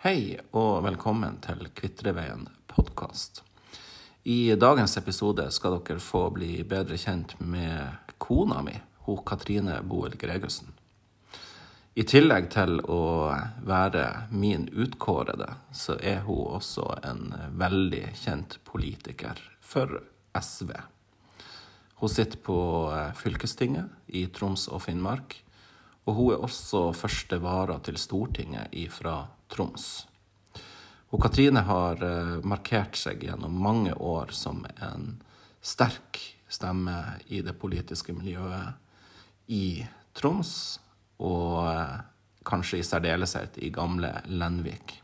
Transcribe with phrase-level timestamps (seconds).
[0.00, 3.42] Hei og velkommen til Kvitreveien podkast.
[4.24, 8.72] I dagens episode skal dere få bli bedre kjent med kona mi,
[9.04, 10.70] hun Katrine Boel Gregussen.
[11.92, 13.02] I tillegg til å
[13.68, 19.98] være min utkårede, så er hun også en veldig kjent politiker for
[20.32, 20.72] SV.
[22.00, 22.56] Hun sitter på
[23.20, 25.36] fylkestinget i Troms og Finnmark,
[26.08, 29.18] og hun er også første vara til Stortinget fra
[29.50, 30.06] Troms.
[31.10, 32.02] Og Katrine har
[32.46, 35.16] markert seg gjennom mange år som en
[35.60, 36.94] sterk stemme
[37.26, 38.78] i det politiske miljøet
[39.50, 39.82] i
[40.14, 40.78] Troms,
[41.18, 41.66] og
[42.46, 44.96] kanskje i særdeleshet i gamle Lenvik.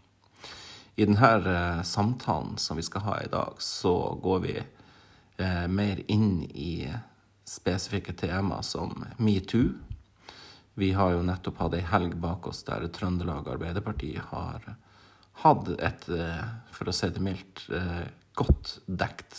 [0.97, 4.55] I denne samtalen som vi skal ha i dag, så går vi
[5.69, 6.87] mer inn i
[7.47, 9.75] spesifikke tema som metoo.
[10.77, 14.67] Vi har jo nettopp hatt ei helg bak oss der Trøndelag Arbeiderparti har
[15.41, 16.05] hatt et,
[16.73, 17.63] for å si det mildt,
[18.37, 19.39] godt dekt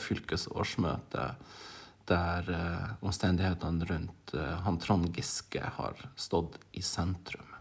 [0.00, 1.26] fylkesårsmøte
[2.08, 2.48] der
[3.04, 4.32] omstendighetene rundt
[4.64, 7.52] han Trond Giske har stått i sentrum.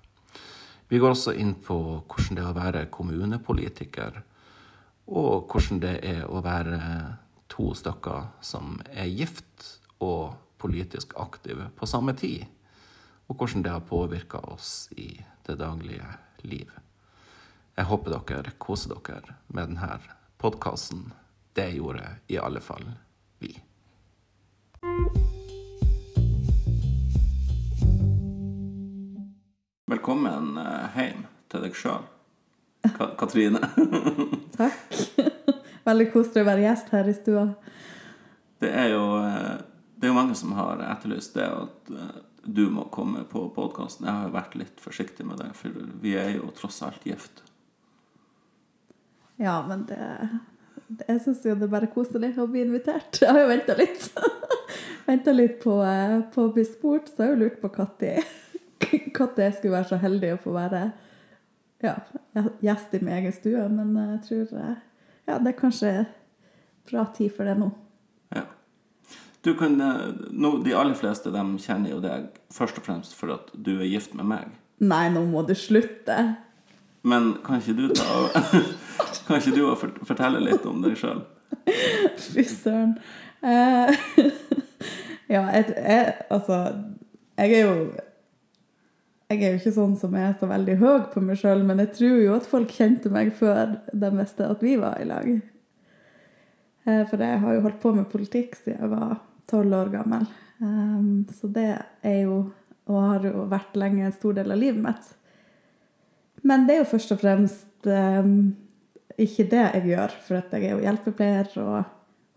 [0.88, 4.22] Vi går også inn på hvordan det er å være kommunepolitiker,
[5.12, 6.80] og hvordan det er å være
[7.52, 9.68] to stykker som er gift
[10.00, 12.48] og politisk aktive på samme tid,
[13.32, 16.08] og hvordan det har påvirka oss i det daglige
[16.42, 16.72] liv.
[17.76, 20.00] Jeg håper dere koser dere med denne
[20.38, 21.14] podkasten.
[21.56, 22.84] Det gjorde i alle fall
[23.40, 23.54] vi.
[29.88, 30.60] Velkommen
[30.98, 32.04] hjem til deg sjøl,
[33.22, 33.64] Katrine.
[34.60, 34.98] Takk.
[35.88, 37.46] Veldig koselig å være gjest her i stua.
[38.60, 39.08] Det er jo,
[39.96, 41.96] det er jo mange som har etterlyst det at
[42.44, 44.08] du må komme på podkasten.
[44.08, 47.44] Jeg har vært litt forsiktig med det, for vi er jo tross alt gift.
[49.42, 50.00] Ja, men det,
[50.88, 53.22] det Jeg syns jo det er bare koselig å bli invitert.
[53.22, 54.10] Jeg har jo venta litt.
[55.10, 55.78] venta litt på,
[56.34, 60.02] på å bli spurt, så jeg har jo lurt på når jeg skulle være så
[60.02, 60.82] heldig å få være
[61.82, 61.96] ja,
[62.62, 63.68] gjest i min egen stue.
[63.70, 65.94] Men jeg tror ja, det er kanskje
[66.90, 67.70] bra tid for det nå.
[69.42, 69.74] Du kan,
[70.30, 73.90] no, de aller fleste de kjenner jo deg først og fremst for at du er
[73.90, 74.52] gift med meg.
[74.82, 76.18] Nei, nå må du slutte.
[77.02, 78.44] Men kan ikke du ta
[79.26, 79.64] Kan ikke du
[80.06, 81.24] fortelle litt om deg sjøl?
[82.22, 82.94] Fy søren.
[83.42, 83.90] Uh,
[85.34, 86.60] ja, jeg, jeg, altså
[87.40, 87.76] Jeg er jo
[89.32, 91.94] jeg er jo ikke sånn som er så veldig høy på meg sjøl, men jeg
[91.96, 95.30] tror jo at folk kjente meg før de visste at vi var i lag.
[96.84, 100.28] For jeg har jo holdt på med politikk siden jeg var tolv år gammel.
[101.34, 101.70] Så det
[102.06, 102.44] er jo,
[102.86, 105.08] og har jo vært lenge, en stor del av livet mitt.
[106.46, 107.90] Men det er jo først og fremst
[109.22, 111.84] ikke det jeg gjør, for jeg er jo hjelpepleier og,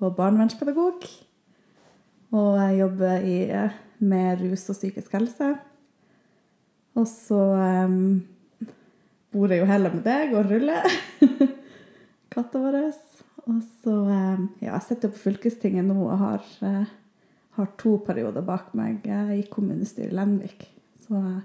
[0.00, 1.06] og barnevernspedagog.
[2.34, 3.38] Og jeg jobber i,
[4.02, 5.54] med rus og psykisk helse.
[6.98, 7.40] Og så
[7.86, 8.22] um,
[9.34, 10.96] bor jeg jo heller med deg og ruller.
[12.34, 12.80] Katta vår.
[13.50, 16.84] Og så um, Ja, jeg sitter på fylkestinget nå og har, uh,
[17.58, 20.64] har to perioder bak meg i kommunestyret i Lenvik.
[21.04, 21.42] Så uh,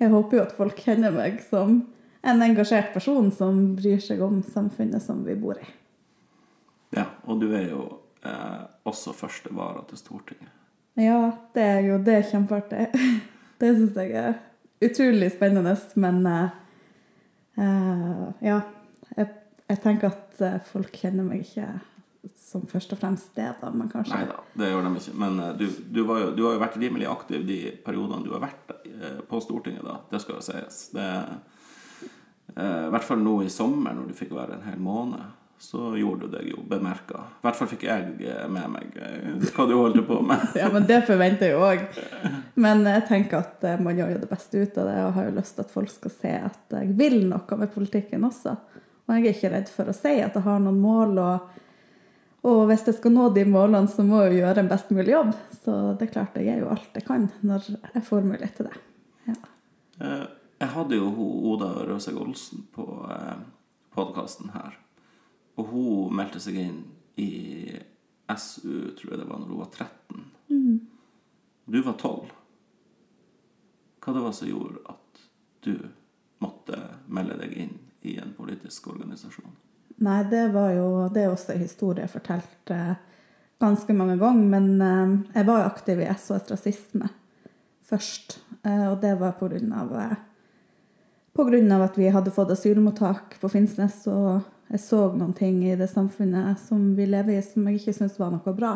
[0.00, 1.82] jeg håper jo at folk kjenner meg som
[2.22, 5.68] en engasjert person som bryr seg om samfunnet som vi bor i.
[6.92, 7.84] Ja, og du er jo
[8.86, 10.50] også første vara til Stortinget.
[10.94, 12.86] Ja, det er jo det er kjempeartig.
[13.62, 14.32] Det syns jeg er
[14.82, 16.48] utrolig spennende, men uh,
[18.42, 18.60] ja.
[19.16, 19.28] Jeg,
[19.72, 21.66] jeg, tenker at uh, folk kjenner meg ikke
[22.38, 25.14] som først og fremst det, da, men kanskje Nei da, det gjør de ikke.
[25.18, 28.74] Men du, du, jo, du, har jo vært rimelig aktiv de periodene du har vært
[29.26, 29.96] på Stortinget, da.
[30.12, 30.76] Det skal jo sies.
[30.94, 31.06] Det,
[32.54, 35.24] I hvert fall nå i sommer, når du fikk være en hel måned
[35.62, 37.20] så gjorde du deg jo bemerka.
[37.38, 38.96] I hvert fall fikk jeg med meg
[39.54, 40.42] hva du holdt på med.
[40.58, 41.84] ja, men det forventer jeg òg.
[42.58, 45.36] Men jeg tenker at man gjør jo det beste ut av det, og har jo
[45.36, 48.56] lyst til at folk skal se at jeg vil noe med politikken også.
[49.06, 51.62] Og jeg er ikke redd for å si at jeg har noen mål, og,
[52.48, 55.14] og hvis jeg skal nå de målene, så må jeg jo gjøre en best mulig
[55.14, 55.32] jobb.
[55.64, 58.70] Så det er klart jeg gjør jo alt jeg kan når jeg får mulighet til
[58.70, 58.84] det.
[59.30, 59.40] Ja.
[60.62, 61.10] Jeg hadde jo
[61.52, 62.86] Oda Røseg Olsen på
[63.92, 64.78] podkasten her.
[65.60, 66.78] Og hun meldte seg inn
[67.20, 67.32] i
[68.38, 70.22] SU, tror jeg det var, når hun var 13.
[70.48, 70.78] Mm.
[71.66, 72.30] Du var 12.
[74.02, 75.24] Hva det var som gjorde at
[75.62, 75.74] du
[76.42, 77.74] måtte melde deg inn
[78.08, 79.52] i en politisk organisasjon?
[80.02, 82.78] Nei, det var jo Det er også en historie jeg fortalte
[83.62, 84.48] ganske mange ganger.
[84.56, 87.10] Men eh, jeg var jo aktiv i SOS Rasisme
[87.86, 88.40] først.
[88.64, 90.16] Eh, og det var på grunn av eh,
[91.32, 95.62] på grunn av at vi hadde fått asylmottak på Finnsnes, og jeg så noen ting
[95.64, 98.74] i det samfunnet som vi lever i, som jeg ikke syntes var noe bra.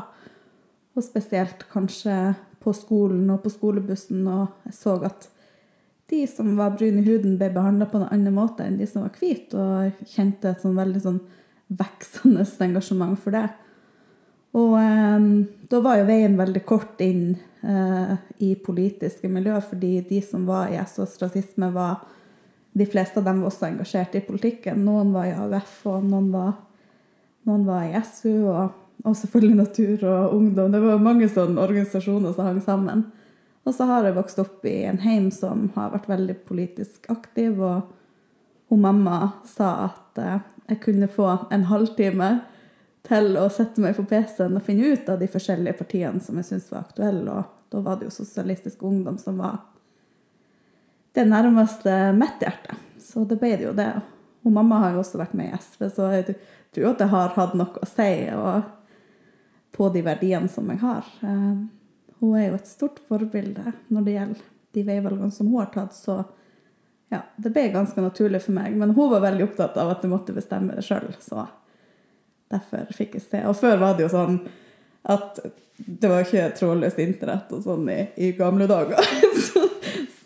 [0.96, 2.32] Og spesielt kanskje
[2.64, 5.28] på skolen og på skolebussen, og jeg så at
[6.10, 9.02] de som var brune i huden, ble behandla på en annen måte enn de som
[9.02, 11.22] var hvite, og kjente et sånn veldig sånn
[11.66, 13.48] veksende engasjement for det.
[14.56, 15.26] Og eh,
[15.70, 17.34] da var jo veien veldig kort inn
[17.66, 18.14] eh,
[18.44, 22.04] i politiske miljøer, fordi de som var i SOS rasisme, var
[22.76, 24.82] De fleste av dem var også engasjert i politikken.
[24.84, 26.50] Noen var i AUF, og noen var,
[27.48, 30.74] noen var i SU, og, og, selvfølgelig Natur og Ungdom.
[30.74, 33.06] Det var mange sånne organisasjoner som hang sammen.
[33.66, 37.58] Og så har jeg vokst opp i en heim som har vært veldig politisk aktiv,
[37.58, 37.88] og
[38.70, 42.30] hun mamma sa at eh, jeg kunne få en halvtime
[43.06, 46.48] til å sette meg på PC-en og finne ut av de forskjellige partiene som jeg
[46.48, 47.38] syntes var aktuelle.
[47.38, 49.60] Og da var det jo Sosialistisk Ungdom som var
[51.14, 52.74] det nærmeste mitt hjerte.
[53.02, 53.92] Så det ble det jo det.
[54.46, 56.36] Og mamma har jo også vært med i SV, så jeg
[56.74, 58.10] tror at det har hatt noe å si
[59.76, 61.08] på de verdiene som jeg har.
[62.16, 64.46] Eh, hun er jo et stort forbilde når det gjelder
[64.76, 65.94] de veivalgene som hun har tatt.
[65.96, 66.20] Så
[67.12, 68.74] ja, det ble ganske naturlig for meg.
[68.76, 71.46] Men hun var veldig opptatt av at jeg måtte bestemme det sjøl, så
[72.52, 73.44] derfor fikk jeg se.
[73.46, 74.40] Og før var det jo sånn
[75.06, 75.38] at
[75.76, 79.02] det var ikke trådløst internett og sånn i, i gamle dager.
[79.48, 79.66] så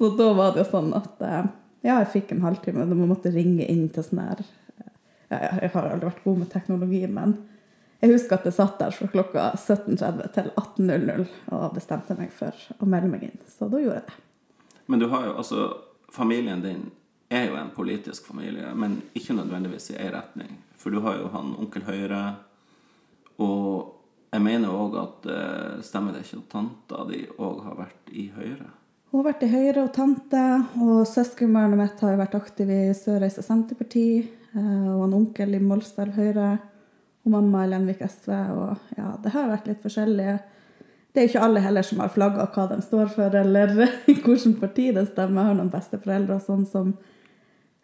[0.00, 1.48] så da var det jo sånn at eh,
[1.84, 2.86] ja, jeg fikk en halvtime.
[2.88, 4.38] Da måtte ringe inn til sånn her
[5.28, 7.34] ja, Jeg har aldri vært god med teknologi, men
[8.00, 12.56] jeg husker at jeg satt der fra klokka 17.30 til 18.00 og bestemte meg for
[12.80, 13.38] å melde meg inn.
[13.48, 14.18] Så da gjorde jeg det.
[14.90, 15.68] Men du har jo altså
[16.10, 16.88] Familien din
[17.30, 20.56] er jo en politisk familie, men ikke nødvendigvis i én retning.
[20.74, 22.22] For du har jo han onkel Høyre,
[23.38, 28.10] og jeg mener òg at eh, stemmer det ikke at tanta di òg har vært
[28.10, 28.66] i Høyre?
[29.10, 30.42] Hun har vært i Høyre og tante,
[30.82, 34.08] og søskenbarnet mitt har jo vært aktiv i Sørreisa Senterparti.
[34.50, 36.56] Eh, og en onkel i Molstad Høyre.
[37.24, 38.32] Og mamma i Lenvik SV.
[38.54, 40.38] Og ja, det har vært litt forskjellige.
[41.10, 43.72] Det er jo ikke alle heller som har flagga hva de står for, eller
[44.06, 45.42] hvilket parti de stemmer.
[45.42, 46.94] Jeg har noen besteforeldre og sånn som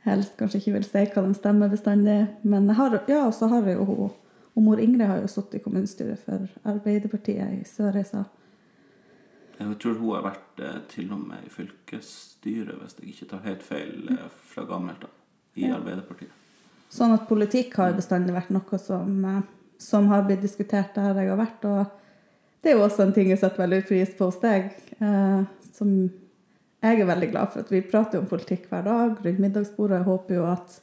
[0.06, 2.20] helst kanskje ikke vil si hva de stemmer bestandig.
[2.46, 4.14] Men jeg har, ja, så har jeg jo hun.
[4.56, 8.24] Og mor Ingrid har jo sittet i kommunestyret for Arbeiderpartiet i Sørreisa.
[9.58, 13.44] Jeg tror hun har vært eh, til og med i fylkesstyret, hvis jeg ikke tar
[13.44, 15.14] helt feil, eh, fra gammelt av,
[15.56, 15.76] i ja.
[15.76, 16.45] Arbeiderpartiet.
[16.96, 19.42] Sånn at politikk har bestandig vært noe som, eh,
[19.78, 21.66] som, har blitt diskutert der jeg har vært.
[21.68, 24.70] Og det er jo også en ting jeg setter veldig pris på hos deg,
[25.00, 25.42] eh,
[25.76, 25.92] som
[26.86, 27.60] jeg er veldig glad for.
[27.60, 29.98] at Vi prater om politikk hver dag rundt middagsbordet.
[29.98, 30.80] Jeg håper jo at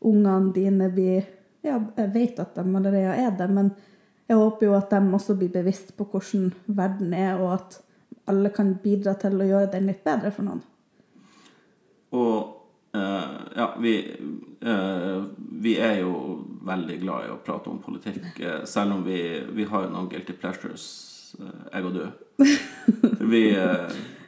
[0.00, 1.30] ungene dine blir
[1.62, 3.68] Ja, jeg vet at de allerede er det, men
[4.28, 7.76] jeg håper jo at de også blir bevisst på hvordan verden er, og at
[8.26, 10.64] alle kan bidra til å gjøre den litt bedre for noen.
[12.10, 12.61] Og
[12.96, 13.22] uh,
[13.56, 14.16] ja, vi,
[14.66, 16.12] uh, vi er jo
[16.66, 19.18] veldig glad i å prate om politikk, uh, selv om vi,
[19.54, 20.86] vi, har noen guilty pleasures,
[21.72, 22.04] jeg og du.
[23.32, 23.42] Vi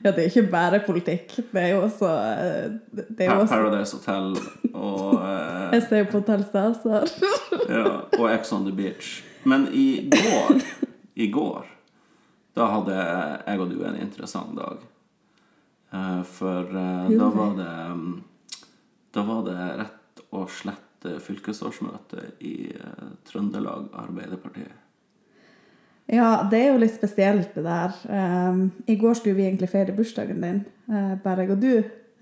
[0.04, 1.32] Ja, det er ikke bare politikk.
[1.50, 2.08] Det er jo også,
[2.92, 3.46] det er jo.
[3.48, 4.34] Paradise Hotel
[4.76, 5.14] og
[5.72, 7.08] Jeg ser jo på Hotell Cæsar.
[7.72, 7.84] ja,
[8.18, 9.22] og Ex on the Beach.
[9.48, 10.60] Men i går,
[11.16, 11.64] i går
[12.54, 14.84] da hadde jeg og du en interessant dag.
[16.30, 17.72] For da var det
[19.14, 24.66] Da var det rett og slett fylkesårsmøte i eh, Trøndelag Arbeiderparti.
[26.10, 27.94] Ja, det er jo litt spesielt, det der.
[28.92, 30.58] I går skulle vi egentlig feire bursdagen din,
[31.24, 31.70] bare jeg og du,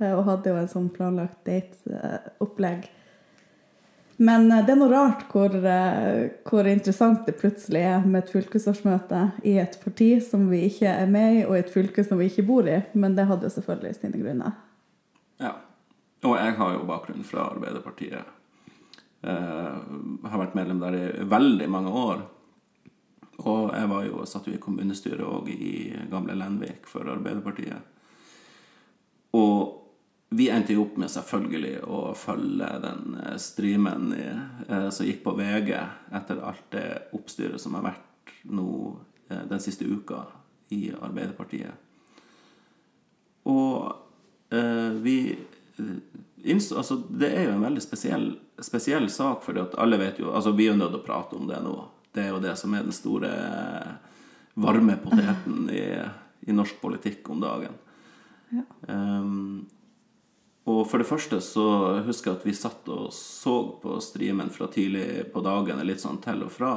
[0.07, 2.87] og hadde jo en sånn planlagt date-opplegg.
[4.23, 8.33] Men eh, det er noe rart hvor, eh, hvor, interessant det plutselig er med et
[8.35, 12.21] fylkesårsmøte i et parti som vi ikke er med i, og i et fylke som
[12.21, 12.79] vi ikke bor i.
[12.95, 14.59] Men det hadde jo selvfølgelig sine grunner.
[15.43, 15.57] Ja.
[16.23, 18.39] Og jeg har jo bakgrunn fra Arbeiderpartiet.
[19.23, 19.79] Eh,
[20.31, 22.23] har vært medlem der i veldig mange år.
[23.43, 25.75] Og jeg var jo, satt jo i kommunestyret òg i
[26.11, 27.91] gamle Lenvik for Arbeiderpartiet.
[29.35, 29.83] Og
[30.33, 34.29] vi endte jo opp med selvfølgelig å følge den eh, streamen i,
[34.69, 36.87] eh, som gikk på VG etter alt det
[37.17, 38.69] oppstyret som har vært nå
[39.29, 40.23] eh, den siste uka
[40.73, 41.75] i Arbeiderpartiet.
[43.51, 45.17] Og eh, vi
[46.43, 50.67] Altså, det er jo en veldig spesiell, spesiell sak, for alle vet jo Altså, vi
[50.67, 51.77] er jo nødt til å prate om det nå.
[52.13, 53.31] Det er jo det som er den store
[54.55, 55.85] varme poteten i,
[56.45, 57.79] i norsk politikk om dagen.
[58.53, 58.67] Ja.
[58.89, 59.65] Um,
[60.69, 61.67] og for det første så
[62.07, 66.21] husker jeg at vi satt og så på streamen fra tidlig på dagen, litt sånn
[66.23, 66.75] til og fra.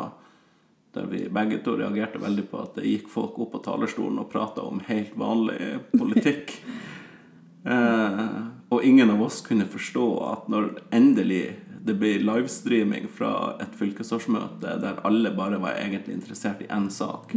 [0.95, 4.31] Der vi begge to reagerte veldig på at det gikk folk opp på talerstolen og
[4.31, 5.59] prata om helt vanlig
[5.91, 6.55] politikk.
[7.75, 8.23] eh,
[8.75, 11.55] og ingen av oss kunne forstå at når endelig
[11.85, 17.35] det blir livestreaming fra et fylkesårsmøte der alle bare var egentlig interessert i én sak,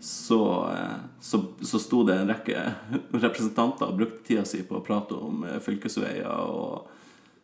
[0.00, 0.40] så,
[0.72, 2.64] eh, så, så sto det en rekke
[3.24, 6.92] representanter og brukte tida si på å prate om eh, fylkesveier og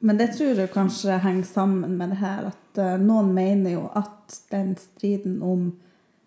[0.03, 3.87] Men det tror jeg kanskje henger sammen med det her at eh, noen mener jo
[3.97, 5.71] at den striden om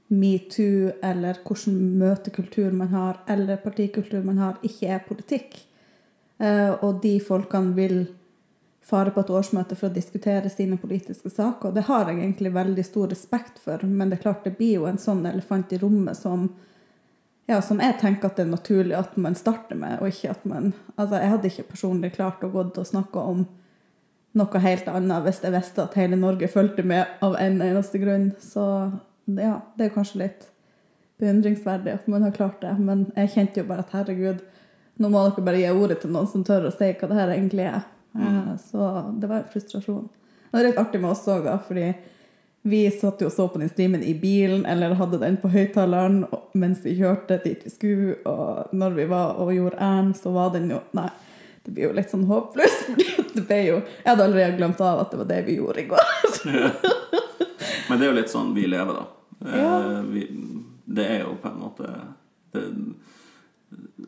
[0.08, 5.58] metoo, eller hvilken møtekultur man har, eller partikultur man har, ikke er politikk.
[6.38, 8.00] Eh, og de folkene vil
[8.86, 11.72] fare på et årsmøte for å diskutere sine politiske saker.
[11.72, 14.82] Og det har jeg egentlig veldig stor respekt for, men det er klart det blir
[14.82, 16.50] jo en sånn elefant i rommet som
[17.46, 20.46] ja, som jeg tenker at det er naturlig at man starter med, og ikke at
[20.50, 23.46] man Altså, jeg hadde ikke personlig klart å gå og snakke om
[24.36, 28.32] noe helt annet hvis jeg visste at hele Norge fulgte med av en eneste grunn.
[28.42, 28.64] Så
[29.26, 30.48] ja, det er kanskje litt
[31.22, 32.74] beundringsverdig at man har klart det.
[32.80, 34.42] Men jeg kjente jo bare at herregud,
[34.98, 37.34] nå må dere bare gi ordet til noen som tør å si hva det her
[37.36, 37.82] egentlig er.
[38.16, 38.54] Mm.
[38.62, 40.06] Så det var en frustrasjon.
[40.52, 41.90] Det var litt artig med oss òg, fordi
[42.66, 46.24] vi satt jo og så på den streamen i bilen, eller hadde den på høyttaleren
[46.58, 50.54] mens vi kjørte dit vi skulle, og når vi var og gjorde ærend, så var
[50.56, 51.10] den jo Nei,
[51.66, 52.88] det blir jo litt sånn håpløst,
[53.36, 56.10] For jo Jeg hadde allerede glemt av at det var det vi gjorde i går.
[57.90, 59.06] Men det er jo litt sånn vi lever, da.
[59.46, 60.02] Eh, Ja.
[60.08, 60.24] Vi,
[60.96, 61.90] det er jo på en måte
[62.56, 62.64] det,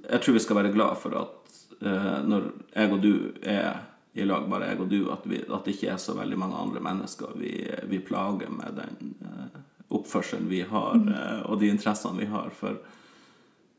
[0.07, 3.79] Jeg tror vi skal være glad for at uh, når jeg og du er
[4.17, 6.57] i lag, bare jeg og du, at, vi, at det ikke er så veldig mange
[6.57, 7.53] andre mennesker vi,
[7.85, 9.59] vi plager med den uh,
[9.93, 12.53] oppførselen vi har, uh, og de interessene vi har.
[12.57, 12.79] For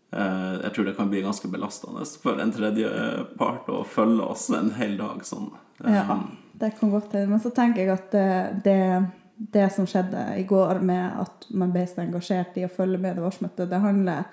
[0.08, 2.88] jeg tror det kan bli ganske belastende for en tredje
[3.36, 5.50] part å følge oss en hel dag sånn.
[5.84, 6.16] Ja,
[6.56, 7.34] det kan godt hende.
[7.34, 8.30] Men så tenker jeg at det,
[8.64, 8.78] det,
[9.52, 13.18] det som skjedde i går med at man ble så engasjert i å følge med
[13.18, 14.24] det årsmøtet, det handler,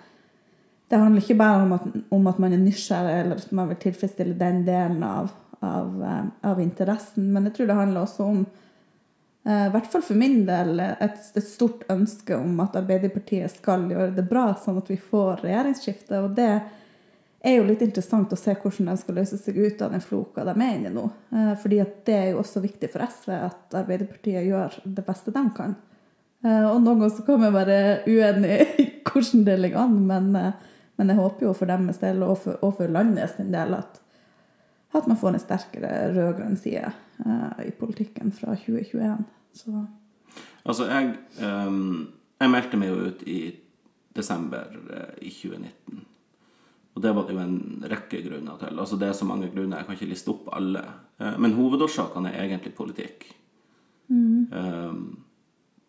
[0.90, 3.82] det handler ikke bare om at, om at man er nysgjerrig eller at man vil
[3.88, 5.32] tilfredsstille den delen av,
[5.66, 10.06] av, eh, av interessen, men jeg tror det handler også om eh, i hvert fall
[10.06, 14.82] for min del et, et stort ønske om at Arbeiderpartiet skal gjøre det bra, sånn
[14.82, 16.22] at vi får regjeringsskifte.
[16.22, 16.52] Og det
[17.46, 20.46] er jo litt interessant å se hvordan de skal løse seg ut av den floka
[20.48, 21.08] de er inne i nå.
[21.34, 25.46] Eh, fordi det er jo også viktig for SV at Arbeiderpartiet gjør det beste de
[25.58, 25.76] kan.
[26.46, 30.32] Eh, og noen ganger så kan vi være uenige i hvordan det ligger an, men,
[30.40, 33.76] eh, men jeg håper jo for deres del og for, og for landet sin del
[33.78, 34.00] at,
[34.96, 36.88] at man får en sterkere rød-grønn side
[37.26, 39.26] uh, i politikken fra 2021.
[39.56, 39.86] Så
[40.66, 41.12] Altså, jeg,
[41.46, 42.08] um,
[42.42, 43.40] jeg meldte meg jo ut i
[44.18, 46.00] desember uh, i 2019.
[46.96, 48.80] Og det var det jo en rekke grunner til.
[48.80, 50.82] Altså, det er så mange grunner, jeg kan ikke liste opp alle.
[51.20, 53.28] Uh, men hovedårsakene er egentlig politikk.
[54.06, 55.18] Ehm,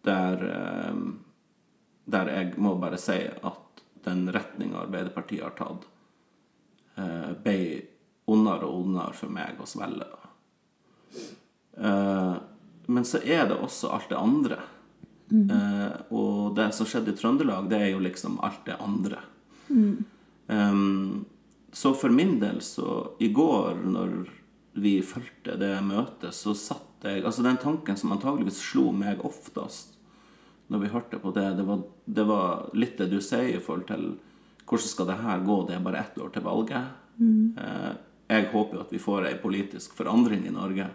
[0.04, 0.44] der,
[0.90, 1.18] um,
[2.06, 3.65] der jeg må bare si at
[4.06, 5.86] den retninga Arbeiderpartiet har tatt,
[6.96, 7.58] eh, ble
[8.30, 10.08] ondere og ondere for meg å svelge.
[11.76, 12.36] Eh,
[12.86, 14.58] men så er det også alt det andre.
[15.26, 19.22] Eh, og det som skjedde i Trøndelag, det er jo liksom alt det andre.
[20.46, 21.24] Em,
[21.74, 24.28] så for min del, så I går, når
[24.78, 29.95] vi fulgte det møtet, så satt jeg Altså den tanken som antageligvis slo meg oftest
[30.66, 33.86] når vi hørte på det, det var, det var litt det du sier i forhold
[33.90, 34.06] til
[34.66, 35.56] hvordan skal det her gå?
[35.66, 37.02] Det er bare ett år til valget.
[37.16, 37.54] Mm.
[38.28, 40.88] jeg håper jo at vi får ei politisk forandring i Norge.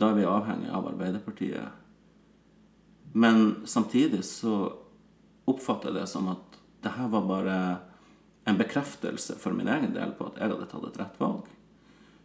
[0.00, 1.76] Da er vi avhengig av Arbeiderpartiet.
[3.12, 4.72] Men samtidig så
[5.44, 7.56] oppfatter jeg det som at det her var bare
[8.48, 11.44] en bekreftelse for min egen del på at jeg hadde tatt et rett valg.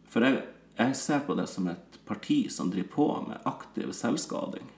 [0.07, 0.45] For jeg,
[0.79, 4.69] jeg ser på det som et parti som driver på med aktiv selvskading.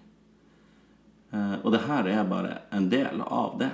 [1.31, 3.73] Eh, og det her er bare en del av det.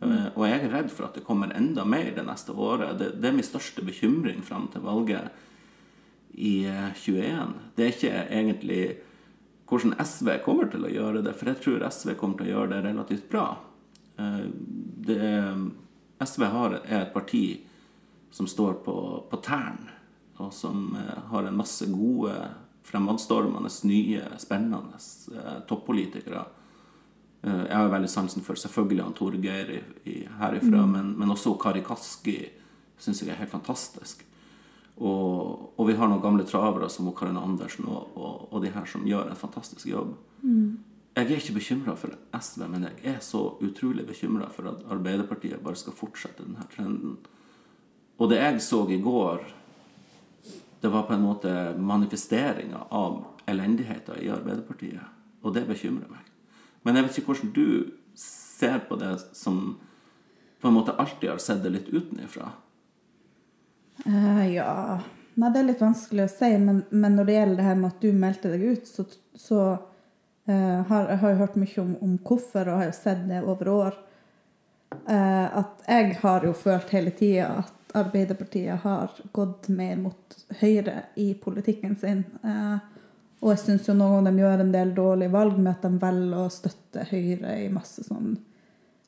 [0.00, 0.32] Mm.
[0.32, 2.94] og jeg er redd for at det kommer enda mer det neste året.
[2.96, 5.28] Det, det er min største bekymring fram til valget
[6.40, 7.52] i eh, 21.
[7.76, 8.84] Det er ikke egentlig
[9.70, 12.72] hvordan SV kommer til å gjøre det, for jeg tror SV kommer til å gjøre
[12.72, 13.46] det relativt bra.
[14.16, 14.46] Eh,
[15.06, 15.20] det,
[16.24, 17.44] SV har, er et parti
[18.30, 18.96] som står på,
[19.30, 19.96] på tærne,
[20.40, 22.34] og som eh, har en masse gode,
[22.90, 24.98] fremadstormende, nye, spennende
[25.36, 26.46] eh, toppolitikere.
[27.42, 29.70] Eh, Jeg har veldig sansen for selvfølgelig han Torgeir
[30.04, 30.90] herifra, mm.
[30.90, 32.38] men, men også Kari Kaski
[33.00, 34.24] syns jeg er helt fantastisk.
[35.00, 38.84] Og, og vi har noen gamle travere som Karin Andersen og, og, og de her
[38.84, 40.12] som gjør en fantastisk jobb.
[41.16, 45.62] Jeg er ikke bekymra for SV, men jeg er så utrolig bekymra for at Arbeiderpartiet
[45.64, 47.16] bare skal fortsette denne trenden.
[48.20, 49.42] Og det jeg så i går,
[50.80, 55.02] det var på en måte manifesteringa av elendigheta i Arbeiderpartiet.
[55.42, 56.29] Og det bekymrer meg.
[56.82, 57.66] Men jeg vet ikke hvordan du
[58.20, 59.78] ser på det som
[60.60, 62.50] på en måte alltid har sett det litt utenifra.
[64.06, 65.00] Uh, ja
[65.40, 67.92] Nei, det er litt vanskelig å si, men, men når det gjelder det her med
[67.92, 69.04] at du meldte deg ut, så,
[69.38, 73.40] så uh, har jeg har hørt mye om, om hvorfor, og har jo sett det
[73.40, 74.00] over år.
[75.06, 81.04] Uh, at jeg har jo følt hele tida at Arbeiderpartiet har gått mer mot høyre
[81.18, 82.24] i politikken sin.
[82.44, 82.76] Eh,
[83.40, 86.02] og jeg syns jo noen ganger de gjør en del dårlige valg med at de
[86.02, 88.34] velger å støtte Høyre i masse sånn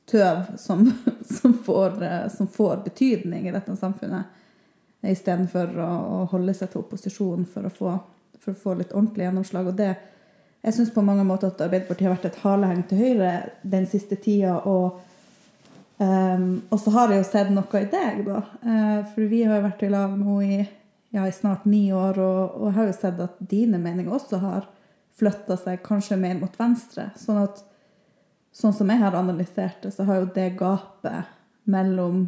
[0.08, 0.86] tøv som,
[1.36, 4.40] som, får, eh, som får betydning i dette samfunnet
[5.02, 7.68] istedenfor å, å holde seg til opposisjon for
[8.42, 9.70] for å få litt ordentlig gjennomslag.
[9.70, 9.92] Og det,
[10.62, 13.32] jeg syns på mange måter at Arbeiderpartiet har vært et haleheng til Høyre
[13.74, 14.58] den siste tida.
[14.68, 15.00] Og,
[15.98, 18.42] um, og så har jeg jo sett noe i deg, da.
[18.64, 20.62] Uh, for vi har jo vært i lag nå i,
[21.12, 24.40] ja, i snart ni år, og, og jeg har jo sett at dine meninger også
[24.40, 24.68] har
[25.18, 27.10] flytta seg kanskje mer mot venstre.
[27.20, 27.60] Sånn at
[28.56, 31.28] sånn som jeg har analysert det, så har jo det gapet
[31.68, 32.24] mellom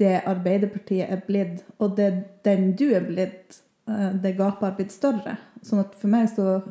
[0.00, 2.08] det Arbeiderpartiet er blitt, og det
[2.46, 5.36] den du er blitt, eh, det gapet har blitt større.
[5.62, 6.62] Sånn at for meg så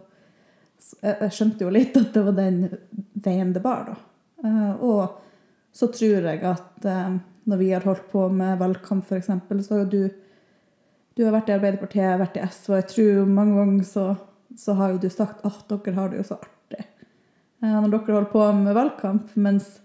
[0.82, 2.64] Jeg skjønte jo litt at det var den
[3.22, 3.96] veien det bar, da.
[4.42, 5.20] Eh, og
[5.78, 9.30] så tror jeg at eh, når vi har holdt på med valgkamp, f.eks.,
[9.62, 10.21] så har jo du
[11.16, 13.88] Du har vært i Arbeiderpartiet, jeg har vært i SV, og jeg tror mange ganger
[13.88, 14.08] så,
[14.58, 16.52] så har jo du sagt at dere har det jo så artig
[17.62, 19.36] når dere holder på med valgkamp.
[19.36, 19.82] mens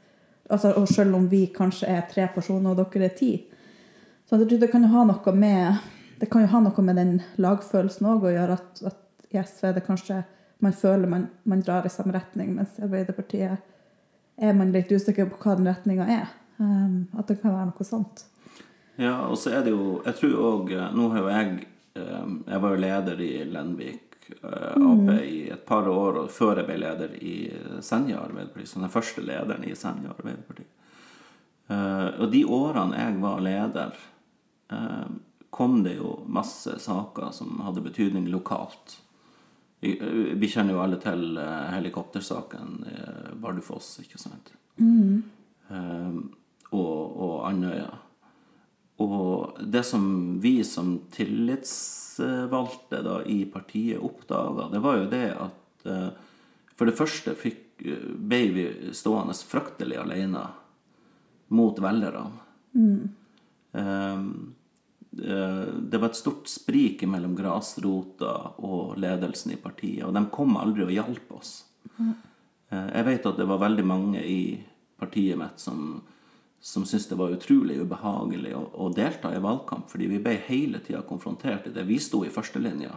[0.50, 3.46] altså, og selv om vi kanskje er tre personer, og dere er ti.
[4.26, 5.76] Så jeg tror det kan jo ha noe med,
[6.32, 9.02] ha noe med den lagfølelsen òg å gjøre, at, at,
[9.34, 10.22] i SV det kanskje
[10.62, 13.58] man føler man, man, drar i samme retning, mens i Arbeiderpartiet
[14.38, 16.30] er man litt usikker på hva den retninga er.
[16.56, 18.22] Um, at det kan være noe sånt.
[18.96, 21.66] Ja, og så er det jo Jeg tror òg Nå har jo jeg
[22.00, 26.68] um, Jeg var jo leder i Lenvik Eh, Ap i et par år før jeg
[26.68, 27.36] ble leder i
[27.84, 28.66] Senja Arbeiderparti.
[28.66, 30.66] Som den første lederen i Senja Arbeiderparti.
[31.68, 33.96] Eh, og de årene jeg var leder,
[34.70, 35.08] eh,
[35.50, 39.00] kom det jo masse saker som hadde betydning lokalt.
[39.80, 42.94] Vi kjenner jo alle til helikoptersaken i
[43.38, 44.50] Bardufoss, ikke sant?
[44.80, 45.22] Mm.
[46.72, 47.90] Og, og Andøya.
[49.04, 50.04] Og det som
[50.40, 56.08] vi som tillitsvalgte da, i partiet oppdaga, det var jo det at uh,
[56.76, 58.62] for det første fikk, ble vi
[58.96, 60.46] stående fryktelig alene
[61.52, 62.44] mot velgerne.
[62.72, 63.02] Mm.
[63.76, 64.30] Um,
[65.16, 68.32] det var et stort sprik mellom grasrota
[68.64, 71.52] og ledelsen i partiet, og de kom aldri og hjalp oss.
[71.96, 72.12] Mm.
[72.72, 74.40] Jeg vet at det var veldig mange i
[75.00, 76.02] partiet mitt som
[76.66, 80.80] som syntes det var utrolig ubehagelig å, å, delta i valgkamp, fordi vi ble hele
[80.82, 81.84] tida konfrontert i det.
[81.86, 82.90] Vi sto i førstelinja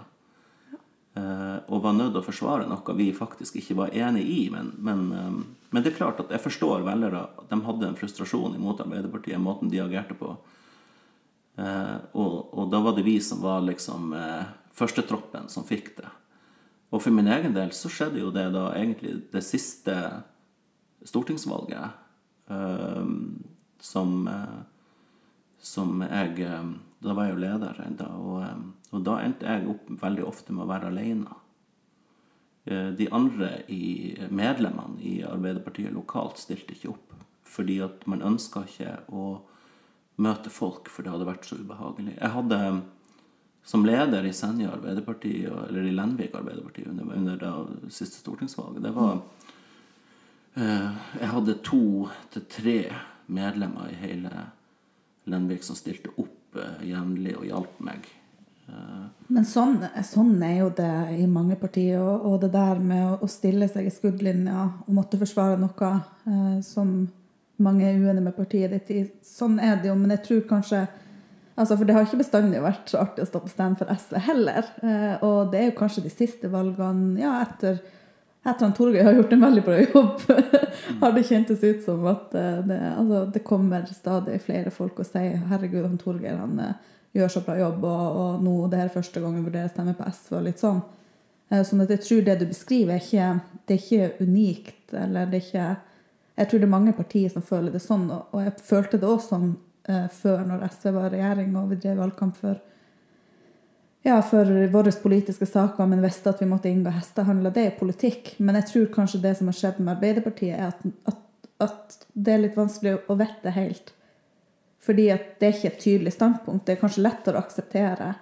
[1.13, 4.39] eh, og var nødt til å forsvare noe vi faktisk ikke var enig i.
[4.49, 5.37] Men, men, eh,
[5.69, 7.21] men, det er klart at jeg forstår velgere.
[7.51, 10.33] De hadde en frustrasjon imot Arbeiderpartiet, måten de agerte på.
[11.61, 14.17] Eh, og, og, da var det vi som var liksom
[14.81, 16.09] førstetroppen som fikk det.
[16.89, 19.93] Og for min egen del så skjedde jo det da egentlig det siste
[21.05, 22.05] stortingsvalget.
[23.79, 24.61] Som, eh,
[25.59, 29.69] som jeg eh, Da var jeg jo leder ennå, og, eh, og, da endte jeg
[29.71, 31.37] opp veldig ofte med å være alene.
[32.69, 37.13] De andre i, medlemmene i Arbeiderpartiet lokalt stilte ikke opp.
[37.47, 39.23] Fordi at man ønska ikke å
[40.21, 42.13] møte folk, for det hadde vært så ubehagelig.
[42.19, 42.59] Jeg hadde
[43.65, 48.93] som leder i Senja Arbeiderparti, eller i Lenvik Arbeiderparti under, under det siste stortingsvalget, det
[48.93, 49.23] var
[50.59, 51.81] Jeg hadde to
[52.35, 52.77] til tre
[53.29, 54.31] medlemmer i hele
[55.29, 58.07] Lenvik som stilte opp uh, jevnlig og hjalp meg.
[58.69, 61.99] Uh, Men sånn, sånn, er jo det i mange partier.
[62.01, 65.91] Og, og det der med å, å, stille seg i skuddlinja og måtte forsvare noe
[65.91, 66.95] uh, som
[67.59, 69.03] mange er uenige med partiet ditt i.
[69.25, 70.87] Sånn er det jo, men jeg tror kanskje
[71.59, 74.13] Altså, for det har ikke bestandig vært så artig å stå på stand for SV
[74.23, 74.67] heller.
[75.27, 77.81] og det er jo kanskje de siste valgene ja, etter
[78.43, 80.21] etter tror Torgeir har gjort en veldig bra jobb,
[81.01, 85.07] har det kjentes ut som at eh, det, altså, det, kommer stadig flere folk og
[85.07, 86.71] sier 'herregud, han Torgeir han uh,
[87.13, 89.97] gjør så bra jobb', og, og nå det er første gang jeg vurderer å stemme
[89.97, 90.33] på SV.
[90.37, 90.81] og litt sånn.
[91.51, 94.93] Uh, sånn at jeg tror det du beskriver, er ikke, det er ikke unikt.
[94.93, 95.69] eller det er ikke,
[96.39, 99.35] Jeg tror det er mange partier som føler det sånn, og, jeg følte det også
[99.35, 99.57] sånn
[99.89, 102.59] før, når SV var i regjering og vi drev valgkamp for
[104.01, 107.51] ja, for våre politiske saker, men visste at vi måtte inngå hestehandler.
[107.51, 108.33] Det er politikk.
[108.37, 111.19] Men jeg tror kanskje det som har skjedd med Arbeiderpartiet, er at, at,
[111.65, 113.91] at det er litt vanskelig å vite helt.
[114.79, 116.63] Fordi at det er ikke et tydelig standpunkt.
[116.65, 118.13] Det er kanskje lettere å akseptere.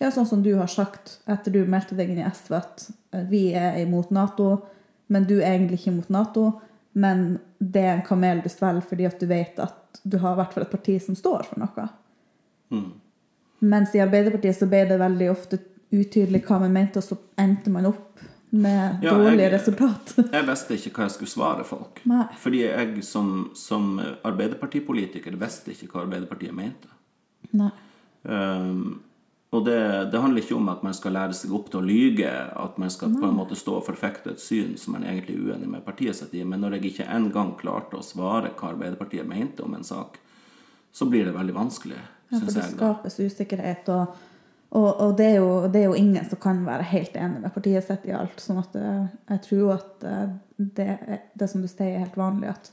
[0.00, 2.88] Ja, sånn som du har sagt etter du meldte deg inn i SV, at
[3.28, 4.54] vi er imot Nato,
[5.12, 6.46] men du er egentlig ikke imot Nato.
[6.96, 10.56] Men det er en kamel du svelger fordi at du vet at du har hvert
[10.56, 11.86] fall et parti som står for noe.
[12.72, 12.90] Mm.
[13.60, 15.58] Mens i Arbeiderpartiet så ble det veldig ofte
[15.92, 18.06] utydelig hva man mente, og så endte man opp
[18.50, 20.14] med Ja, dårlige jeg- resultat.
[20.32, 22.00] Jeg visste ikke hva jeg skulle svare folk.
[22.10, 22.24] Nei.
[22.40, 26.88] Fordi jeg som, som Arbeiderpartipolitiker visste ikke hva Arbeiderpartiet mente.
[27.52, 27.70] Nei.
[28.22, 29.00] Um,
[29.50, 32.30] og det, det handler ikke om at man skal lære seg opp til å lyge,
[32.30, 35.48] at man skal på en måte stå og forfekte et syn som man egentlig er
[35.48, 39.26] uenig med partiet sitt i, men når jeg ikke engang klarte å svare hva Arbeiderpartiet
[39.26, 40.20] mente om en sak,
[40.94, 41.98] så blir det veldig vanskelig,
[42.30, 44.18] Ja, for det skapes usikkerhet, og,
[44.70, 47.54] og, og det, er jo, det er jo ingen som kan være helt enig med
[47.54, 48.38] partiet sitt i alt.
[48.38, 50.28] sånn at eh, jeg tror at eh,
[50.78, 50.90] det,
[51.34, 52.52] det som du sier, er helt vanlig.
[52.54, 52.70] At,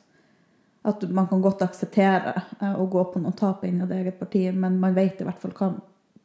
[0.87, 4.45] at man kan godt akseptere eh, å gå på noen tap innad i eget parti,
[4.53, 5.71] men man vet i hvert fall hva,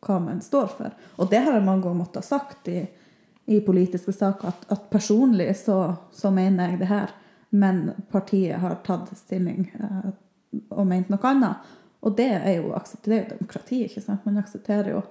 [0.05, 0.93] hva man står for.
[1.17, 2.83] Og det har jeg mange ganger måttet ha sagt i,
[3.49, 5.79] i politiske saker, at, at personlig så,
[6.13, 7.17] så mener jeg det her,
[7.53, 10.13] men partiet har tatt stilling eh,
[10.69, 11.73] og ment noe annet.
[12.03, 12.73] Og det er jo
[13.05, 14.27] det er jo demokrati, ikke sant?
[14.27, 15.03] Man aksepterer jo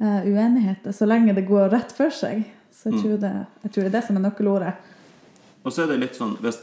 [0.00, 2.44] eh, uenigheter så lenge det går rett for seg.
[2.72, 4.74] Så jeg tror, det, jeg tror det er det som er nøkkelordet.
[5.64, 6.60] Og så er det litt sånn hvis,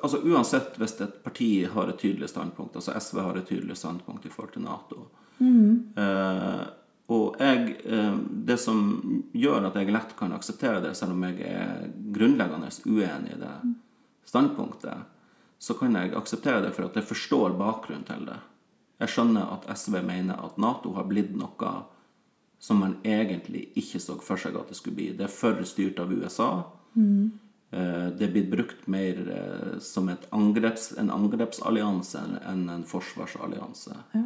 [0.00, 4.26] altså Uansett hvis et parti har et tydelig standpunkt, altså SV har et tydelig standpunkt
[4.26, 5.04] i forhold til Nato
[5.44, 6.62] eh,
[7.12, 8.16] Og jeg, eh,
[8.48, 8.80] det som
[9.36, 13.54] gjør at jeg lett kan akseptere det, selv om jeg er grunnleggende uenig i det
[14.28, 15.06] standpunktet,
[15.58, 18.36] så kan jeg akseptere det for at jeg forstår bakgrunnen til det.
[18.98, 21.74] Jeg skjønner at SV mener at Nato har blitt noe
[22.58, 25.12] som man egentlig ikke så for seg at det skulle bli.
[25.14, 26.48] Det er for styrt av USA.
[26.98, 27.28] Mm.
[27.70, 33.94] Det er blitt brukt mer eh, som angreps, en angrepsallianse enn en forsvarsallianse.
[34.16, 34.24] Ja.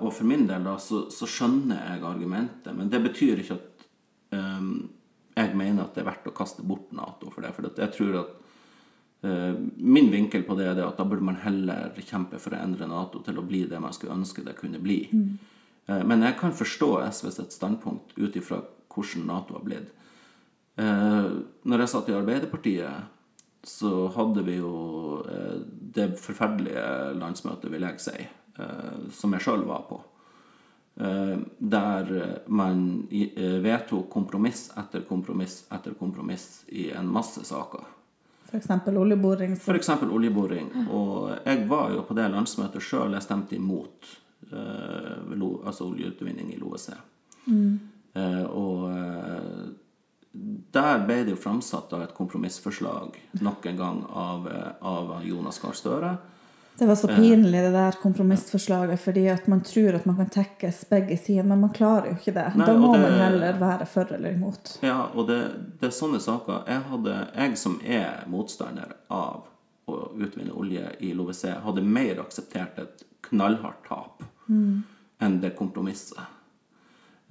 [0.00, 3.84] Og for min del da, så, så skjønner jeg argumentet, men det betyr ikke at
[4.32, 4.70] um,
[5.34, 7.52] jeg mener at det er verdt å kaste bort Nato for det.
[7.56, 8.43] For jeg tror at eh,
[9.24, 13.22] Min vinkel på det er at da burde man heller kjempe for å endre Nato
[13.24, 14.98] til å bli det man skulle ønske det kunne bli.
[15.12, 15.30] Mm.
[16.10, 18.60] Men jeg kan forstå SVs standpunkt ut ifra
[18.94, 19.92] hvordan Nato har blitt.
[20.76, 21.28] Eh,
[21.62, 23.10] når jeg satt i Arbeiderpartiet,
[23.64, 25.60] så hadde vi jo eh,
[25.94, 28.26] det forferdelige landsmøtet, vil jeg si,
[28.58, 30.00] eh, som jeg sjøl var på.
[30.98, 32.12] Eh, der
[32.46, 37.86] man eh, vedtok kompromiss etter kompromiss etter kompromiss i en masse saker.
[38.54, 38.70] F.eks.
[38.96, 39.56] oljeboring.
[39.58, 39.72] Så...
[39.74, 39.88] F.eks.
[40.06, 40.70] oljeboring.
[40.90, 43.12] Og jeg var jo på det landsmøtet sjøl.
[43.18, 44.10] Jeg stemte imot
[44.52, 46.90] eh, lo- altså oljeutvinning i LoEC.
[48.14, 49.64] Eh, og eh,
[50.74, 55.60] der ble det jo framsatt da et kompromissforslag nok en gang av, eh, av Jonas
[55.62, 56.14] Gahr Støre.
[56.78, 60.80] Det var så pinlig, det der kompromissforslaget, fordi at man tror at man kan tekkes
[60.90, 62.46] begge sider, men man klarer jo ikke det.
[62.58, 64.78] Nei, da må det- man heller være for eller imot.
[64.82, 65.38] Ja, og det,
[65.80, 66.64] det er sånne saker.
[66.66, 69.44] Jeg, hadde, jeg som er motstander av
[69.86, 74.24] å utvinne olje i LoVC, hadde mer akseptert et knallhardt tap
[75.20, 76.18] enn det kompromisset.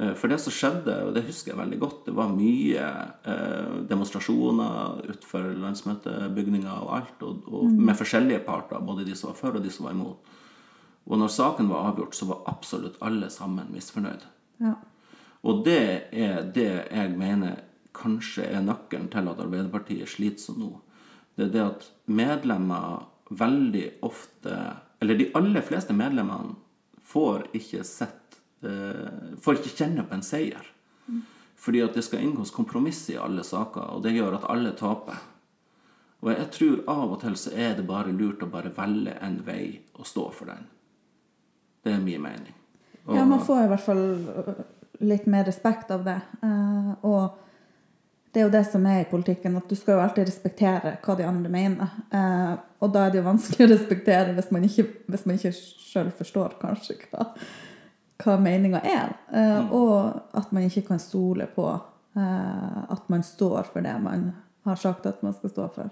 [0.04, 2.86] Eh, For det som skjedde, og det husker jeg veldig godt, det var mye
[3.30, 9.40] eh, demonstrasjoner utenfor landsmøtebygninga og alt, og, og med forskjellige parter, både de som var
[9.40, 10.34] for og de som var imot.
[11.04, 14.30] Og når saken var avgjort, så var absolutt alle sammen misfornøyde.
[14.64, 14.78] Ja.
[15.44, 15.84] Og det
[16.16, 17.60] er det jeg mener
[17.94, 20.72] kanskje er nøkkelen til at Arbeiderpartiet sliter som nå.
[21.36, 24.54] Det er det at medlemmer veldig ofte
[25.02, 26.54] Eller de aller fleste medlemmene
[27.04, 28.23] får ikke sett
[29.44, 30.66] Får ikke kjenne på en seier.
[31.64, 35.20] Fordi at det skal inngås kompromiss i alle saker, og det gjør at alle taper.
[36.24, 39.38] Og jeg tror av og til så er det bare lurt å bare velge en
[39.46, 40.66] vei og stå for den.
[41.84, 42.54] Det er min mening.
[43.06, 44.54] Og- Ja, man får i hvert fall øh,
[45.02, 46.22] litt mer respekt av det.
[46.44, 47.40] Eh, og
[48.34, 51.16] det er jo det som er i politikken, at du skal jo alltid respektere hva
[51.18, 51.90] de andre mener.
[52.12, 55.52] Eh, og da er det jo vanskelig å respektere hvis man ikke, hvis man ikke
[55.56, 57.28] sjøl forstår kanskje hva,
[58.24, 59.14] hva meninga er.
[59.34, 61.68] Eh, Og at man ikke kan stole på
[62.16, 64.32] eh, at man står for det man
[64.66, 65.90] har sagt at man skal stå for.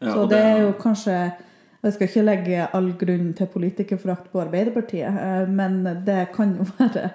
[0.00, 1.32] Ja, Så det er jo kanskje
[1.82, 6.66] Jeg skal ikke legge all grunn til politikerforakt på Arbeiderpartiet, eh, men det kan jo
[6.78, 7.10] være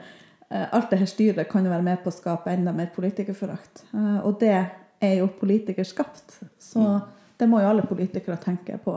[0.50, 3.82] Alt det her styret kan jo være med på å skape enda mer politikerforakt.
[4.24, 4.54] Og det
[5.02, 6.38] er jo politikerskapt.
[6.60, 7.02] Så
[7.40, 8.94] det må jo alle politikere tenke på.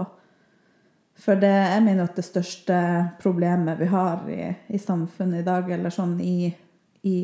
[1.20, 2.76] For det, jeg mener at det største
[3.20, 6.48] problemet vi har i, i samfunnet i dag, eller sånn i,
[7.04, 7.16] i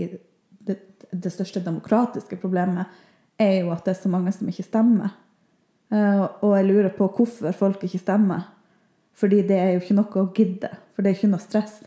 [0.69, 0.77] det,
[1.11, 2.93] det største demokratiske problemet,
[3.41, 5.17] er jo at det er så mange som ikke stemmer.
[5.93, 8.51] Eh, og jeg lurer på hvorfor folk ikke stemmer.
[9.17, 11.81] Fordi det er jo ikke noe å gidde, for det er ikke noe stress.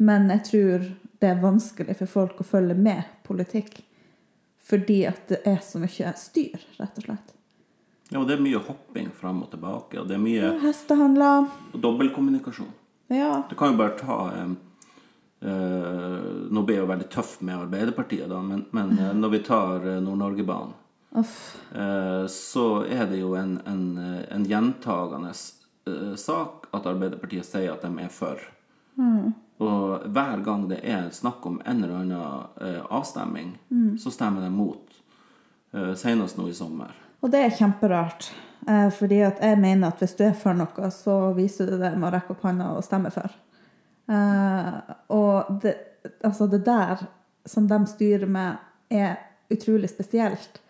[0.00, 0.88] Men jeg tror
[1.20, 3.82] det er vanskelig for folk å følge med politikk.
[4.66, 7.35] Fordi at det er så mye styr, rett og slett.
[8.10, 11.48] Ja, og det er mye hopping fram og tilbake, og det er mye Hestehandler.
[11.74, 12.70] dobbeltkommunikasjon.
[13.10, 13.42] Ja.
[13.50, 14.50] Du kan jo bare ta eh,
[15.42, 19.40] eh, Nå blir jeg jo veldig tøff med Arbeiderpartiet, da, men, men eh, når vi
[19.46, 20.74] tar eh, Nord-Norgebanen,
[21.74, 23.84] eh, så er det jo en, en,
[24.30, 28.42] en gjentagende eh, sak at Arbeiderpartiet sier at de er for.
[29.56, 34.50] Og hver gang det er snakk om en eller annen avstemning, avstemming, så stemmer de
[34.52, 34.98] mot.
[35.96, 36.92] Senest nå i sommer.
[37.26, 38.28] Og det er kjemperart.
[38.70, 41.90] Eh, fordi at jeg mener at hvis du er for noe, så viser du det
[41.98, 43.34] med å rekke opp hånda og stemme for.
[44.06, 44.76] Eh,
[45.14, 45.74] og det,
[46.22, 47.02] altså det der
[47.46, 49.18] som de styrer med, er
[49.50, 50.60] utrolig spesielt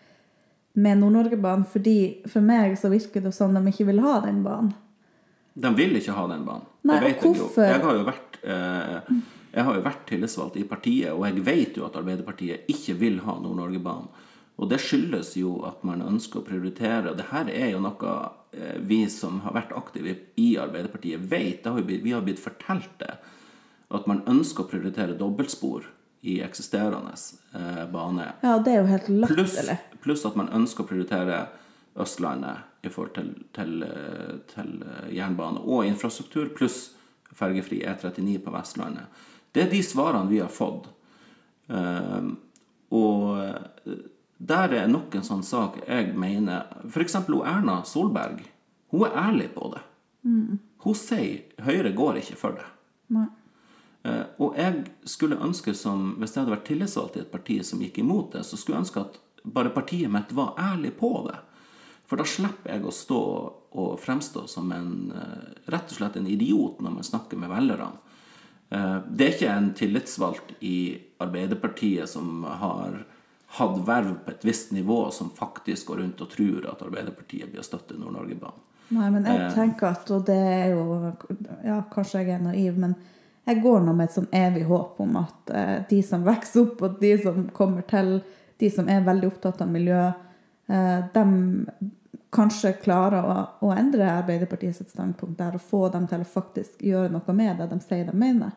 [0.77, 1.65] med Nord-Norge-banen.
[1.65, 4.73] fordi for meg så virker det som de ikke vil ha den banen.
[5.53, 6.65] De vil ikke ha den banen.
[6.85, 7.65] Nei, jeg vet og hvorfor?
[7.65, 9.13] Jeg har jo vært, eh,
[9.53, 13.21] jeg har jo vært tillitsvalgt i partiet, og jeg vet jo at Arbeiderpartiet ikke vil
[13.25, 14.25] ha Nord-Norge-banen.
[14.57, 17.11] Og det skyldes jo at man ønsker å prioritere.
[17.11, 18.13] Og det her er jo noe
[18.57, 21.67] eh, vi som har vært aktive i Arbeiderpartiet, vet.
[21.67, 23.13] Har vi, vi har blitt fortalt det.
[23.93, 25.85] At man ønsker å prioritere dobbeltspor
[26.27, 27.13] i eksisterende
[27.53, 28.31] eh, bane.
[28.41, 29.77] Ja, det er jo helt Pluss latterlig.
[30.01, 31.45] pluss at man ønsker å prioritere
[31.97, 36.95] Østlandet i forhold til, til, eh, til eh, jernbane og infrastruktur, pluss
[37.37, 39.23] fergefri E39 på Vestlandet.
[39.53, 40.89] Det er de svarene vi har fått.
[41.69, 42.29] Eh,
[42.97, 43.97] og
[44.39, 47.15] der er nok en sånn sak jeg mener F.eks.
[47.15, 48.43] Erna Solberg.
[48.91, 49.81] Hun er ærlig på det.
[50.83, 52.65] Hun sier Høyre går ikke for det.
[53.15, 53.25] Nei.
[54.03, 57.81] Eh, Og jeg skulle ønske som, hvis jeg hadde vært tillitsvalgt i et parti som
[57.81, 61.37] gikk imot det, så skulle jeg ønske at bare partiet mitt var ærlig på det.
[62.07, 63.21] For da slipper jeg å stå
[63.77, 67.97] og fremstå som en, eh, rett og slett en idiot når man snakker med velgerne.
[68.71, 73.05] Eh, Det er ikke en tillitsvalgt i Arbeiderpartiet som har
[73.47, 77.63] hatt verv på et visst nivå, som faktisk går rundt og tror at Arbeiderpartiet blir
[77.63, 78.63] å støtte Nord-Norge-banen.
[78.89, 80.83] Nei, men jeg tenker at, og det er jo
[81.65, 82.95] Ja, kanskje jeg er naiv, men
[83.47, 86.81] jeg går nå med et sånn evig håp om at eh, de som vokser opp,
[86.83, 88.17] og de som kommer til,
[88.59, 90.01] de som er veldig opptatt av miljø,
[90.67, 91.25] eh, de
[92.35, 97.11] kanskje klarer å, å endre Arbeiderpartiets standpunkt der og få dem til å faktisk gjøre
[97.15, 98.51] noe med det de sier de mener.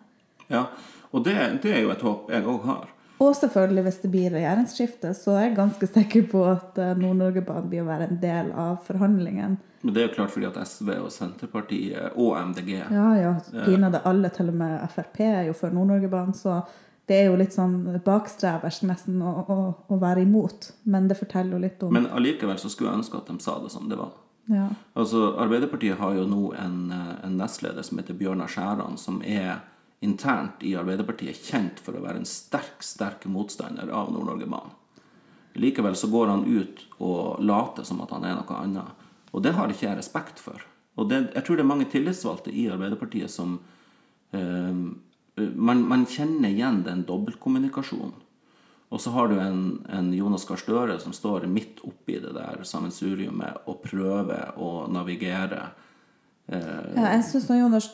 [0.50, 0.66] Ja,
[1.10, 2.88] og det, det er jo et håp jeg òg har.
[3.20, 7.68] Og selvfølgelig, hvis det blir regjeringsskifte, så er jeg ganske sikker på at eh, Nord-Norge-banen
[7.68, 9.58] blir å være en del av forhandlingen.
[9.82, 14.00] Men det er jo klart fordi at SV og Senterpartiet og MDG Ja, ja, pinadø
[14.08, 16.62] alle, til og med Frp er jo for Nord-Norge-banen, så
[17.10, 19.58] det er jo litt sånn bakstreversk nesten å, å,
[19.90, 20.70] å være imot.
[20.88, 23.56] Men det forteller jo litt om Men allikevel så skulle jeg ønske at de sa
[23.60, 24.14] det som det var.
[24.52, 24.68] ja.
[24.94, 29.58] Altså, Arbeiderpartiet har jo nå en, eh, en nestleder som heter Bjørnar Skjæran, som er
[30.00, 34.76] internt i Arbeiderpartiet kjent for å være en sterk, sterk motstander av Nord-Norge-banen.
[35.60, 39.06] Likevel så går han ut og later som at han er noe annet.
[39.34, 40.62] Og det har ikke jeg respekt for.
[40.98, 43.58] Og det, jeg tror det er mange tillitsvalgte i Arbeiderpartiet som
[44.32, 44.80] eh,
[45.36, 48.14] man, man kjenner igjen den dobbeltkommunikasjonen.
[48.90, 52.64] Og så har du en, en Jonas Gahr Støre som står midt oppi det der
[52.66, 55.68] sammensuriumet og prøver å navigere.
[56.50, 57.86] Eh, Ja, jeg syns Jonas,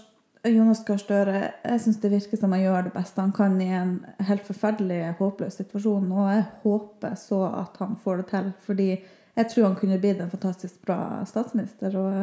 [0.53, 3.69] Jonas Gahr Støre jeg synes det virker som han gjør det beste han kan i
[3.75, 6.09] en helt forferdelig, håpløs situasjon.
[6.13, 8.89] Og jeg håper så at han får det til, fordi
[9.37, 11.97] jeg tror han kunne blitt en fantastisk bra statsminister.
[12.01, 12.15] Og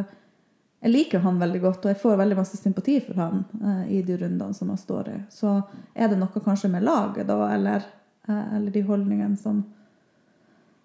[0.84, 4.02] jeg liker han veldig godt, og jeg får veldig masse sympati for han eh, i
[4.06, 5.20] de rundene som han står i.
[5.32, 5.60] Så
[5.94, 7.86] er det noe kanskje med laget, da, eller,
[8.28, 9.64] eh, eller de holdningene som,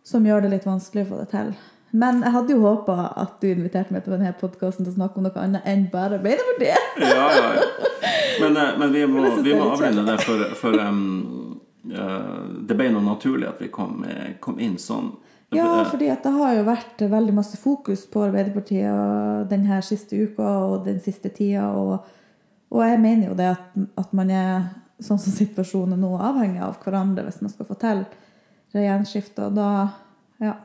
[0.07, 1.57] som gjør det litt vanskelig å få det til.
[1.91, 5.21] Men jeg hadde jo håpa at du inviterte meg til denne podkasten til å snakke
[5.21, 6.99] om noe annet enn bare Arbeiderpartiet.
[7.01, 7.95] ja, ja, ja.
[8.41, 11.61] Men, eh, men vi må, vi må avrunde det, for, for um,
[11.95, 15.15] uh, det ble noe naturlig at vi kom, eh, kom inn sånn.
[15.57, 20.83] Ja, fordi det har jo vært veldig masse fokus på Arbeiderpartiet denne siste uka og
[20.85, 21.71] den siste tida.
[21.73, 22.05] Og,
[22.69, 24.67] og jeg mener jo det at, at man er,
[25.01, 28.05] sånn som situasjonen nå, avhengig av hverandre hvis man skal få til
[28.77, 29.49] regjeringsskifte.
[29.49, 29.71] Og da,
[30.45, 30.59] ja,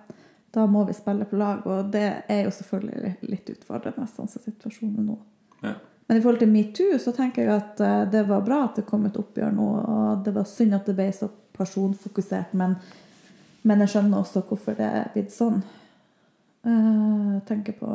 [0.54, 1.64] da må vi spille på lag.
[1.68, 5.18] Og det er jo selvfølgelig litt- utfordrende, sånn som situasjonen nå.
[5.64, 5.74] ja.
[6.08, 8.84] Men i forhold til metoo så tenker jeg at eh, det var bra at det
[8.86, 9.68] kom et oppgjør nå.
[9.88, 12.76] Og det var synd at det ble så personfokusert, men,
[13.64, 15.62] men jeg skjønner også hvorfor det er blitt sånn.
[16.68, 17.94] Eh, Jeg tenker på,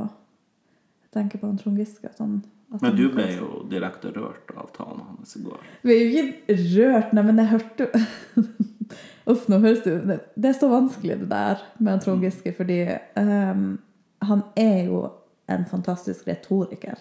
[1.04, 2.08] jeg tenker på Trond Giske.
[2.08, 2.40] At han,
[2.80, 5.60] Men du ble jo direkte rørt av talen hans i går.
[5.84, 8.42] Vi er jo ikke rørt, nei, men jeg hørte jo
[9.28, 12.52] Uff, nå høres det ut det, er så vanskelig, det der med han Trond Giske,
[12.56, 12.78] fordi
[13.20, 13.78] um,
[14.24, 15.02] han er jo
[15.52, 16.96] en fantastisk retoriker.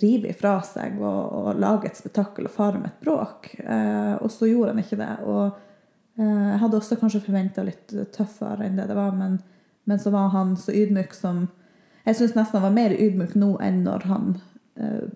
[0.00, 3.50] rive ifra seg og, og lage et spetakkel og fare med et bråk.
[3.60, 5.10] Eh, og så gjorde han ikke det.
[5.26, 5.44] Og
[6.18, 9.38] eh, jeg hadde også kanskje forventa litt tøffere enn det det var, men,
[9.90, 11.46] men så var han så ydmyk som
[12.04, 14.34] Jeg syns nesten han var mer ydmyk nå enn når han
[14.76, 15.06] eh,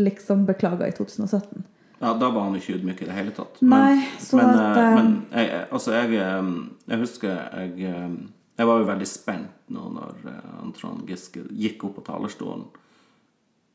[0.00, 1.62] liksom beklaga i 2017.
[2.00, 3.58] Ja, Da var han ikke ydmyk i det hele tatt.
[3.60, 6.52] Nei, så men, at, eh, eh, men jeg, altså, jeg, eh,
[6.88, 7.98] jeg husker jeg,
[8.60, 10.18] jeg var jo veldig spent nå når
[10.60, 12.66] Antron Trond Giske gikk opp på talerstolen.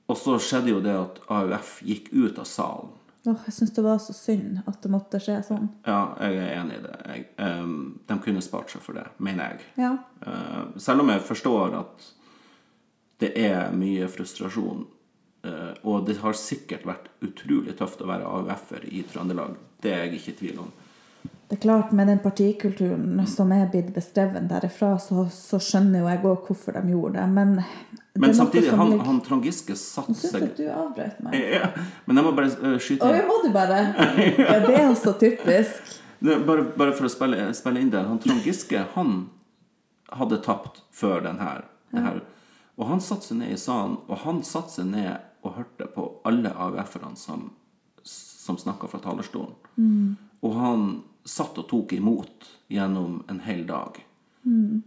[0.05, 2.93] Og så skjedde jo det at AUF gikk ut av salen.
[3.25, 5.71] Åh, jeg syns det var så synd at det måtte skje sånn.
[5.87, 6.97] Ja, jeg er enig i det.
[7.09, 9.65] Jeg, um, de kunne spart seg for det, mener jeg.
[9.81, 9.95] Ja.
[10.21, 12.05] Uh, selv om jeg forstår at
[13.23, 14.85] det er mye frustrasjon.
[15.45, 19.57] Uh, og det har sikkert vært utrolig tøft å være AUF-er i Trøndelag.
[19.81, 20.69] Det er jeg ikke i tvil om.
[21.47, 26.07] Det er klart, med den partikulturen som er blitt beskrevet derifra, så, så skjønner jo
[26.09, 27.25] jeg òg hvorfor de gjorde det.
[27.35, 27.51] Men,
[28.15, 31.19] det Men samtidig, han, ligger- han Trond Giske satte syns jeg seg at du avbrøt
[31.27, 31.37] meg.
[31.53, 31.69] ja,
[32.07, 33.77] Men jeg må bare eh, skyte Å, må du bare?
[34.41, 35.93] Ja, det er også typisk.
[36.25, 38.07] Bare, bare for å spille, spille inn der.
[38.09, 39.15] Han Trond Giske han
[40.15, 42.21] hadde tapt før den her, det her.
[42.79, 45.13] Og han satte seg ned i salen, og han satte seg ned
[45.45, 47.51] og hørte på alle AUF-erne som,
[48.03, 49.53] som snakka fra talerstolen.
[50.41, 50.87] Og han
[51.25, 54.01] satt og tok imot gjennom en hel dag.
[54.45, 54.83] Mm.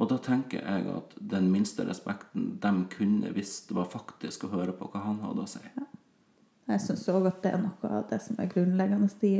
[0.00, 4.72] og da tenker jeg at den minste respekten de kunne visst, var faktisk å høre
[4.74, 5.60] på hva han hadde å si.
[6.68, 9.36] Jeg syns òg at det er noe av det som er grunnleggende i,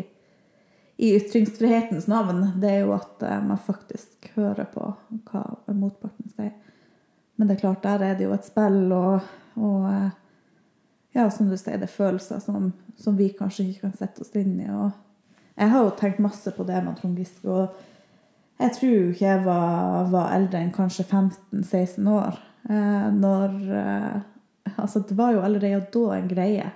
[1.01, 2.45] i ytringsfrihetens navn.
[2.61, 4.87] Det er jo at eh, man faktisk hører på
[5.33, 5.43] hva
[5.75, 6.55] motparten sier.
[7.37, 9.27] Men det er klart, der er det jo et spill, og,
[9.61, 10.09] og eh,
[11.19, 14.33] ja, som du sier, det er følelser som, som vi kanskje ikke kan sette oss
[14.39, 14.71] inn i.
[14.73, 14.91] Og
[15.59, 17.69] jeg har jo tenkt masse på det med Trond Giske, og
[18.59, 22.41] jeg tror ikke jeg var, var eldre enn kanskje 15-16 år.
[22.71, 24.19] Eh, når eh,
[24.77, 26.67] Altså, det var jo allerede da en greie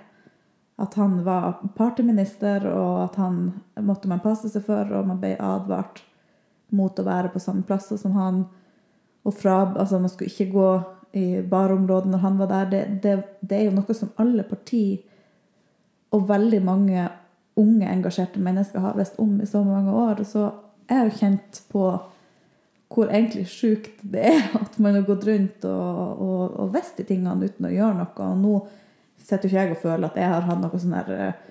[0.81, 3.35] at han var partyminister, og at han
[3.85, 6.01] måtte man passe seg for, og man ble advart
[6.73, 8.41] mot å være på samme plasser som han.
[9.23, 10.69] Og fra, altså man skulle ikke gå
[11.21, 12.71] i barområdet når han var der.
[12.71, 15.03] Det, det, det er jo noe som alle partier
[16.13, 17.05] og veldig mange
[17.59, 20.19] unge, engasjerte mennesker har visst om i så mange år.
[20.23, 20.47] Og Så
[20.87, 21.85] er jeg jo kjent på
[22.93, 27.07] hvor egentlig sjukt det er at man har gått rundt og, og, og visst de
[27.09, 28.27] tingene uten å gjøre noe.
[28.27, 28.53] Og nå
[29.23, 31.41] sitter ikke jeg og føler at jeg har hatt noe sånn her eh,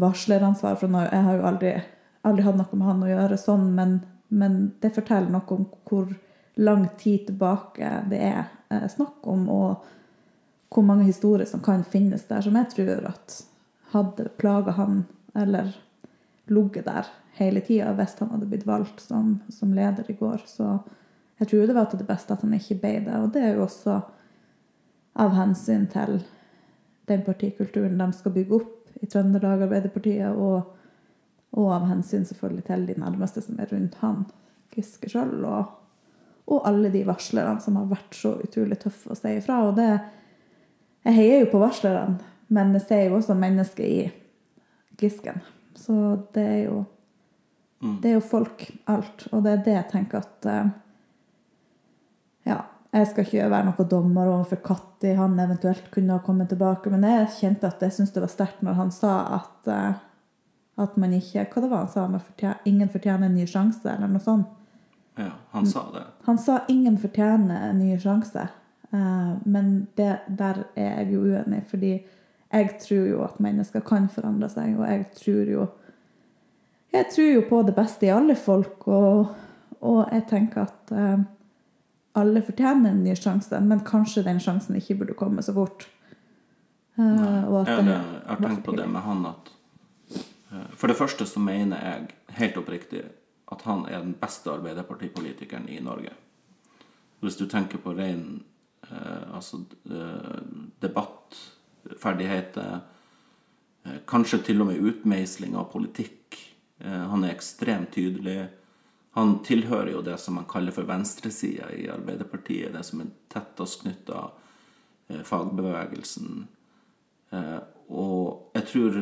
[0.00, 1.74] varsleransvar, for jeg har jo aldri,
[2.26, 3.96] aldri hatt noe med han å gjøre sånn, men,
[4.28, 6.10] men det forteller noe om hvor
[6.60, 12.26] lang tid tilbake det er eh, snakk om, og hvor mange historier som kan finnes
[12.28, 13.40] der, som jeg tror at
[13.90, 15.72] hadde plaga han, eller
[16.50, 17.06] ligget der
[17.38, 20.42] hele tida hvis han hadde blitt valgt som, som leder i går.
[20.46, 20.78] Så
[21.40, 23.16] jeg tror det var til det beste at han ikke ble det.
[23.16, 24.00] Og det er jo også
[25.20, 26.20] av hensyn til
[27.10, 30.76] den partikulturen de skal bygge opp i Trøndelag Arbeiderpartiet, og,
[31.56, 34.26] og av hensyn selvfølgelig til de nærmeste som er rundt han,
[34.70, 35.72] Giske sjøl, og,
[36.46, 39.64] og alle de varslerne som har vært så utrolig tøffe å si ifra.
[39.66, 39.90] Og det
[41.00, 42.20] Jeg heier jo på varslerne,
[42.52, 44.00] men jeg ser jo også mennesket i
[45.00, 45.40] Gisken.
[45.78, 45.94] Så
[46.34, 46.84] det er jo
[47.80, 49.22] Det er jo folk, alt.
[49.32, 50.66] Og det er det jeg tenker at eh,
[52.50, 52.58] Ja,
[52.92, 57.06] jeg skal ikke være noen dommer overfor Katti han eventuelt kunne ha kommet tilbake, men
[57.08, 59.98] jeg kjente at jeg syntes det var sterkt når han sa at eh,
[60.80, 62.06] at man ikke Hva det var han sa?
[62.08, 64.48] Man fortjener, ingen fortjener en ny sjanse, eller noe sånt.
[65.18, 66.06] Ja, han sa det.
[66.24, 68.46] Han sa ingen fortjener en ny sjanse.
[68.90, 71.92] Eh, men det, der er jeg jo uenig, fordi
[72.52, 75.68] jeg tror jo at mennesker kan forandre seg, og jeg tror jo
[76.90, 79.28] Jeg tror jo på det beste i alle folk, og,
[79.80, 81.20] og jeg tenker at eh,
[82.18, 85.86] alle fortjener en ny sjanse, men kanskje den sjansen ikke burde komme så fort.
[86.98, 89.52] Eh, og at Jeg, jeg, jeg har tenkt på det med han at
[90.50, 92.08] eh, For det første så mener jeg
[92.40, 93.04] helt oppriktig
[93.50, 96.10] at han er den beste Arbeiderpartipolitikeren i Norge.
[97.20, 98.42] Hvis du tenker på ren
[98.90, 99.62] eh, altså,
[100.82, 101.38] debatt,
[102.00, 102.80] ferdigheter,
[103.84, 106.38] eh, kanskje til og med utmeisling av politikk.
[106.80, 108.48] Eh, han er ekstremt tydelig.
[109.18, 113.82] Han tilhører jo det som man kaller for venstresida i Arbeiderpartiet, det som er tettest
[113.82, 114.30] knytta
[115.10, 116.46] eh, fagbevegelsen.
[117.90, 118.94] Og jeg tror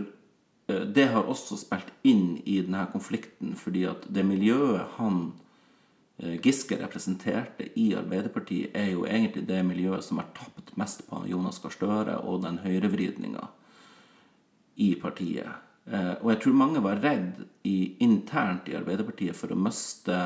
[0.68, 5.33] det har også spilt inn i denne konflikten, fordi at det miljøet han
[6.19, 11.61] Giske representerte i Arbeiderpartiet, er jo egentlig det miljøet som har tapt mest på Jonas
[11.62, 13.45] Gahr Støre og den høyrevridninga
[14.83, 15.47] i partiet.
[15.87, 20.19] Eh, og jeg tror mange var redd i, internt i Arbeiderpartiet for å miste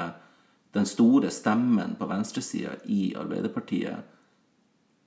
[0.72, 4.08] den store stemmen på venstresida i Arbeiderpartiet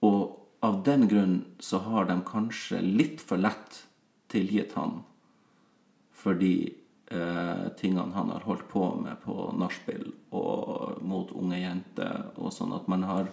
[0.06, 3.82] Og av den grunn så har de kanskje litt for lett
[4.30, 5.00] tilgitt han
[6.16, 6.74] for de
[7.12, 12.76] eh, tingene han har holdt på med på nachspiel og mot unge jenter, og sånn
[12.76, 13.32] at man har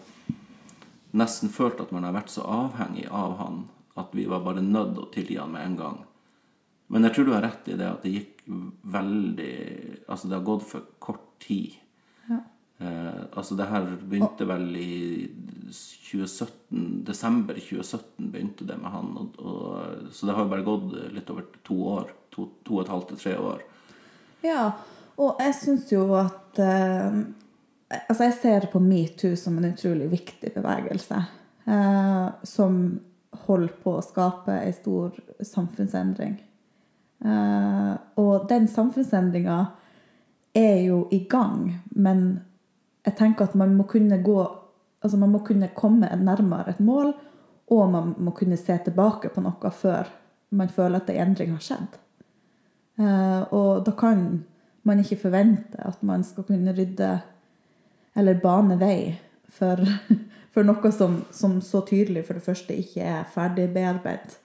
[1.13, 3.65] nesten følt at man har vært så avhengig av han
[4.01, 5.99] at vi var bare nødt å tilgi han med en gang.
[6.93, 8.43] Men jeg tror du har rett i det at det gikk
[8.93, 9.53] veldig
[10.09, 11.77] Altså, det har gått for kort tid.
[12.83, 14.95] Eh, altså, det her begynte vel i
[15.73, 19.13] 2017 Desember 2017 begynte det med han.
[19.21, 22.11] Og, og, så det har bare gått litt over to år.
[22.33, 23.63] To, to og et halvt til tre år.
[24.43, 24.65] Ja,
[25.21, 27.23] og jeg syns jo at eh,
[27.93, 31.19] Altså, jeg ser på metoo som en utrolig viktig bevegelse.
[31.69, 32.79] Eh, som
[33.45, 36.39] holder på å skape ei stor samfunnsendring.
[37.21, 39.59] Eh, og den samfunnsendringa
[40.57, 42.41] er jo i gang, men
[43.07, 44.41] jeg tenker at man må kunne gå
[45.03, 47.09] Altså man må kunne komme nærmere et mål,
[47.75, 50.07] og man må kunne se tilbake på noe før
[50.55, 51.97] man føler at en endring har skjedd.
[53.03, 54.45] Eh, og da kan
[54.87, 57.11] man ikke forvente at man skal kunne rydde
[58.15, 59.17] eller bane vei
[59.51, 59.83] for,
[60.55, 64.39] for noe som, som, så tydelig for det første ikke er ferdig bearbeidet,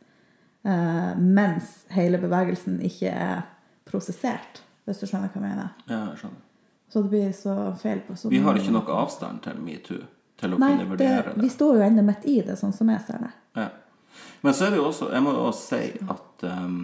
[0.66, 3.45] eh, mens hele bevegelsen ikke er
[3.88, 5.74] prosessert, hvis du skjønner hva jeg mener.
[5.86, 6.47] Ja, jeg skjønner.
[6.90, 10.04] Så det blir så feil på så Vi har ikke noe avstand til metoo
[10.38, 11.34] til å Nei, kunne vurdere det.
[11.36, 13.32] Nei, vi står jo ennå midt i det, sånn som jeg ser det.
[13.58, 13.68] Ja.
[14.42, 16.78] Men så er det jo også Jeg må jo også si at um,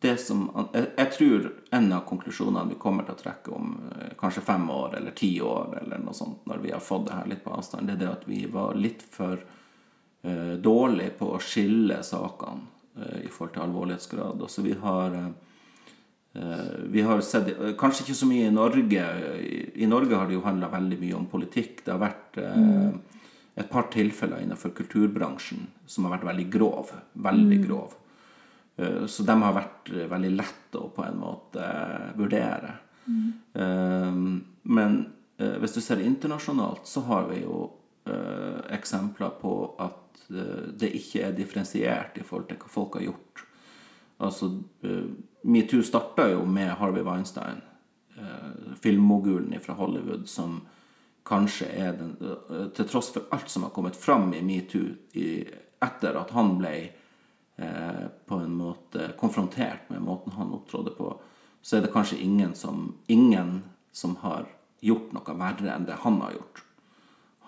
[0.00, 0.42] det som
[0.74, 4.66] jeg, jeg tror en av konklusjonene vi kommer til å trekke om uh, kanskje fem
[4.74, 7.54] år eller ti år, eller noe sånt, når vi har fått det her litt på
[7.56, 12.66] avstand, det er det at vi var litt for uh, dårlige på å skille sakene
[12.98, 14.42] uh, i forhold til alvorlighetsgrad.
[14.42, 15.30] Og så vi har uh,
[16.32, 19.06] vi har sett, Kanskje ikke så mye i Norge.
[19.74, 21.80] I, Norge har det jo handla veldig mye om politikk.
[21.82, 23.00] Det har vært mm.
[23.58, 26.92] et par tilfeller innenfor kulturbransjen som har vært veldig grov.
[27.26, 27.96] Veldig grov.
[28.80, 32.78] Eh, så de har vært eh, veldig lette å på en måte eh, vurdere.
[33.10, 34.42] Mm.
[34.70, 34.92] men
[35.40, 37.64] eh, hvis du ser internasjonalt, så har vi jo
[38.06, 43.08] eh, eksempler på at eh, det ikke er differensiert i forhold til hva folk har
[43.08, 43.42] gjort.
[44.28, 44.52] Altså,
[44.86, 45.08] eh,
[45.42, 47.60] Metoo starta jo med Harvey Weinstein,
[48.16, 50.60] eh, filmmogulen fra Hollywood, som
[51.24, 54.94] kanskje er den eh, Til tross for alt som har kommet fram i metoo
[55.80, 56.74] etter at han ble
[57.56, 61.12] eh, på en måte konfrontert med måten han opptrådte på,
[61.62, 63.62] så er det kanskje ingen som, ingen
[63.92, 64.48] som har
[64.80, 66.64] gjort noe verre enn det han har gjort.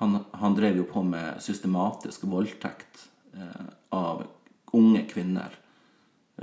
[0.00, 4.24] Han, han drev jo på med systematisk voldtekt eh, av
[4.72, 5.58] unge kvinner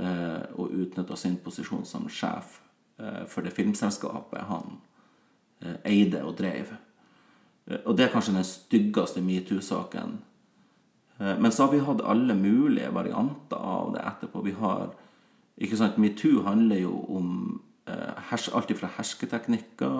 [0.00, 2.60] og utnytta sin posisjon som sjef
[3.00, 4.78] eh, for det filmselskapet han
[5.62, 6.72] eh, eide og drev.
[7.66, 10.18] Eh, og det er kanskje den styggeste metoo-saken.
[11.18, 14.44] Eh, men så har vi hatt alle mulige varianter av det etterpå.
[14.46, 14.90] Vi har
[15.60, 17.32] ikke sant, Metoo handler jo om
[17.88, 19.98] eh, alt fra hersketeknikker,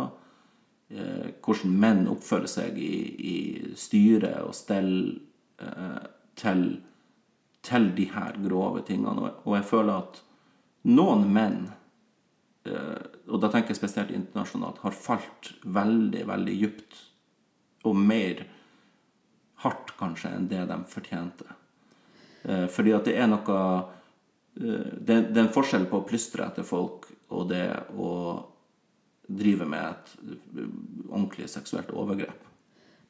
[0.95, 3.35] eh, hvordan menn oppfører seg i, i
[3.77, 4.95] styret og stell,
[5.61, 6.07] eh,
[6.41, 6.65] til,
[7.67, 9.33] til de her grove tingene.
[9.45, 10.21] Og, jeg føler at
[10.89, 11.61] noen menn,
[12.69, 17.01] eh, og da tenker jeg spesielt internasjonalt, har falt veldig, veldig djupt
[17.89, 18.45] og mer
[19.65, 21.57] hardt kanskje enn det de fortjente.
[22.43, 23.57] Eh, fordi at det er noe
[24.57, 28.13] eh, det, det er en forskjell på å plystre etter folk og det å
[29.31, 30.15] drive med et
[31.11, 32.50] ordentlig seksuelt overgrep.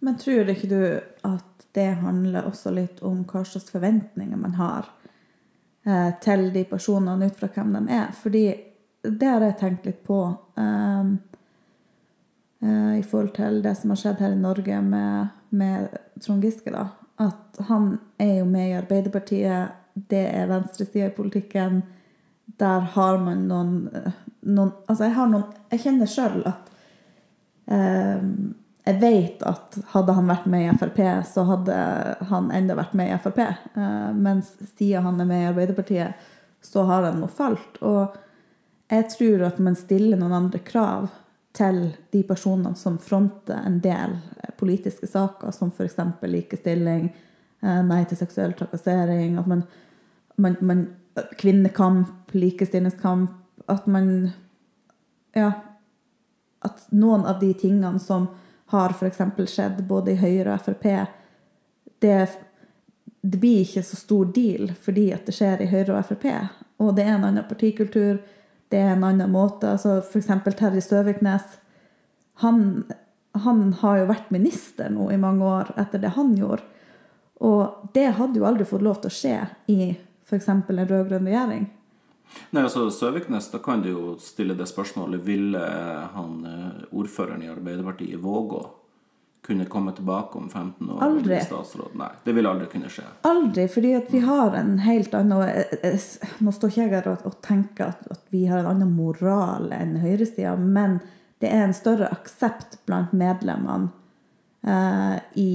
[0.01, 0.83] Men tror ikke du
[1.29, 4.89] at det handler også litt om hva slags forventninger man har
[5.87, 8.09] eh, til de personene ut fra hvem de er?
[8.17, 8.45] Fordi
[9.03, 10.21] det har jeg tenkt litt på
[10.61, 11.13] eh,
[12.65, 16.73] eh, i forhold til det som har skjedd her i Norge med, med Trond Giske.
[16.75, 16.89] da.
[17.21, 19.77] At han er jo med i Arbeiderpartiet,
[20.11, 21.83] det er venstresida i politikken.
[22.61, 26.71] Der har man noen, eh, noen Altså, jeg noen Jeg kjenner sjøl at
[27.71, 28.25] eh,
[28.91, 31.77] jeg vet at hadde han vært med i Frp, så hadde
[32.31, 33.39] han enda vært med i Frp.
[33.45, 36.29] Eh, mens siden han er med i Arbeiderpartiet,
[36.61, 37.79] så har han nå falt.
[37.87, 38.17] Og
[38.91, 41.09] jeg tror at man stiller noen andre krav
[41.57, 44.17] til de personene som fronter en del
[44.61, 45.99] politiske saker, som f.eks.
[46.27, 47.09] likestilling,
[47.63, 49.67] eh, nei til seksuell trakassering, at man,
[50.37, 50.89] man, man
[51.37, 53.33] Kvinnekamp, likestillingskamp
[53.69, 54.31] At man
[55.35, 55.51] Ja.
[56.63, 58.29] At noen av de tingene som
[58.71, 59.21] har f.eks.
[59.51, 60.87] skjedd både i Høyre og Frp,
[62.01, 62.19] det,
[63.21, 66.27] det blir ikke så stor deal fordi at det skjer i Høyre og Frp.
[66.81, 68.21] Og det er en annen partikultur,
[68.71, 69.75] det er en annen måte.
[69.75, 70.31] Altså F.eks.
[70.57, 71.59] Terje Støviknes.
[72.45, 72.85] Han,
[73.37, 76.65] han har jo vært minister nå i mange år etter det han gjorde.
[77.41, 79.37] Og det hadde jo aldri fått lov til å skje
[79.73, 79.81] i
[80.29, 80.49] f.eks.
[80.49, 81.67] en rød-grønn regjering.
[82.51, 85.61] Nei, altså Søviknes, da kan du jo stille det spørsmålet Ville
[86.15, 88.65] han eh, ordføreren i Arbeiderpartiet i Vågå
[89.47, 91.03] kunne komme tilbake om 15 år?
[91.03, 91.39] Aldri.
[91.99, 93.07] Nei, det vil aldri kunne skje.
[93.27, 97.41] Aldri, fordi at vi har en helt annen jeg- Nå står ikke jeg her og,
[97.43, 101.01] tenker at, at vi har en annen moral enn høyresida, men
[101.41, 103.89] det er en større aksept blant medlemmene
[104.67, 105.51] eh, i,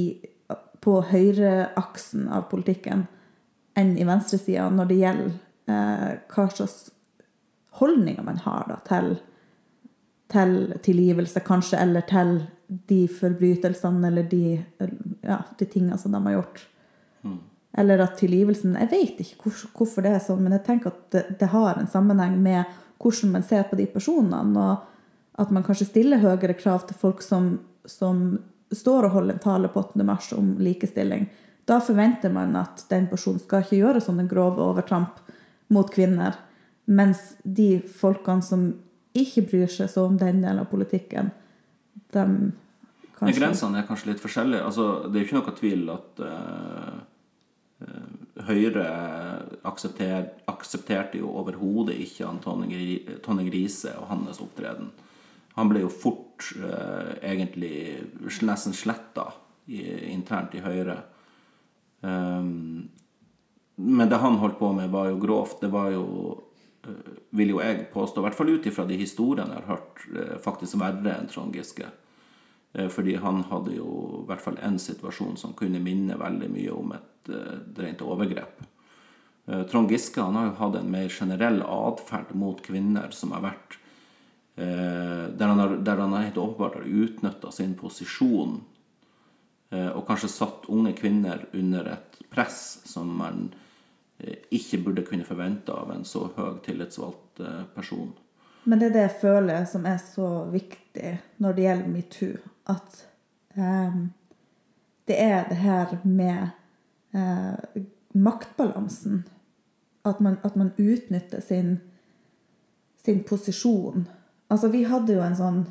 [0.82, 3.06] på høyreaksen av politikken
[3.78, 6.92] enn i venstresida når det gjelder eh, hva slags
[7.80, 9.16] holdninger man har da, til,
[10.32, 10.56] til
[10.86, 12.38] tilgivelse, kanskje, eller til
[12.90, 14.64] de forbrytelsene eller de,
[15.26, 16.64] ja, de tingene som de har gjort.
[17.78, 21.02] Eller at tilgivelsen Jeg vet ikke hvor, hvorfor det er sånn, men jeg tenker at
[21.12, 22.64] det, det har en sammenheng med
[23.04, 27.20] hvordan man ser på de personene, og at man kanskje stiller høyere krav til folk
[27.22, 28.38] som, som
[28.72, 30.06] står og holder en tale på 8.
[30.08, 31.28] mars om likestilling.
[31.68, 35.20] Da forventer man at den personen skal ikke gjøre sånne grove overtramp
[35.74, 36.38] mot kvinner.
[36.86, 38.68] Mens de folkene som
[39.16, 41.32] ikke bryr seg så om den delen av politikken,
[42.14, 42.54] de Men
[43.18, 44.66] kanskje grensene er kanskje litt forskjellige.
[44.68, 46.98] Altså, det er jo ikke noe tvil at uh,
[47.86, 48.10] uh,
[48.46, 48.86] Høyre
[49.66, 54.92] aksepter, aksepterte jo overhodet ikke han Tonje Grise og hans opptreden.
[55.56, 58.04] Han ble jo fort uh, egentlig
[58.44, 59.30] nesten sletta
[59.66, 61.00] internt i Høyre.
[62.06, 62.92] Um,
[63.76, 65.62] men det han holdt på med, var jo grovt.
[65.62, 66.06] Det var jo,
[66.88, 70.06] eh, vil jo jeg påstå, i hvert fall ut ifra de historiene jeg har hørt,
[70.16, 71.90] eh, faktisk verre enn Trond Giske.
[72.74, 76.72] Eh, Fordi han hadde jo i hvert fall én situasjon som kunne minne veldig mye
[76.72, 77.12] om et
[77.78, 78.62] rent overgrep.
[79.70, 83.78] Trond Giske han har jo hatt en mer generell atferd mot kvinner som har vært
[84.56, 88.62] Der han har, der han helt åpenbart har utnytta sin posisjon
[89.72, 93.54] og kanskje satt unge kvinner under et press som man
[94.52, 98.14] ikke burde kunne forvente av en så høy tillitsvalgt eh, person.
[98.64, 102.38] Men det er det jeg føler som er så viktig når det gjelder metoo.
[102.72, 103.02] At
[103.58, 104.08] um,
[105.06, 106.48] det er det her med
[107.14, 109.26] uh, maktbalansen.
[110.06, 111.78] At man, at man utnytter sin,
[113.06, 114.08] sin posisjon.
[114.50, 115.64] Altså, vi hadde jo en sånn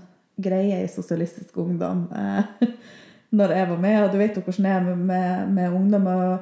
[0.42, 2.70] greie i Sosialistisk Ungdom eh,
[3.38, 6.06] når jeg var med, og du vet jo hvordan det er med, med, med ungdom.
[6.10, 6.38] og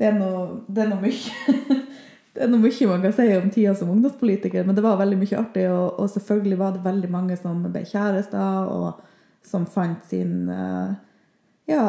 [0.00, 1.78] det er noe, det er noe mye
[2.30, 5.16] Det er noe mye man kan si om tida som ungdomspolitiker, men det var veldig
[5.18, 5.64] mye artig.
[5.66, 9.00] Og, og selvfølgelig var det veldig mange som ble kjærester, og
[9.44, 10.92] som fant sin eh,
[11.70, 11.82] ja,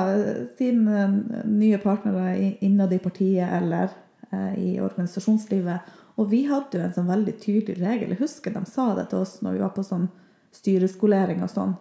[0.57, 1.05] sine
[1.45, 3.93] nye partnere innad i partiet eller
[4.31, 5.93] eh, i organisasjonslivet.
[6.19, 8.13] Og vi hadde jo en sånn veldig tydelig regel.
[8.13, 10.09] Jeg husker de sa det til oss når vi var på sånn
[10.51, 11.77] styreskolering og sånn,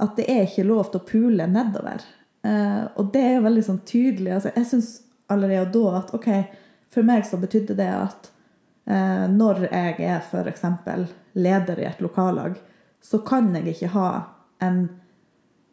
[0.00, 2.02] at det er ikke lov til å pule nedover.
[2.46, 4.32] Eh, og det er jo veldig sånn tydelig.
[4.38, 4.92] Altså, jeg syns
[5.30, 6.28] allerede da at ok,
[6.90, 8.30] for meg så betydde det at
[8.90, 10.64] eh, når jeg er f.eks.
[11.32, 12.58] leder i et lokallag,
[13.00, 14.08] så kan jeg ikke ha
[14.60, 14.82] en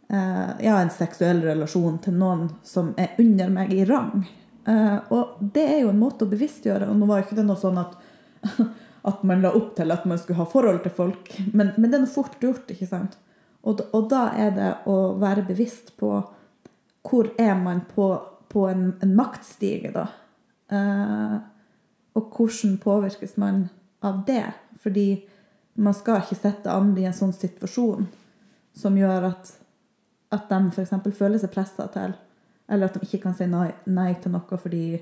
[0.09, 4.27] eh, ja, en seksuell relasjon til noen som er under meg i rang.
[4.67, 6.89] Eh, og det er jo en måte å bevisstgjøre.
[6.91, 7.97] Og nå var ikke det noe sånn at,
[9.11, 11.99] at man la opp til at man skulle ha forhold til folk, men, men det
[11.99, 13.17] er noe fort gjort, ikke sant?
[13.67, 16.11] Og, og da er det å være bevisst på
[17.07, 18.09] hvor er man på,
[18.57, 20.07] på en, en maktstige, da?
[20.73, 21.37] Uh,
[22.17, 23.67] og hvordan påvirkes man
[24.01, 24.47] av det?
[24.81, 25.09] Fordi
[25.77, 28.07] man skal ikke sette andre i en sånn situasjon
[28.77, 29.51] som gjør at,
[30.33, 30.95] at de f.eks.
[31.17, 32.15] føler seg pressa til,
[32.67, 34.97] eller at de ikke kan si nei, nei til noe fordi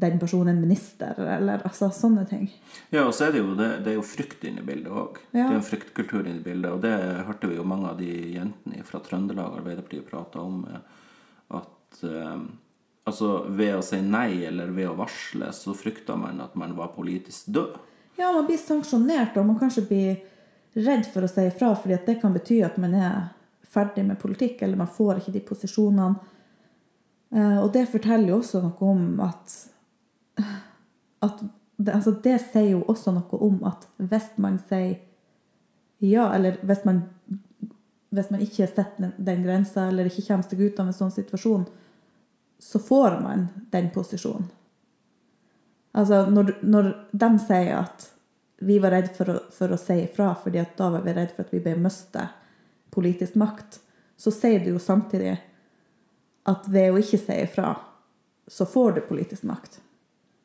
[0.00, 2.46] den personen er minister, eller altså sånne ting.
[2.90, 5.18] Ja, og så er det jo, det, det er jo frykt inne i bildet òg.
[5.34, 5.44] Ja.
[5.44, 6.70] Det er en fryktkultur inne i bildet.
[6.72, 6.94] Og det
[7.26, 10.62] hørte vi jo mange av de jentene fra Trøndelag Arbeiderpartiet prata om.
[10.70, 10.98] eh,
[11.90, 12.40] At eh,
[13.04, 16.92] altså ved å si nei eller ved å varsle, så frykta man at man var
[16.94, 17.78] politisk død.
[18.18, 20.18] Ja, man blir sanksjonert, og man kanskje blir
[20.74, 23.30] redd for å si ifra, fordi at det kan bety at man er
[23.70, 26.18] ferdig med politikk, eller man får ikke de posisjonene.
[27.34, 29.54] Eh, Og det forteller jo også noe om at,
[31.22, 31.42] at
[31.80, 34.98] det, altså det sier jo også noe om at hvis man sier
[36.00, 37.02] ja, eller hvis man,
[38.10, 41.66] hvis man ikke setter den, grensa, eller ikke kommer seg ut av en sånn situasjon,
[42.60, 44.48] så får man den posisjonen.
[45.96, 48.10] Altså, når, når de sier at
[48.62, 51.46] vi var redd for å, for å si ifra, fordi da var vi redd for
[51.46, 52.26] at vi ble miste
[52.94, 53.80] politisk makt,
[54.20, 55.38] så sier du jo samtidig
[56.50, 57.72] at ved å ikke si ifra,
[58.50, 59.80] så får du politisk makt.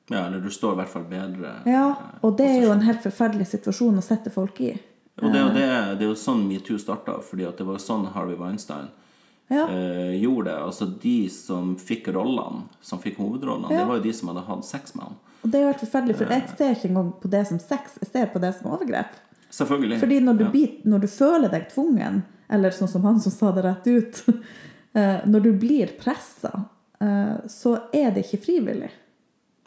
[0.09, 1.53] Ja, eller du står i hvert fall bedre.
[1.66, 4.76] Ja, eh, og det er jo en helt forferdelig situasjon å sette folk i.
[5.22, 5.68] Og det, er jo det,
[5.99, 8.89] det er jo sånn metoo starta, fordi det var sånn Harvey Weinstein
[9.49, 9.68] Ja.
[9.70, 10.55] eh, gjorde det.
[10.66, 13.80] Altså de som fikk rollene, som fikk hovedrollene, Ja.
[13.80, 15.16] det var jo de som hadde hatt sex med han.
[15.43, 17.97] Og det er jo helt forferdelig, for jeg ser ikke engang på det som sex,
[18.01, 19.13] jeg ser på det som overgrep.
[19.51, 19.99] Selvfølgelig.
[19.99, 20.49] Fordi når du, Ja.
[20.51, 24.24] blir, når du føler deg tvungen, eller sånn som han som sa det rett ut
[24.95, 26.66] eh, Når du blir pressa,
[27.47, 28.89] så er det ikke frivillig.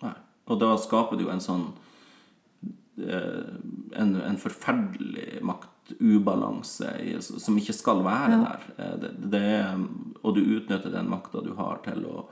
[0.02, 0.12] Nei.
[0.48, 1.87] Og da skaper du jo en sånn eh,
[2.98, 6.90] en, en forferdelig maktubalanse
[7.22, 8.66] som ikke skal være der.
[8.78, 9.44] Eh, Det, det
[10.22, 12.26] og du utnytter den makta du har til å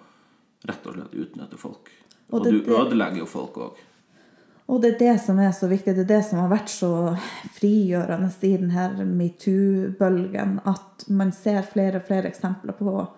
[0.67, 1.91] rett og slett utnytte folk.
[2.31, 3.77] Og Og, det- du ødelegger jo folk òg.
[4.69, 5.95] Og det er det som er så viktig.
[5.95, 7.17] Det er det som har vært så
[7.55, 10.61] frigjørende i denne metoo-bølgen.
[10.67, 13.09] At man ser flere og flere eksempler på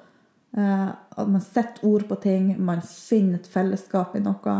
[0.56, 4.56] eh, at man setter ord på ting, man finner et fellesskap i noe,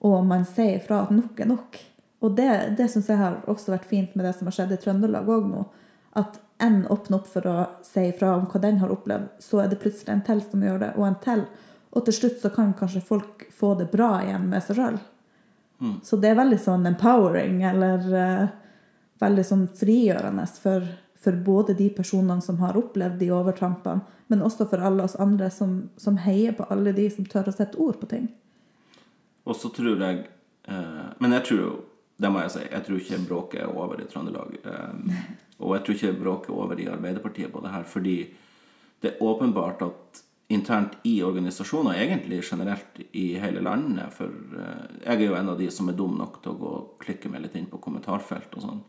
[0.00, 1.78] og man sier ifra at nok er nok.
[2.24, 4.80] Og det, det syns jeg har også vært fint med det som har skjedd i
[4.82, 5.64] Trøndelag òg nå.
[6.18, 7.56] At en åpner opp for å
[7.86, 10.80] si ifra om hva den har opplevd, så er det plutselig en til som gjør
[10.82, 11.44] det, og en til.
[11.94, 14.98] Og til slutt så kan kanskje folk få det bra igjen med seg sjøl.
[16.02, 18.48] Så det er veldig sånn empowering, eller uh,
[19.22, 24.66] veldig sånn frigjørende for, for både de personene som har opplevd de overtrampene, men også
[24.68, 28.00] for alle oss andre som, som heier på alle de som tør å sette ord
[28.00, 28.26] på ting.
[29.48, 30.26] Og så tror jeg
[30.68, 31.70] uh, Men jeg tror jo,
[32.18, 34.56] det må jeg si, jeg tror ikke bråket er over i Trøndelag.
[34.64, 35.18] Eh,
[35.62, 38.18] og jeg tror ikke bråket er over i Arbeiderpartiet på det her, fordi
[39.02, 45.20] det er åpenbart at internt i organisasjoner, egentlig generelt i hele landet For eh, jeg
[45.20, 47.44] er jo en av de som er dum nok til å gå og klikke meg
[47.44, 48.80] litt inn på kommentarfelt og sånn.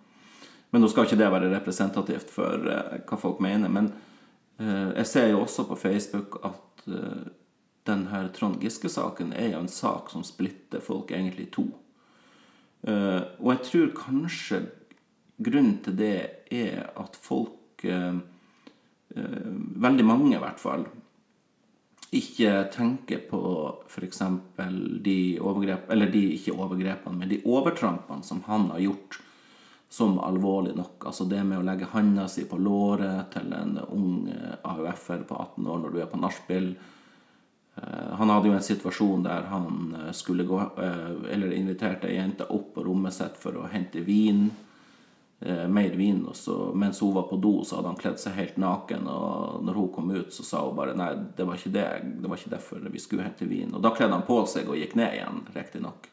[0.71, 3.71] Men nå skal ikke det være representativt for eh, hva folk mener.
[3.75, 3.91] Men
[4.61, 6.65] eh, jeg ser jo også på Facebook at
[7.85, 11.65] den her Trond Giske-saken er jo en sak som splitter folk egentlig i to.
[12.87, 14.61] Eh, og jeg tror kanskje
[15.39, 16.15] grunnen til det
[16.55, 18.19] er at folk eh,
[19.15, 19.49] eh,
[19.83, 20.87] Veldig mange, i hvert fall
[22.15, 23.39] ikke tenker på
[23.85, 24.21] f.eks.
[25.05, 29.19] de overgrep Eller de, ikke overgrepene, men de overtrampene som han har gjort
[29.89, 31.05] som alvorlig nok.
[31.09, 34.27] Altså det med å legge handa si på låret til en ung
[34.61, 36.67] AUF-er på 18 år når du er på nachspiel.
[37.83, 42.17] Eh, Han hadde jo en situasjon der han eh, skulle gå eh, Eller inviterte ei
[42.17, 44.49] jente opp på rommet sitt for å hente vin.
[45.39, 46.25] Mer vin.
[46.27, 49.05] Og mens hun var på do, så hadde han kledd seg helt naken.
[49.07, 51.85] Og når hun kom ut, så sa hun bare nei, det var ikke det.
[52.19, 53.71] Det var ikke derfor vi skulle hente vin.
[53.71, 56.09] Og da kledde han på seg og gikk ned igjen, riktignok.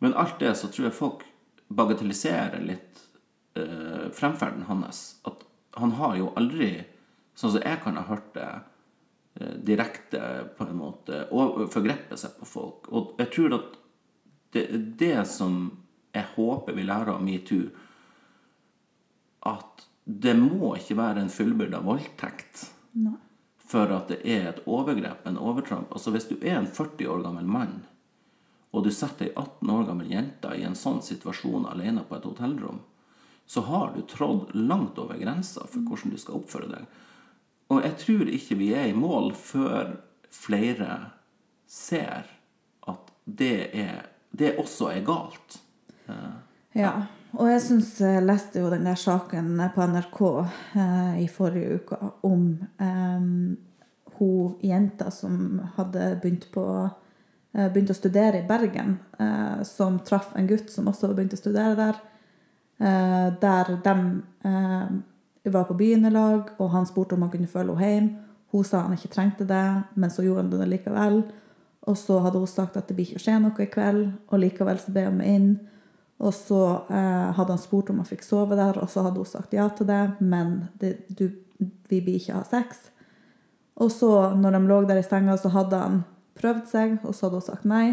[0.00, 1.26] Men alt det så tror jeg folk
[1.68, 3.02] bagatelliserer litt
[3.58, 5.18] eh, fremferden hans.
[5.28, 5.44] At
[5.76, 6.72] han har jo aldri,
[7.36, 8.48] sånn som jeg kan ha hørt det,
[9.38, 10.20] direkte
[10.58, 12.88] på en måte og forgrepet seg på folk.
[12.90, 13.76] Og jeg tror at
[14.56, 15.60] det er det som
[16.14, 17.68] jeg håper vi lærer av metoo,
[19.46, 22.64] at det må ikke være en fullbyrda voldtekt
[23.68, 25.92] for at det er et overgrep, en overtramp.
[25.92, 27.82] Altså Hvis du er en 40 år gammel mann,
[28.72, 32.26] og du setter ei 18 år gammel jente i en sånn situasjon alene på et
[32.28, 32.80] hotellrom,
[33.48, 36.88] så har du trådd langt over grensa for hvordan du skal oppføre deg.
[37.68, 39.96] Og jeg tror ikke vi er i mål før
[40.32, 40.98] flere
[41.68, 42.28] ser
[42.88, 45.58] at det, er, det også er galt.
[46.76, 46.92] Ja,
[47.36, 50.20] og jeg syns jeg leste jo den der saken på NRK
[50.80, 52.46] eh, i forrige uke om
[52.80, 53.26] eh,
[54.18, 56.64] hun jenta som hadde begynt på
[57.52, 61.76] eh, å studere i Bergen, eh, som traff en gutt som også begynte å studere
[61.78, 62.00] der.
[62.78, 63.98] Eh, der de
[65.48, 68.10] eh, var på byen i lag, og han spurte om han kunne følge henne hjem.
[68.52, 71.18] Hun sa han ikke trengte det, men så gjorde han det likevel.
[71.88, 74.40] Og så hadde hun sagt at det blir ikke å skje noe i kveld, og
[74.40, 75.50] likevel så ble han med inn.
[76.18, 79.28] Og så eh, hadde han spurt om han fikk sove der, og så hadde hun
[79.28, 81.28] sagt ja til det, men det, du,
[81.88, 82.88] vi blir ikke ha sex.
[83.78, 86.00] Og så, når de lå der i senga, så hadde han
[86.38, 87.86] prøvd seg, og så hadde hun sagt nei.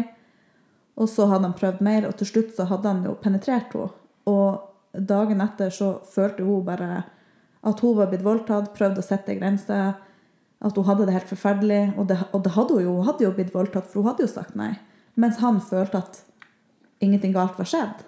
[0.96, 3.92] Og så hadde han prøvd mer, og til slutt så hadde han jo penetrert henne.
[4.26, 7.04] Og dagen etter så følte hun bare
[7.66, 9.96] at hun var blitt voldtatt, prøvde å sette grenser.
[10.64, 11.82] At hun hadde det helt forferdelig.
[11.96, 12.96] Og det, og det hadde hun jo.
[12.98, 14.74] Hun hadde jo blitt voldtatt, for hun hadde jo sagt nei.
[15.16, 16.20] Mens han følte at
[17.04, 18.04] ingenting galt var skjedd.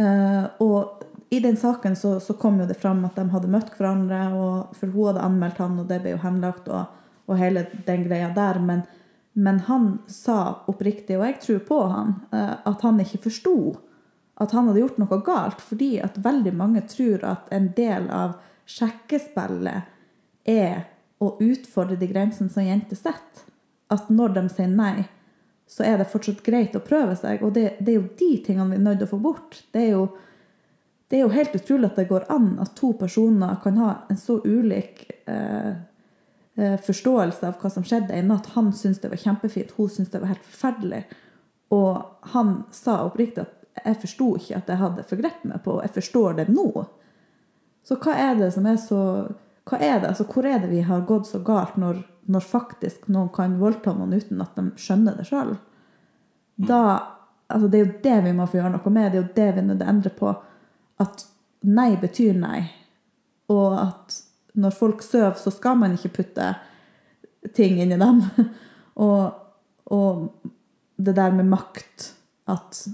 [0.00, 3.74] Uh, og i den saken så, så kom jo det fram at de hadde møtt
[3.76, 6.96] hverandre, og, for hun hadde anmeldt han, og det ble jo henlagt, og,
[7.30, 8.58] og hele den greia der.
[8.62, 8.82] Men,
[9.38, 10.40] men han sa
[10.70, 13.56] oppriktig, og jeg tror på han, uh, at han ikke forsto
[14.40, 18.38] at han hadde gjort noe galt, fordi at veldig mange tror at en del av
[18.70, 20.86] sjekkespillet er
[21.20, 23.44] å utfordre de grensene som jenter setter.
[23.92, 25.04] At når de sier nei,
[25.70, 27.44] så er det fortsatt greit å prøve seg.
[27.44, 29.60] Og det, det er jo de tingene vi er nødt til å få bort.
[29.74, 30.06] Det er, jo,
[31.10, 34.18] det er jo helt utrolig at det går an at to personer kan ha en
[34.18, 35.72] så ulik eh,
[36.56, 38.54] eh, forståelse av hva som skjedde i natt.
[38.56, 41.04] Han syntes det var kjempefint, hun syntes det var helt forferdelig.
[41.76, 45.94] Og han sa oppriktig at jeg forsto ikke at jeg hadde forgrepet meg på, jeg
[45.94, 46.84] forstår det nå.
[47.86, 49.02] Så hva er det som er så
[49.70, 53.08] hva er det, altså Hvor er det vi har gått så galt når, når faktisk
[53.12, 55.54] noen kan voldta noen uten at de skjønner det sjøl?
[56.56, 56.80] Da
[57.50, 59.12] altså Det er jo det vi må få gjøre noe med.
[59.12, 60.32] Det er jo det vi nødt til å endre på.
[61.02, 61.24] At
[61.66, 62.60] nei betyr nei.
[63.50, 64.18] Og at
[64.60, 66.52] når folk sover, så skal man ikke putte
[67.56, 68.22] ting inni dem.
[69.06, 69.34] og,
[69.90, 70.50] og
[71.00, 72.10] det der med makt
[72.50, 72.84] At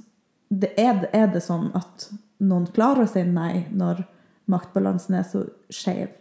[0.48, 4.04] det er, er, det sånn at noen klarer å si nei når
[4.50, 5.42] maktbalansen er så
[5.72, 6.12] skeiv?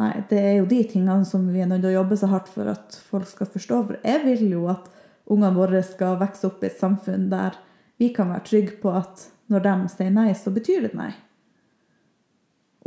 [0.00, 2.48] Nei, det er jo de tingene som vi er nødt til å jobbe så hardt
[2.48, 3.80] for at folk skal forstå.
[3.90, 4.86] For jeg vil jo at
[5.30, 7.58] ungene våre skal vokse opp i et samfunn der
[8.00, 11.10] vi kan være trygge på at når de sier nei, så betyr det nei.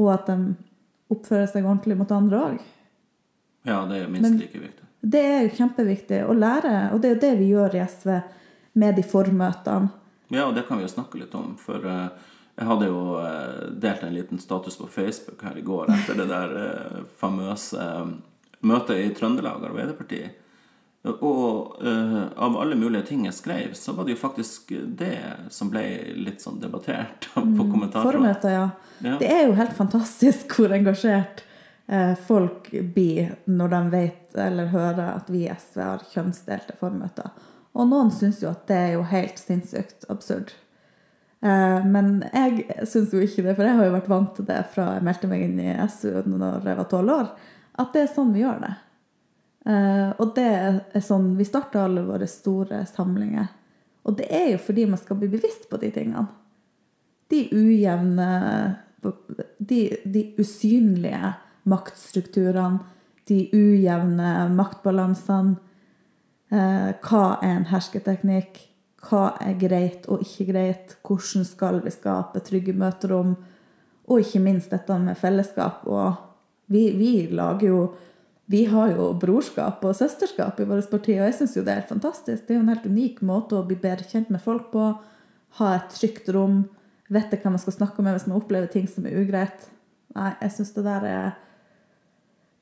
[0.02, 0.56] Og at de
[1.14, 2.64] oppfører seg ordentlig mot andre òg.
[3.68, 4.88] Ja, det er minst Men like viktig.
[5.04, 8.10] Det er jo kjempeviktig å lære, og det er jo det vi gjør i SV
[8.80, 9.92] med de formøtene.
[10.34, 11.54] Ja, og det kan vi jo snakke litt om.
[11.62, 12.08] For uh,
[12.58, 16.30] jeg hadde jo uh, delt en liten status på Facebook her i går etter det
[16.32, 17.84] der uh, famøse
[18.64, 20.24] møtet i Trøndelag Arbeiderparti.
[21.04, 25.18] Og av alle mulige ting jeg skrev, så var det jo faktisk det
[25.52, 25.82] som ble
[26.16, 28.08] litt sånn debattert på mm, kommentarer.
[28.08, 28.70] Formøter, ja.
[29.04, 29.18] ja.
[29.20, 31.44] Det er jo helt fantastisk hvor engasjert
[32.24, 37.36] folk blir når de vet eller hører at vi i SV har kjønnsdelte formøter.
[37.74, 40.54] Og noen syns jo at det er jo helt sinnssykt absurd.
[41.44, 44.62] Uh, men jeg syns jo ikke det, for jeg har jo vært vant til det
[44.72, 47.34] fra jeg meldte meg inn i SU når jeg var tolv år,
[47.82, 48.74] at det er sånn vi gjør det.
[49.64, 53.48] Uh, og det er sånn Vi starter alle våre store samlinger.
[54.04, 56.26] Og det er jo fordi man skal bli bevisst på de tingene.
[57.32, 58.28] De ujevne
[59.58, 61.32] De, de usynlige
[61.68, 62.84] maktstrukturene.
[63.28, 65.56] De ujevne maktbalansene.
[66.54, 68.60] Uh, hva er en hersketeknikk?
[69.04, 70.96] Hva er greit og ikke greit?
[71.02, 73.36] Hvordan skal vi skape trygge møterom?
[74.06, 75.88] Og ikke minst dette med fellesskap.
[75.90, 76.14] Og
[76.72, 77.80] vi, vi lager jo
[78.46, 81.86] vi har jo brorskap og søsterskap i vårt parti, og jeg syns jo det er
[81.88, 82.44] fantastisk.
[82.44, 84.90] Det er jo en helt unik måte å bli bedre kjent med folk på.
[85.60, 86.66] Ha et trygt rom.
[87.14, 89.70] Vite hva man skal snakke med hvis man opplever ting som er ugreit.
[90.14, 91.32] Nei, jeg syns det der er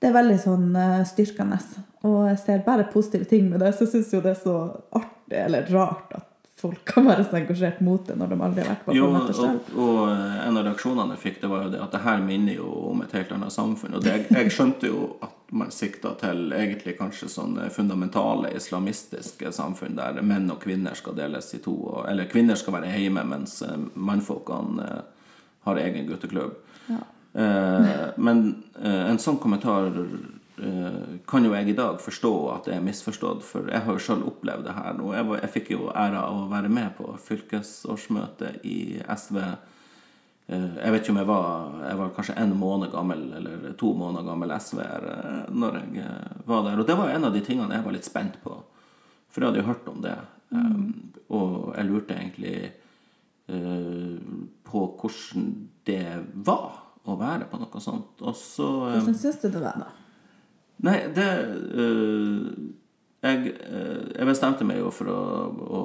[0.01, 1.59] Det er veldig sånn uh, styrkende.
[2.07, 4.57] Og jeg ser bare positive ting med det, så jeg syns jo det er så
[4.97, 6.27] artig eller rart at
[6.61, 9.69] folk kan være så engasjert mot det når de aldri har vært på jo, og,
[9.81, 12.71] og, en av reaksjonene jeg fikk, det var jo det at det her minner jo
[12.91, 13.95] om et helt annet samfunn.
[13.97, 19.97] Og det, jeg skjønte jo at man sikta til egentlig kanskje sånne fundamentale islamistiske samfunn
[19.97, 21.75] der menn og kvinner skal deles i to.
[22.07, 25.33] Eller kvinner skal være hjemme, mens eh, mannfolkene eh,
[25.67, 26.61] har egen gutteklubb.
[26.91, 27.01] Ja.
[27.41, 27.89] Eh,
[28.21, 28.45] men
[28.81, 29.91] en sånn kommentar
[31.27, 34.23] kan jo jeg i dag forstå at det er misforstått, for jeg har jo sjøl
[34.29, 34.91] opplevd det her.
[34.97, 35.13] nå.
[35.15, 39.39] jeg, var, jeg fikk jo æra av å være med på fylkesårsmøtet i SV
[40.51, 43.93] Eh, jeg vet ikke om jeg var Jeg var kanskje en måned gammel eller to
[43.95, 46.81] måneder gammel SV-er eh, når jeg eh, var der.
[46.81, 48.57] Og det var en av de tingene jeg var litt spent på.
[49.31, 50.19] For jeg hadde jo hørt om det.
[50.51, 51.13] Mm.
[51.31, 52.55] og jeg lurte egentlig
[54.67, 55.45] på hvordan
[55.87, 56.73] det var
[57.07, 58.19] å være på noe sånt.
[58.19, 60.00] Og så Hvordan syns du det var, da?
[60.81, 61.27] Nei, det
[63.21, 65.21] jeg, jeg, bestemte meg jo for å,
[65.61, 65.81] å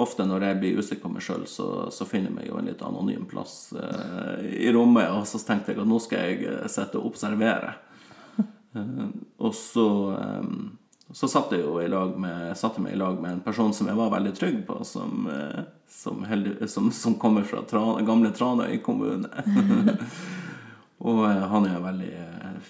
[0.00, 2.68] ofte når jeg blir usikker på meg sjøl, så, så, finner jeg meg jo en
[2.70, 5.10] litt anonym plass eh, i rommet.
[5.12, 7.74] Og så tenkte jeg at nå skal jeg eh, sitte og observere.
[8.72, 9.02] Eh,
[9.44, 9.86] og så,
[10.16, 13.74] eh, så satt jeg jo i lag med, satte meg i lag med en person
[13.76, 15.60] som jeg var veldig trygg på, som, eh,
[15.92, 19.28] som, heldig, som, som kommer fra Tran, gamle Tranøy kommune.
[21.06, 22.12] og eh, han er en veldig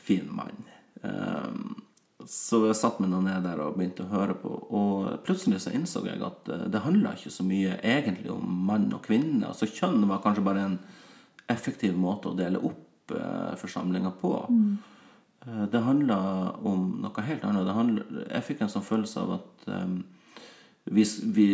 [0.02, 0.71] fin mann.
[1.02, 1.82] Um,
[2.28, 4.52] så jeg satte meg nå ned der og begynte å høre på.
[4.76, 8.88] Og plutselig så innså jeg at eh, det handla ikke så mye egentlig om mann
[8.94, 9.48] og kvinne.
[9.48, 10.78] Altså Kjønn var kanskje bare en
[11.52, 14.34] effektiv måte å dele opp eh, forsamlinga på.
[14.50, 14.74] Mm.
[15.46, 16.18] Eh, det handla
[16.58, 17.72] om noe helt annet.
[17.78, 19.98] Handlet, jeg fikk en sånn følelse av at um,
[20.84, 21.48] vi, vi,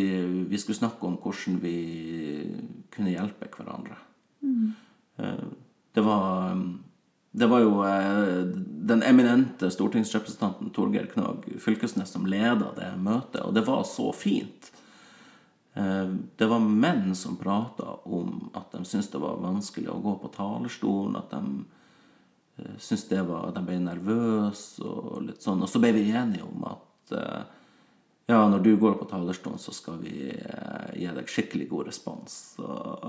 [0.48, 1.78] vi, skulle snakke om hvordan vi
[2.94, 3.96] kunne hjelpe hverandre.
[4.44, 4.68] Mm.
[5.92, 6.68] Det var um,
[7.38, 8.42] det var jo eh,
[8.90, 14.72] den eminente stortingsrepresentanten Torgeir Knag Fylkesnes som leda det møtet, og det var så fint.
[15.74, 20.16] Eh, det var menn som prata om at de syntes det var vanskelig å gå
[20.22, 25.62] på talerstolen, at de eh, syntes det var at De ble nervøse og litt sånn.
[25.62, 26.84] Og så ble vi enige om at
[28.28, 32.34] ja, når du går på talerstolen, så skal vi gi deg skikkelig god respons.
[32.60, 33.06] Og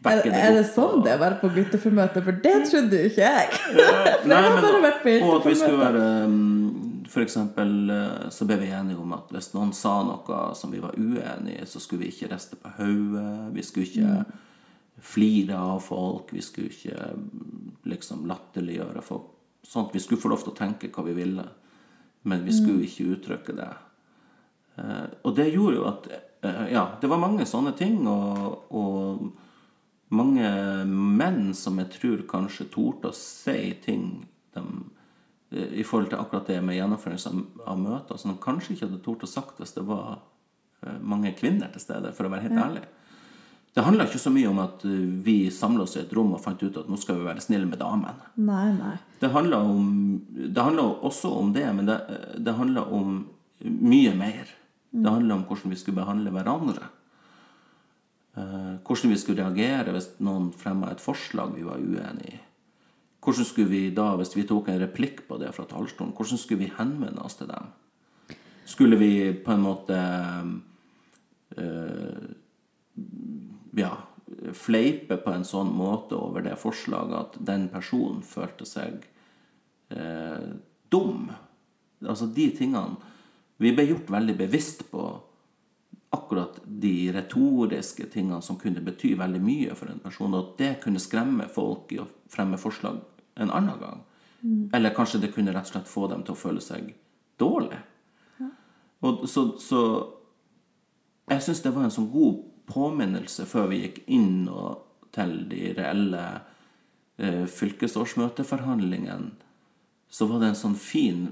[0.00, 2.22] Er, er det sånn det er å være på gutteformøte?
[2.24, 3.48] For det trodde jo ikke jeg.
[4.30, 9.02] Nei, har men, og at vi skulle være um, eksempel eh, så ble vi enige
[9.02, 12.30] om at hvis noen sa noe som vi var uenige i, så skulle vi ikke
[12.32, 13.50] riste på hodet.
[13.56, 14.14] Vi skulle ikke
[15.00, 16.32] flire av folk.
[16.32, 19.28] Vi skulle ikke mm, liksom latterliggjøre folk.
[19.66, 19.92] Sånt.
[19.92, 21.44] Vi skulle få lov til å tenke hva vi ville,
[22.30, 23.70] men vi skulle ikke uttrykke det.
[24.80, 29.28] Eh, og det gjorde jo at eh, Ja, det var mange sånne ting, og, og
[30.10, 30.50] mange
[30.90, 34.62] menn som jeg tror kanskje torde å si ting de,
[35.52, 39.04] eh, i forhold til akkurat det med gjennomføring av, møter, som de kanskje ikke hadde
[39.04, 40.18] tort å sagt hvis det var
[40.82, 42.86] eh, mange kvinner til stede, for å være helt ærlig.
[43.70, 46.42] Det handla ikke så mye om at eh, vi samla oss i et rom og
[46.42, 48.32] fant ut at nå skal vi være snille med damene.
[48.42, 48.96] Nei, nei.
[49.22, 52.00] Det handler, om, det handler også om det, men det,
[52.40, 53.20] det handler om
[53.62, 54.56] mye mer.
[54.90, 56.88] Det handler om hvordan vi skulle behandle hverandre.
[58.38, 62.38] Eh, hvordan vi skulle reagere hvis noen fremma et forslag vi var uenig i.
[63.20, 66.62] Hvordan skulle vi da, hvis vi tok en replikk på det fra talerstolen, hvordan skulle
[66.62, 67.66] vi henvende oss til dem?
[68.64, 69.98] Skulle vi på en måte
[71.58, 72.30] øh,
[73.76, 73.90] ja,
[74.56, 79.04] fleipe på en sånn måte over det forslaget at den personen følte seg
[79.92, 80.54] øh,
[80.88, 81.28] dum.
[82.06, 82.96] Altså de tingene
[83.60, 85.02] Vi ble gjort veldig bevisst på
[86.10, 90.70] akkurat de retoriske tingene som kunne bety veldig mye for en person, og at det
[90.84, 92.98] kunne skremme folk i å fremme forslag
[93.40, 94.00] en annen gang.
[94.74, 96.94] Eller kanskje det kunne rett og slett få dem til å føle seg
[97.40, 97.78] dårlig.
[99.00, 99.80] Og så, så
[101.30, 102.40] jeg syns det var en sånn god
[102.70, 104.48] påminnelse før vi gikk inn
[105.14, 106.24] til de reelle
[107.18, 109.30] eh, fylkesårsmøteforhandlingene.
[110.10, 111.30] Så var det en sånn fin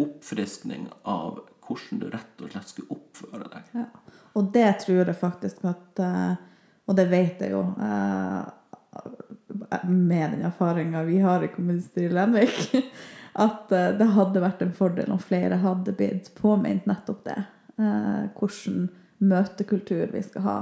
[0.00, 3.72] oppfriskning av hvordan du rett og slett skulle oppføre deg.
[3.76, 3.86] Ja.
[4.38, 6.32] Og det tror jeg faktisk at eh,
[6.88, 8.48] Og det vet jeg jo eh,
[9.88, 12.76] med den erfaringa vi har i kommunestyret i Lenvik,
[13.46, 17.38] at eh, det hadde vært en fordel om flere hadde blitt påminnet nettopp det.
[17.78, 18.88] Hvordan
[19.22, 20.56] møtekultur vi skal ha.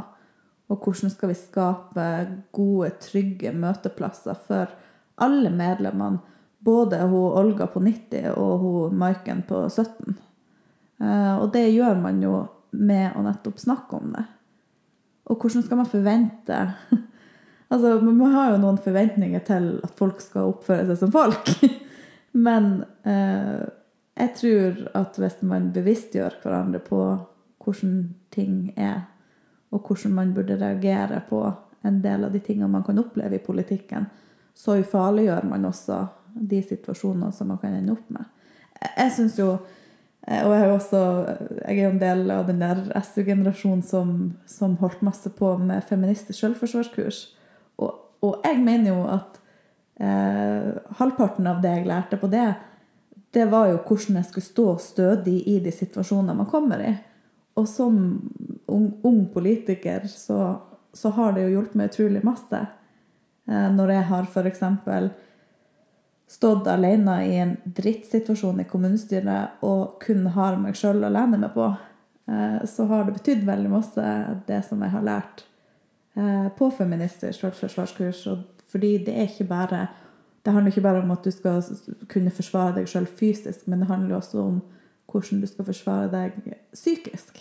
[0.68, 2.06] Og hvordan skal vi skape
[2.52, 4.74] gode, trygge møteplasser for
[5.22, 6.20] alle medlemmene.
[6.66, 10.16] Både hun Olga på 90 og hun Maiken på 17.
[11.00, 14.24] Eh, og det gjør man jo med å nettopp snakke om det.
[15.26, 16.60] Og hvordan skal man forvente
[17.66, 21.48] Altså, Man har jo noen forventninger til at folk skal oppføre seg som folk.
[22.46, 23.64] Men eh,
[24.16, 27.00] jeg tror at hvis man bevisstgjør hverandre på
[27.64, 27.96] hvordan
[28.30, 29.00] ting er,
[29.74, 31.40] og hvordan man burde reagere på
[31.86, 34.06] en del av de tingene man kan oppleve i politikken,
[34.54, 35.98] så ufarliggjør man også
[36.36, 38.24] de situasjonene som man kan ende opp med.
[38.96, 39.58] Jeg- synes jo
[40.26, 41.00] Og jeg også
[41.68, 44.08] jeg er jo en del av den der SU-generasjonen som,
[44.50, 47.20] som holdt masse på med feministisk selvforsvarskurs.
[47.78, 47.92] Og,
[48.26, 49.38] og jeg mener jo at
[50.02, 52.48] eh, halvparten av det jeg lærte på det,
[53.36, 56.94] det var jo hvordan jeg skulle stå stødig i de situasjonene man kommer i.
[57.56, 57.98] Og som
[58.66, 60.56] ung, ung politiker så,
[60.94, 62.64] så har det jo hjulpet meg utrolig masse.
[63.46, 65.10] Eh, når jeg har for eksempel
[66.28, 71.52] stått alene i en drittsituasjon i kommunestyret og kun har meg sjøl å lene meg
[71.54, 71.68] på,
[72.30, 74.06] eh, så har det betydd veldig masse
[74.48, 75.44] det som jeg har lært
[76.16, 78.26] eh, på feministisk selvforsvarskurs.
[78.66, 79.86] Fordi det er ikke bare
[80.46, 81.62] det handler ikke bare om at du skal
[82.06, 84.60] kunne forsvare deg sjøl fysisk, men det handler også om
[85.10, 86.36] hvordan du skal forsvare deg
[86.74, 87.40] psykisk.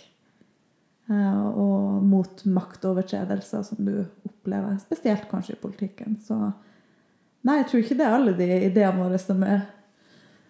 [1.10, 6.18] Eh, Og mot maktovertredelser som du opplever, spesielt kanskje i politikken.
[6.26, 6.50] Så
[7.46, 9.66] Nei, jeg tror ikke det er alle de ideene våre som er,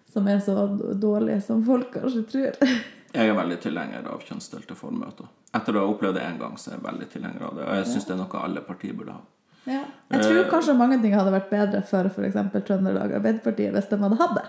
[0.09, 0.67] som er så
[0.97, 2.61] dårlige som folk kanskje tror.
[3.17, 5.29] Jeg er veldig tilhenger av kjønnsdelte formøter.
[5.55, 7.63] Etter å ha opplevd det én gang, så er jeg veldig tilhenger av det.
[7.63, 9.21] Og jeg syns det er noe alle partier burde ha.
[9.67, 9.79] Ja.
[10.11, 12.37] Jeg tror kanskje mange ting hadde vært bedre for f.eks.
[12.67, 14.45] Trøndelag Arbeiderparti hvis de hadde hatt det.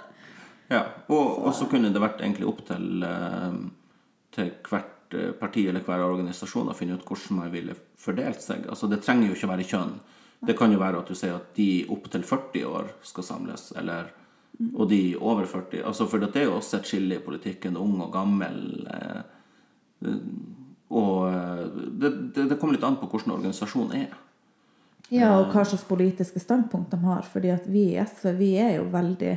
[0.74, 3.57] Ja, og, og så kunne det vært egentlig opp til, eh,
[4.36, 8.68] til hvert eh, parti eller hver organisasjon å finne ut hvordan man ville fordelt seg.
[8.68, 9.96] Altså Det trenger jo ikke å være kjønn.
[10.47, 13.72] Det kan jo være at du sier at de opp til 40 år skal samles,
[13.76, 14.12] eller,
[14.74, 15.82] og de over 40.
[15.84, 18.86] Altså For det er jo også et skille i politikken, ung og gammel.
[18.95, 20.14] eh,
[20.91, 21.66] Og eh,
[22.01, 24.14] det, det, det kommer litt an på hvordan organisasjonen er.
[25.12, 27.22] Ja, og hva slags politiske standpunkt de har.
[27.22, 29.34] fordi at vi i SV vi er jo veldig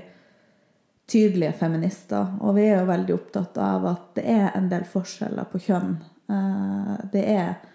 [1.12, 2.38] tydelige feminister.
[2.40, 5.98] Og vi er jo veldig opptatt av at det er en del forskjeller på kjønn.
[6.30, 7.68] Eh, Det er eh,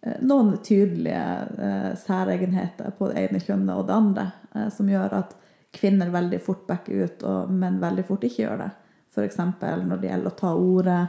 [0.00, 1.24] noen tydelige
[1.58, 5.34] eh, særegenheter på det ene kjønnet og det andre eh, som gjør at
[5.74, 8.68] kvinner veldig fort backer ut, og menn veldig fort ikke gjør det.
[9.12, 9.38] F.eks.
[9.38, 11.02] når det gjelder å ta ordet,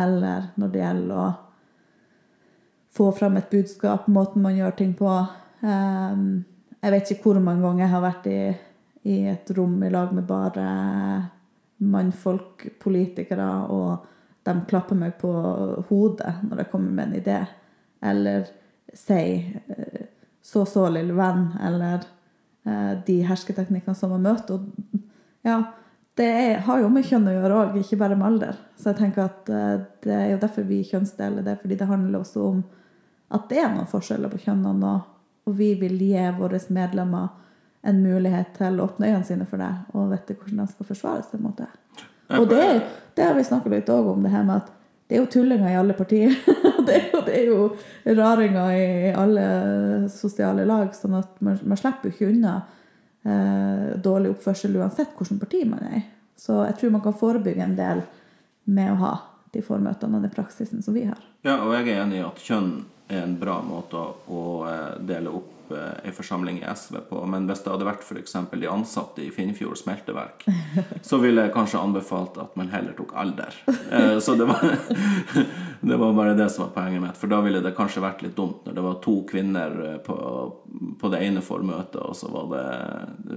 [0.00, 1.28] eller når det gjelder å
[2.96, 5.10] få fram et budskap, måten man gjør ting på.
[5.60, 6.24] Um,
[6.80, 8.40] jeg vet ikke hvor mange ganger jeg har vært i,
[9.10, 10.66] i et rom i lag med bare
[11.90, 14.08] mannfolk, politikere, og
[14.48, 15.30] de klapper meg på
[15.90, 17.40] hodet når jeg kommer med en idé.
[18.02, 18.46] Eller
[18.94, 20.06] sier eh,
[20.42, 22.00] 'så så, lille venn', eller
[22.66, 24.54] eh, de hersketeknikkene som man møter.
[24.54, 25.04] Og
[25.42, 25.62] ja,
[26.16, 28.56] det er, har jo med kjønn å gjøre òg, ikke bare med alder.
[28.76, 32.20] Så jeg tenker at eh, det er jo derfor vi kjønnsdeler det, fordi det handler
[32.20, 32.64] også om
[33.30, 34.94] at det er noen forskjeller på kjønnene,
[35.46, 37.28] og vi vil gi våre medlemmer
[37.82, 41.22] en mulighet til å åpne øynene sine for det og vite hvordan de skal forsvare
[41.24, 41.70] seg mot det.
[42.36, 42.66] Og det,
[43.16, 44.68] det har vi snakka litt òg om, det her med at
[45.08, 46.34] det er jo tullinger i alle partier.
[46.90, 47.62] det, er jo,
[48.04, 49.46] det er jo raringer i alle
[50.12, 52.54] sosiale lag, sånn at man, man slipper jo ikke unna
[53.24, 56.04] eh, dårlig oppførsel uansett hvilket parti man er i.
[56.40, 58.04] Så jeg tror man kan forebygge en del
[58.70, 59.14] med å ha
[59.52, 61.20] de formøtene og den praksisen som vi har.
[61.44, 62.72] Ja, og jeg er enig i at kjønn
[63.10, 67.20] er en bra måte å eh, dele opp en eh, forsamling i SV på.
[67.26, 68.36] Men hvis det hadde vært f.eks.
[68.52, 70.46] de ansatte i Finnfjord smelteverk,
[71.08, 73.56] så ville jeg kanskje anbefalt at man heller tok alder.
[73.66, 74.64] Eh, så det var,
[75.80, 77.20] det var bare det som var poenget mitt.
[77.20, 80.16] For da ville det kanskje vært litt dumt når det var to kvinner eh, på,
[81.00, 82.66] på det ene formøtet, og så var det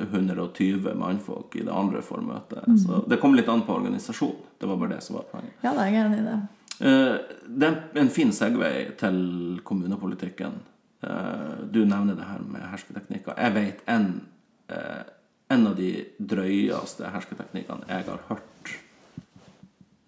[0.10, 2.68] 120 mannfolk i det andre formøtet.
[2.68, 2.82] Mm.
[2.84, 4.36] Så det kom litt an på organisasjon.
[4.60, 5.56] Det var bare det som var poenget.
[5.64, 6.41] Ja, det er jeg enig i det.
[6.84, 9.18] Det er en fin segway til
[9.64, 10.62] kommunepolitikken.
[11.04, 13.36] Eh, du nevner det her med hersketeknikker.
[13.38, 14.22] Jeg vet en,
[14.70, 15.04] eh,
[15.50, 18.76] en av de drøyeste hersketeknikkene jeg har hørt.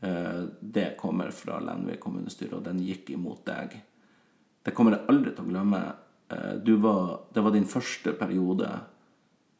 [0.05, 3.77] Eh, det kommer fra Lenvik kommunestyre, og den gikk imot deg.
[4.65, 5.83] Det kommer jeg aldri til å glemme.
[6.25, 8.67] Var, det var din første periode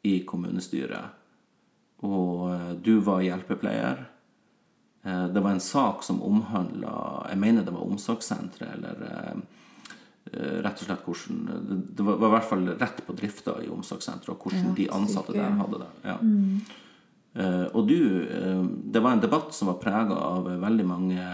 [0.02, 1.12] i kommunestyret,
[2.02, 4.00] og du var hjelpepleier.
[5.06, 9.44] Det var en sak som omhandla Jeg mener det var omsorgssenteret eller
[10.32, 14.32] Eh, rett og slett hvordan Det var, i hvert fall rett på drifta i omsorgssenteret,
[14.34, 15.90] og hvordan ja, de ansatte der hadde det.
[16.02, 16.16] Ja.
[16.18, 16.64] Mm.
[17.36, 21.24] Uh, og du uh, Det var en debatt som var prega av veldig mange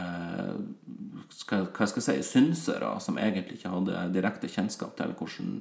[1.30, 5.60] skal, hva skal jeg si, synsere som egentlig ikke hadde direkte kjennskap til hvordan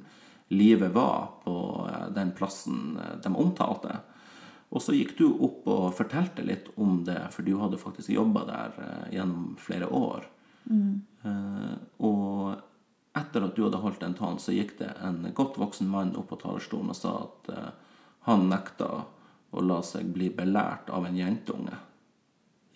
[0.52, 1.54] livet var på
[1.86, 4.00] uh, den plassen de omtalte.
[4.72, 8.42] Og så gikk du opp og fortalte litt om det, for du hadde faktisk jobba
[8.48, 8.76] der
[9.12, 10.28] gjennom flere år.
[10.62, 11.02] Mm.
[12.06, 12.60] og
[13.18, 16.28] etter at du hadde holdt den talen, så gikk det en godt voksen mann opp
[16.30, 17.50] på talerstolen og sa at
[18.28, 19.02] han nekta
[19.52, 21.76] å la seg bli belært av en jentunge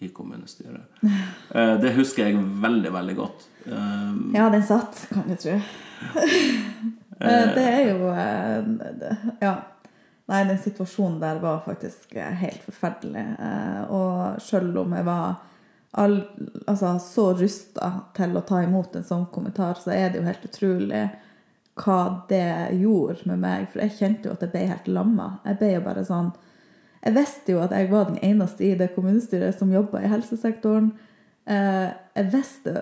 [0.04, 1.00] i kommunestyret.
[1.02, 3.46] Uh, det husker jeg veldig, veldig godt.
[3.64, 5.56] Um, ja, den satt, kan du tro.
[7.56, 8.12] det er jo
[9.40, 9.56] Ja.
[10.26, 13.22] Nei, den situasjonen der var faktisk helt forferdelig.
[13.94, 15.36] Og sjøl om jeg var
[15.96, 16.16] all,
[16.66, 20.44] altså, så rusta til å ta imot en sånn kommentar, så er det jo helt
[20.44, 21.04] utrolig
[21.76, 22.48] hva det
[22.80, 23.68] gjorde med meg.
[23.72, 25.30] For jeg kjente jo at jeg ble helt lamma.
[25.46, 26.32] Jeg ble jo bare sånn
[27.06, 30.90] Jeg visste jo at jeg var den eneste i det kommunestyret som jobba i helsesektoren.
[31.46, 31.88] Eh,
[32.18, 32.72] jeg visste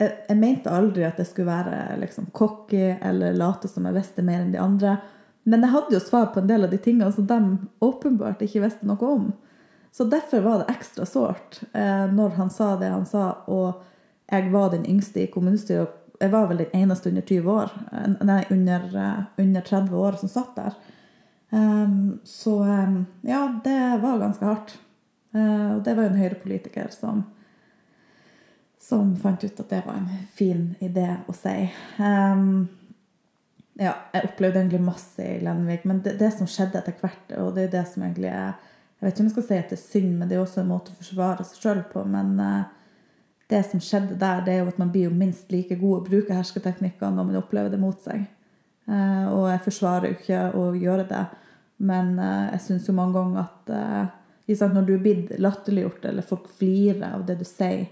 [0.00, 4.42] Jeg mente aldri at jeg skulle være liksom cocky eller late som jeg visste mer
[4.42, 4.96] enn de andre.
[5.46, 7.38] Men jeg hadde jo svar på en del av de tingene som de
[7.82, 9.30] åpenbart ikke visste noe om.
[9.94, 13.82] Så derfor var det ekstra sårt eh, når han sa det han sa, og
[14.32, 15.98] jeg var den yngste i kommunestyret.
[16.22, 18.88] Jeg var vel den eneste under 20 år, eh, nei, under,
[19.36, 20.78] under 30 år som satt der.
[21.52, 22.98] Um, så um,
[23.28, 24.74] ja, det var ganske hardt.
[25.36, 27.24] Uh, og det var jo en høyrepolitiker som
[28.82, 31.54] som fant ut at det var en fin idé å si.
[32.02, 32.64] Um,
[33.78, 37.52] ja, jeg opplevde egentlig masse i Lenvik, men det, det som skjedde etter hvert, og
[37.54, 38.56] det er det som egentlig er
[39.02, 40.60] jeg vet ikke om jeg skal si at det er synd, men det er også
[40.62, 42.04] en måte å forsvare seg sjøl på.
[42.06, 42.68] Men uh,
[43.50, 46.04] det som skjedde der, det er jo at man blir jo minst like god å
[46.06, 48.28] bruke hersketeknikker når man opplever det mot seg.
[48.90, 51.22] Uh, og jeg forsvarer jo ikke å gjøre det,
[51.86, 53.72] men uh, jeg syns jo mange ganger at
[54.52, 57.86] når du er blitt latterliggjort, eller folk flirer av det du sier,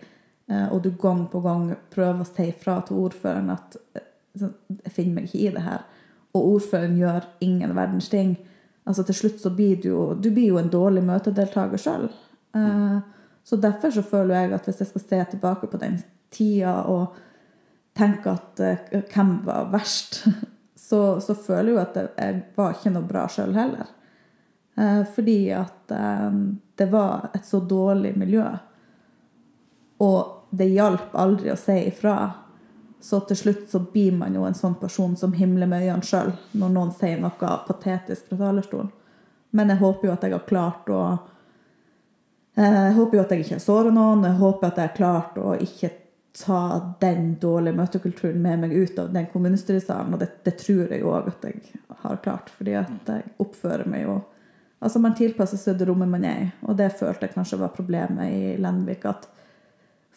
[0.51, 3.77] og du gang på gang prøver å si fra til ordføreren at
[4.35, 5.87] jeg finner meg ikke i det her,
[6.35, 8.35] og ordføreren gjør ingen verdens ting,
[8.85, 12.09] altså til slutt så blir du jo Du blir jo en dårlig møtedeltaker sjøl.
[12.57, 12.99] Eh,
[13.45, 15.99] så derfor så føler jeg at hvis jeg skal se tilbake på den
[16.31, 17.17] tida og
[17.97, 18.61] tenke at
[19.15, 20.25] hvem var verst,
[20.81, 23.91] så, så, føler jeg jo at jeg, jeg var ikke noe bra sjøl heller.
[24.81, 25.95] Eh, fordi at
[26.81, 28.47] det var et så dårlig miljø.
[30.01, 32.17] Og det hjalp aldri å si ifra.
[33.01, 36.33] Så til slutt så blir man jo en sånn person som himler med øynene sjøl
[36.53, 38.91] når noen sier noe patetisk fra talerstolen.
[39.57, 41.03] Men jeg håper jo at jeg har klart å
[42.61, 44.25] Jeg håper jo at jeg ikke har såret noen.
[44.27, 45.91] Jeg håper at jeg har klart å ikke
[46.37, 50.15] ta den dårlige møtekulturen med meg ut av den kommunestyresalen.
[50.15, 54.07] Og det, det tror jeg òg at jeg har klart, fordi at jeg oppfører meg
[54.09, 54.21] jo
[54.81, 57.69] Altså Man tilpasser seg det rommet man er i, og det følte jeg kanskje var
[57.75, 59.03] problemet i Lenvik.
[59.05, 59.27] At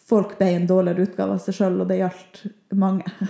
[0.08, 3.04] folk ble en dårligere utgave av seg sjøl, og det gjaldt mange.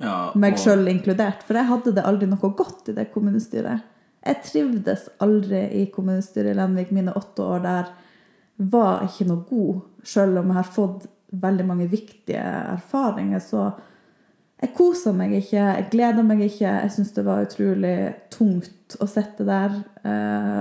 [0.00, 1.42] Ja, meg og- sjøl inkludert.
[1.44, 3.82] For jeg hadde det aldri noe godt i det kommunestyret.
[4.24, 6.94] Jeg trivdes aldri i kommunestyret i Lenvik.
[6.94, 7.90] Mine åtte år der
[8.70, 12.42] var ikke noe god, sjøl om jeg har fått veldig mange viktige
[12.74, 13.42] erfaringer.
[13.44, 13.68] Så
[14.60, 16.66] jeg koser meg ikke, jeg gleder meg ikke.
[16.68, 17.94] Jeg syns det var utrolig
[18.32, 19.78] tungt å sitte der.
[20.04, 20.60] Eh,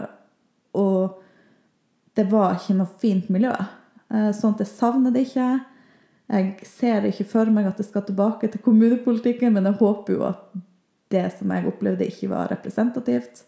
[0.80, 1.20] og
[2.18, 3.56] det var ikke noe fint miljø.
[4.14, 5.50] Eh, sånn at jeg savner det ikke.
[6.30, 10.26] Jeg ser ikke for meg at jeg skal tilbake til kommunepolitikken, men jeg håper jo
[10.30, 10.50] at
[11.10, 13.44] det som jeg opplevde, ikke var representativt.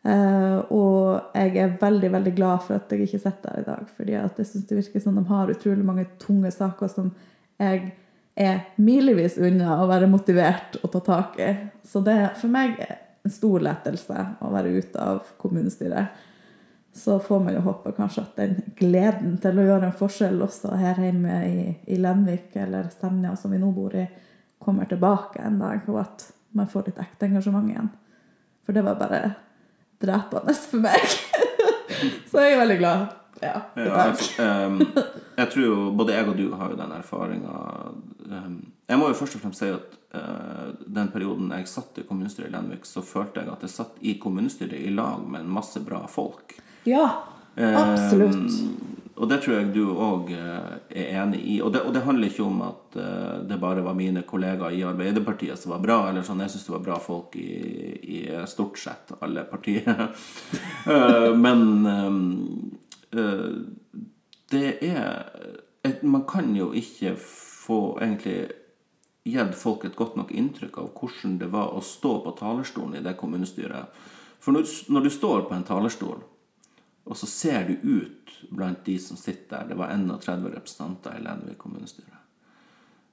[0.00, 3.90] Eh, og jeg er veldig veldig glad for at jeg ikke sitter der i dag.
[3.96, 7.10] fordi jeg synes det virker som de har utrolig mange tunge saker som
[7.60, 7.92] jeg
[8.36, 11.52] er milevis unna å være motivert og ta tak i.
[11.84, 16.06] Så det er for meg en stor lettelse å være ute av kommunestyret.
[16.96, 20.72] Så får man jo håpe kanskje at den gleden til å gjøre en forskjell også
[20.80, 24.08] her hjemme i, i Lenvik eller Senja, som vi nå bor i,
[24.58, 26.24] kommer tilbake en dag, og at
[26.56, 27.92] man får litt ekte engasjement igjen.
[28.66, 29.20] For det var bare
[30.02, 31.16] drepende for meg.
[32.30, 33.08] Så jeg er veldig glad.
[33.40, 34.80] Ja, Ja, jeg, um,
[35.38, 37.54] jeg tror jo både jeg og du har jo den erfaringa
[38.84, 42.50] Jeg må jo først og fremst si at uh, den perioden jeg satt i kommunestyret
[42.50, 45.80] i Lenvik, så følte jeg at jeg satt i kommunestyret i lag med en masse
[45.86, 46.58] bra folk.
[46.88, 47.06] Ja,
[47.56, 48.44] absolutt.
[48.44, 51.58] Eh, og det tror jeg du òg er enig i.
[51.60, 54.84] Og det, og det handler ikke om at eh, det bare var mine kollegaer i
[54.88, 55.98] Arbeiderpartiet som var bra.
[56.08, 57.50] eller sånn, Jeg syns det var bra folk i,
[58.00, 59.92] i stort sett alle partier.
[60.90, 63.50] Eh, men eh, eh,
[64.50, 65.28] det er
[65.84, 68.48] et, Man kan jo ikke få egentlig
[69.28, 73.04] gitt folk et godt nok inntrykk av hvordan det var å stå på talerstolen i
[73.04, 73.92] det kommunestyret.
[74.40, 76.24] For når, når du står på en talerstol
[77.04, 79.68] og så ser du ut blant de som sitter der.
[79.72, 82.20] Det var 31 representanter i Lenvik kommunestyre.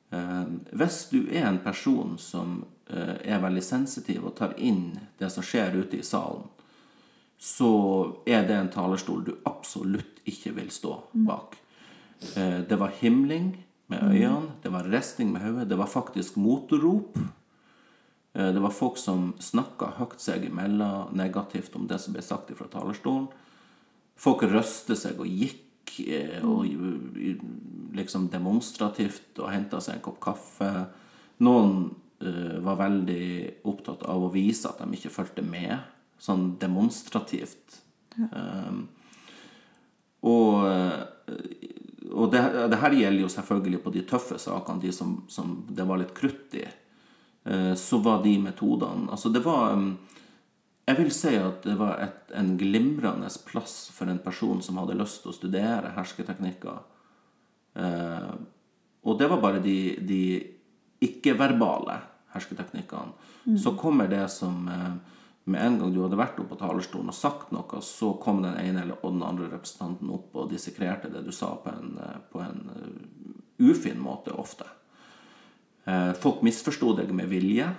[0.10, 5.32] Eh, hvis du er en person som eh, er veldig sensitiv og tar inn det
[5.34, 6.46] som skjer ute i salen,
[7.38, 7.72] så
[8.26, 10.94] er det en talerstol du absolutt ikke vil stå
[11.28, 11.58] bak.
[12.36, 13.52] Eh, det var himling
[13.88, 17.20] med øynene, det var risting med hodet, det var faktisk motorrop.
[18.38, 22.68] Det var folk som snakka høyt seg imellom negativt om det som ble sagt fra
[22.70, 23.26] talerstolen.
[24.18, 27.42] Folk røste seg og gikk eh, og eh,
[27.98, 30.72] liksom demonstrativt og henta seg en kopp kaffe.
[31.46, 31.92] Noen
[32.22, 33.28] eh, var veldig
[33.70, 35.78] opptatt av å vise at de ikke fulgte med,
[36.18, 37.82] sånn demonstrativt.
[38.18, 38.88] Um,
[40.26, 41.04] og eh,
[42.08, 42.40] og det,
[42.72, 46.14] det her gjelder jo selvfølgelig på de tøffe sakene, de som, som det var litt
[46.16, 46.64] krutt i.
[47.44, 49.98] Eh, Så var de metodene Altså, det var um,
[50.88, 54.96] Jeg vil si at det var et, en glimrende plass for en person som hadde
[54.96, 56.78] lyst til å studere hersketeknikker.
[57.76, 58.32] Eh,
[59.08, 60.22] Og det var bare de, de
[61.04, 62.00] ikke-verbale
[62.34, 63.14] hersketeknikkene.
[63.60, 64.96] Så kommer det som eh,
[65.48, 68.58] med en gang du hadde vært oppe på talerstolen og sagt noe, så kom den
[68.60, 72.42] ene eller den andre representanten opp og dissekrerte det du sa, på en, eh, på
[72.44, 74.68] en eh, ufin måte ofte.
[75.88, 77.70] Eh, Folk misforsto deg med vilje.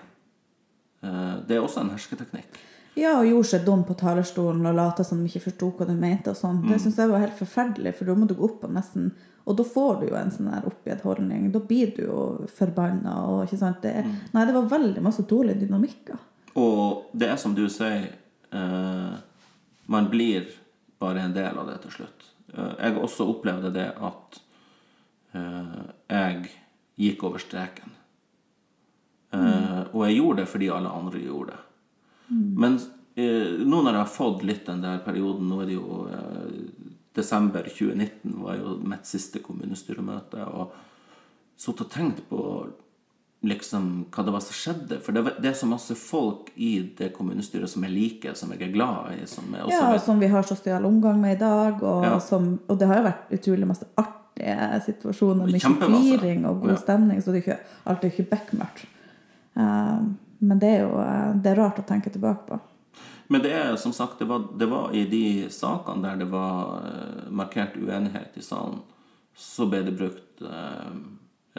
[1.02, 2.56] Eh, Det er også en hersketeknikk.
[2.98, 5.94] Ja, og gjorde seg dum på talerstolen og lata som de ikke forsto hva du
[5.94, 6.32] mente.
[6.32, 6.64] og sånn.
[6.66, 9.12] Det syns jeg var helt forferdelig, for da må du gå opp og nesten
[9.48, 11.46] Og da får du jo en sånn der oppgitt holdning.
[11.54, 13.14] Da blir du jo forbanna.
[13.30, 13.78] Og, ikke sant?
[13.80, 14.02] Det,
[14.34, 16.18] Nei, det var veldig masse dårlige dynamikker.
[16.60, 18.10] Og det er som du sier,
[18.52, 19.14] eh,
[19.86, 20.50] man blir
[21.00, 22.26] bare en del av det til slutt.
[22.52, 24.42] Eh, jeg også opplevde det at
[25.32, 25.80] eh,
[26.10, 26.50] jeg
[26.98, 27.96] gikk over streken.
[29.32, 31.64] Eh, og jeg gjorde det fordi alle andre gjorde det.
[32.30, 32.78] Men
[33.16, 36.58] eh, nå når jeg har fått litt den der perioden Nå er det jo eh,
[37.14, 40.44] Desember 2019 var jo mitt siste kommunestyremøte.
[40.54, 40.70] Og
[41.58, 42.42] satt og tenkt på
[43.42, 45.00] liksom hva det var som skjedde.
[45.02, 48.50] For det, var- det er så masse folk i det kommunestyret som jeg liker, som
[48.52, 49.26] jeg er glad i.
[49.26, 51.82] Som jeg Ja, og Som vi har sosial omgang med i dag.
[51.82, 52.18] Og, Ja.
[52.18, 56.18] som, og det har jo vært utrolig masse artige situasjoner med Kjempemasse.
[56.18, 57.18] fliring og god stemning.
[57.22, 58.86] Så det er ikke, alt er ikke bekmørkt.
[60.38, 62.60] Men det er jo eh, det er rart å tenke tilbake på.
[63.28, 66.84] Men det er som sagt, det var, det var i de sakene der det var
[66.88, 68.80] eh, markert uenighet i salen,
[69.36, 70.94] så ble det brukt eh,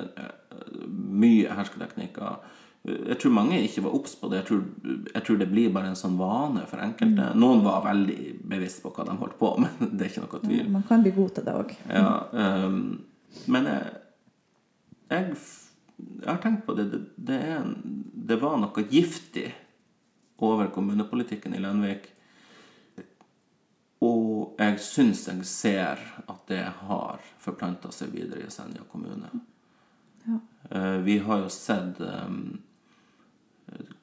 [0.01, 0.31] eh,
[0.89, 2.57] mye hersketeknikker.
[2.89, 4.39] Jeg tror mange ikke var obs på det.
[4.39, 4.63] Jeg tror,
[5.13, 7.29] jeg tror det blir bare en sånn vane for enkelte.
[7.37, 8.17] Noen var veldig
[8.49, 10.69] bevisst på hva de holdt på med, det er ikke noe tvil.
[10.73, 11.73] Man kan bli god til det òg.
[11.91, 12.79] Ja, ehm,
[13.51, 13.91] men jeg,
[15.11, 15.35] jeg,
[16.19, 16.89] jeg har tenkt på det.
[16.91, 17.67] Det, det, er,
[18.29, 19.49] det var noe giftig
[20.45, 22.07] over kommunepolitikken i Lenvik.
[24.05, 29.31] Og jeg syns jeg ser at det har forplanta seg videre i Senja kommune.
[30.23, 30.39] Ja.
[30.71, 32.61] Eh, Vi har jo sett um,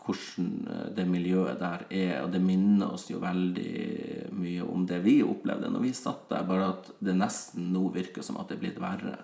[0.04, 5.00] hvordan eh, det miljøet der er, og det minner oss jo veldig mye om det
[5.06, 8.58] vi opplevde når vi satt der, bare at det nesten nå virker som at det
[8.58, 9.16] er blitt verre.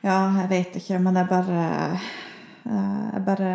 [0.00, 1.62] Ja, jeg vet ikke, men jeg bare
[2.64, 3.50] eh, Jeg bare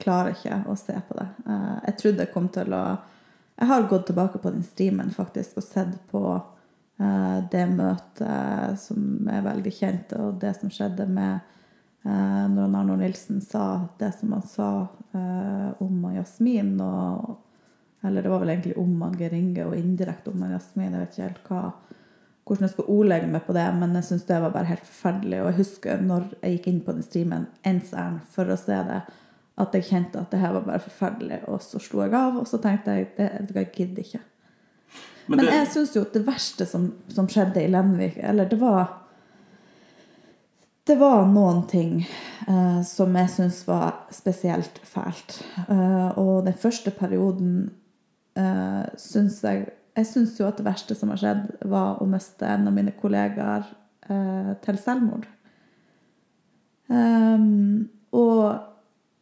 [0.00, 1.26] klarer ikke å se på det.
[1.44, 2.84] Eh, Jeg trodde jeg kom til å
[3.60, 9.28] Jeg har gått tilbake på den streamen faktisk og sett på eh, det møtet som
[9.30, 11.50] er veldig kjent, og det som skjedde med
[12.04, 14.66] når Arno Nilsen sa det som han sa
[15.80, 17.38] om Jasmin og
[18.04, 20.92] Eller det var vel egentlig om Geir Inge, og indirekte om Jasmin.
[20.92, 21.62] Jeg vet ikke helt hva
[22.44, 25.40] hvordan jeg skal ordlegge meg på det, men jeg syns det var bare helt forferdelig.
[25.40, 28.80] Og jeg husker når jeg gikk inn på den streamen ens ærend for å se
[28.90, 29.00] det,
[29.64, 31.40] at jeg kjente at det her var bare forferdelig.
[31.48, 34.20] Og så slo jeg av, og så tenkte jeg det, jeg gidder ikke.
[35.26, 38.60] Men, Men jeg syns jo at det verste som, som skjedde i Lenvik, eller det
[38.60, 39.00] var
[40.84, 45.38] Det var noen ting eh, som jeg syns var spesielt fælt.
[45.64, 47.70] Eh, og den første perioden
[48.36, 49.64] uh, syns jeg
[49.94, 52.94] Jeg syns jo at det verste som har skjedd, var å miste en av mine
[52.98, 53.66] kollegaer
[54.10, 55.28] eh, til selvmord.
[56.88, 58.58] Um, og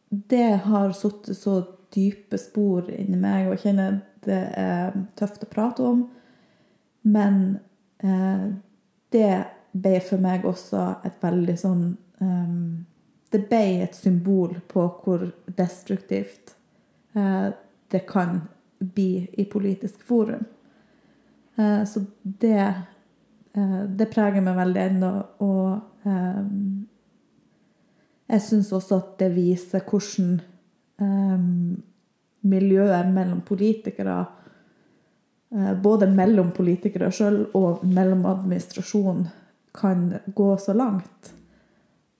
[0.09, 1.59] det har satt så
[1.93, 6.05] dype spor inni meg, og jeg kjenner det er tøft å prate om.
[7.03, 7.39] Men
[8.03, 8.47] eh,
[9.13, 9.33] det
[9.73, 11.85] ble for meg også et veldig sånn
[12.21, 12.85] um,
[13.33, 15.25] Det ble et symbol på hvor
[15.57, 16.53] destruktivt
[17.17, 17.49] eh,
[17.91, 18.43] det kan
[18.79, 20.45] bli i politisk forum.
[21.55, 22.73] Eh, så det,
[23.53, 25.11] eh, det preger meg veldig ennå.
[25.45, 26.87] Og um,
[28.27, 30.39] jeg syns også at det viser hvordan
[32.43, 34.17] miljøet mellom politikere
[35.51, 39.25] eh, Både mellom politikere sjøl og mellom administrasjon
[39.73, 40.05] kan
[40.35, 41.33] gå så langt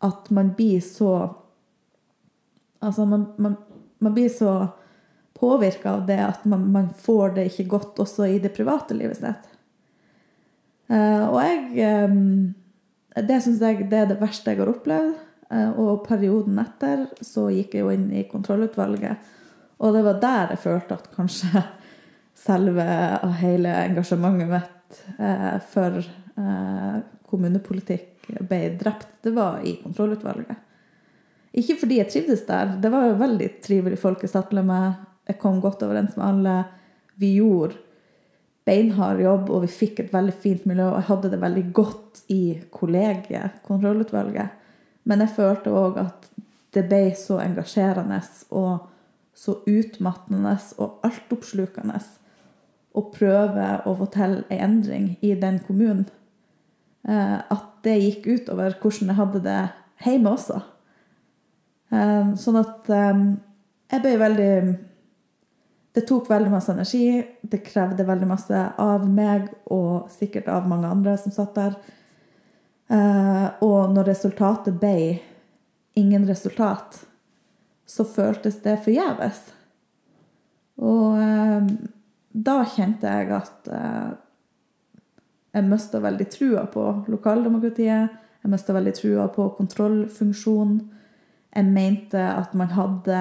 [0.03, 1.13] at man blir så
[2.83, 3.53] Altså, man, man,
[3.99, 4.67] man blir så
[5.43, 9.19] påvirka av det at man, man får det ikke godt også i det private livet
[9.19, 9.49] sitt.
[10.91, 12.53] Uh, og jeg um,
[13.13, 15.13] Det syns jeg det er det verste jeg har opplevd.
[15.51, 19.31] Uh, og perioden etter så gikk jeg jo inn i kontrollutvalget.
[19.83, 21.63] Og det var der jeg følte at kanskje
[22.47, 22.87] selve
[23.19, 26.03] og hele engasjementet mitt uh, for
[27.29, 29.19] kommunepolitikk ble drept.
[29.25, 30.55] Det var i kontrollutvalget.
[31.53, 32.77] Ikke fordi jeg trivdes der.
[32.81, 35.03] Det var jo veldig trivelige folk jeg satt med.
[35.27, 36.55] Jeg kom godt overens med alle.
[37.19, 37.79] Vi gjorde
[38.65, 40.89] beinhard jobb, og vi fikk et veldig fint miljø.
[40.91, 44.59] Og jeg hadde det veldig godt i kollegiet, kontrollutvalget.
[45.03, 46.27] Men jeg følte òg at
[46.73, 48.19] det ble så engasjerende
[48.55, 48.89] og
[49.37, 51.99] så utmattende og altoppslukende
[52.93, 56.05] å prøve å få til en endring i den kommunen.
[57.03, 59.61] Eh, at det gikk utover hvordan jeg hadde det
[60.05, 60.59] hjemme også.
[61.91, 63.23] Eh, sånn at eh,
[63.91, 64.53] jeg ble veldig
[65.93, 67.21] Det tok veldig masse energi.
[67.41, 71.75] Det krevde veldig masse av meg, og sikkert av mange andre som satt der.
[73.61, 75.19] Og når resultatet ble
[75.97, 76.97] ingen resultat,
[77.85, 79.43] så føltes det forgjeves.
[80.81, 81.21] Og
[82.33, 83.69] da kjente jeg at
[85.53, 86.83] jeg mista veldig trua på
[87.13, 88.19] lokaldemokratiet.
[88.41, 90.79] Jeg mista veldig trua på kontrollfunksjonen.
[91.53, 93.19] Jeg mente at man hadde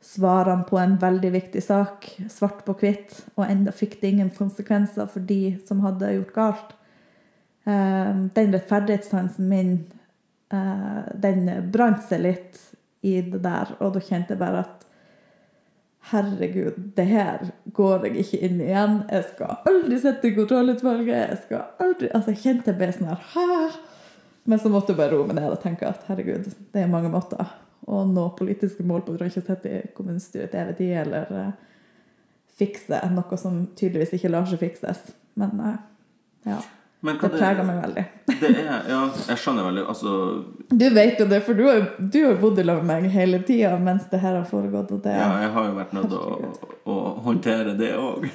[0.00, 5.08] svarene på en veldig viktig sak svart på hvitt, og enda fikk det ingen konsekvenser
[5.12, 6.76] for de som hadde gjort galt.
[7.68, 9.74] Den rettferdighetssansen min,
[10.50, 12.62] den brant seg litt
[13.04, 14.86] i det der, og da kjente jeg bare at
[16.10, 17.42] Herregud, det her
[17.76, 18.94] går jeg ikke inn igjen.
[19.12, 21.18] Jeg skal aldri sitte i kontrollutvalget.
[21.28, 23.76] Jeg skal aldri Altså, jeg kjente jeg ble sånn her?
[24.50, 27.10] Men så måtte jeg bare roe meg ned og tenke at herregud, det er mange
[27.12, 27.38] måter
[27.86, 29.14] å nå politiske mål på.
[29.14, 31.52] Du kan ikke sitte i kommunestyret til evig tid eller uh,
[32.58, 35.04] fikse noe som tydeligvis ikke lar seg fikses.
[35.38, 35.78] Men uh,
[36.50, 36.58] ja.
[37.00, 38.02] Men Det preger meg veldig.
[38.40, 38.98] Det er, ja,
[39.30, 39.84] jeg skjønner veldig.
[39.88, 40.10] Altså,
[40.68, 43.40] Du vet jo det, for du har du har bodd i lag med meg hele
[43.46, 44.92] tida mens det her har foregått.
[45.06, 48.28] Det ja, jeg har jo vært nødt til å, å håndtere det òg.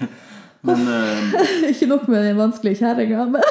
[0.66, 1.36] Men uh,
[1.72, 3.44] Ikke nok med den vanskelige kjerringa, men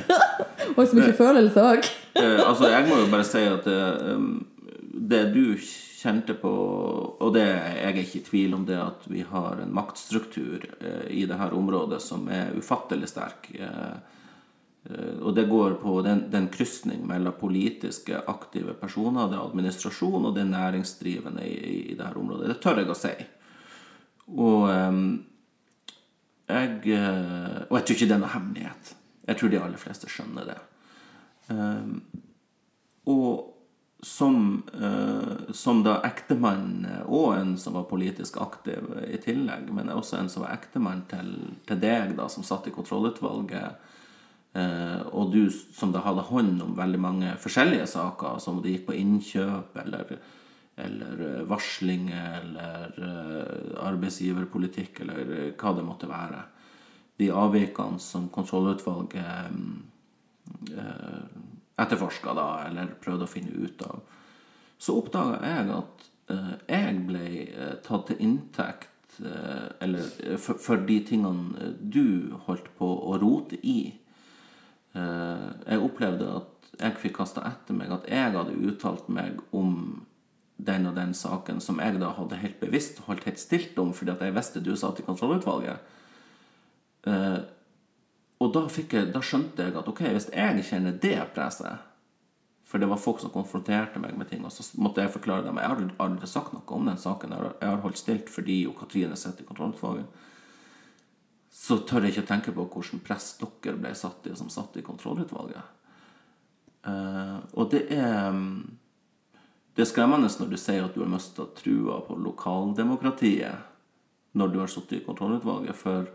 [0.76, 1.86] Og så mye følelser òg.
[2.18, 3.80] eh, altså, jeg må jo bare si at det,
[4.14, 4.32] um,
[5.10, 5.56] det du
[6.00, 6.52] kjente på
[7.20, 11.06] Og det jeg er ikke i tvil om det at vi har en maktstruktur eh,
[11.20, 13.50] i dette området som er ufattelig sterk.
[13.52, 13.96] Eh,
[14.88, 20.30] eh, og det går på den, den krysning mellom politiske, aktive personer, det er administrasjon
[20.30, 21.58] og det er næringsdrivende i,
[21.90, 22.54] i, dette området.
[22.54, 23.14] Det tør jeg å si.
[24.30, 24.64] Og
[26.50, 28.92] jeg, uh, og jeg tror ikke det er noe hemmelighet.
[29.30, 30.58] Jeg tror de aller fleste skjønner det.
[31.50, 31.94] Um,
[33.10, 33.56] og
[34.06, 40.18] som, uh, som da ektemann og en som var politisk aktiv i tillegg, men også
[40.18, 41.32] en som var ektemann til,
[41.68, 43.88] til deg, da, som satt i kontrollutvalget
[44.52, 48.88] Eh, og du som da hadde hånd om veldig mange forskjellige saker, som det gikk
[48.88, 50.16] på innkjøp eller,
[50.84, 56.42] eller eh, varsling eller uh, arbeidsgiverpolitikk eller hva det måtte være.
[57.20, 59.52] De avvikene som kontrollutvalget
[61.80, 64.00] etterforska da, eller prøvde å finne ut av.
[64.80, 66.06] Så oppdaga jeg at
[66.70, 67.26] jeg ble
[67.84, 70.06] tatt til inntekt eller,
[70.40, 73.92] for, for de tingene du holdt på å rote i
[74.92, 80.00] Eh, jeg opplevde at jeg fikk kasta etter meg at jeg hadde uttalt meg om
[80.66, 84.14] den og den saken som jeg da hadde helt bevisst holdt helt stilt om fordi
[84.14, 85.92] at jeg visste du satt i kontrollutvalget.
[87.08, 87.38] Eh,
[88.40, 91.86] og da, jeg, da, skjønte jeg at ok, hvis jeg kjenner det presset
[92.64, 95.58] For det var folk som konfronterte meg med ting, og så måtte jeg forklare dem.
[95.58, 97.32] Jeg har aldri sagt noe om den saken.
[97.34, 100.28] Jeg har holdt stilt fordi jo Katrine sitter i kontrollutvalget
[101.50, 104.84] så tør jeg ikke tenke på hvordan press dere ble satt i, som satt i
[104.86, 105.76] kontrollutvalget.
[106.86, 108.30] Uh, og det er
[109.74, 113.66] Det er skremmende når du sier at du har mista trua på lokaldemokratiet
[114.32, 116.06] når du har sittet i kontrollutvalget, for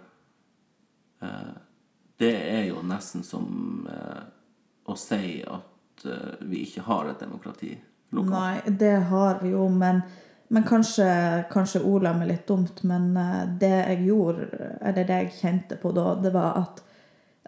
[1.22, 1.56] eh,
[2.20, 4.22] det er jo nesten som eh,
[4.88, 6.06] å si at
[6.46, 7.74] vi ikke har et demokrati
[8.16, 8.32] lokalt.
[8.36, 10.04] Nei, det har vi jo, men
[10.48, 14.50] men kanskje, kanskje Ola meg litt dumt, men eh, det jeg gjorde,
[14.82, 16.84] eller det jeg kjente på da, det var at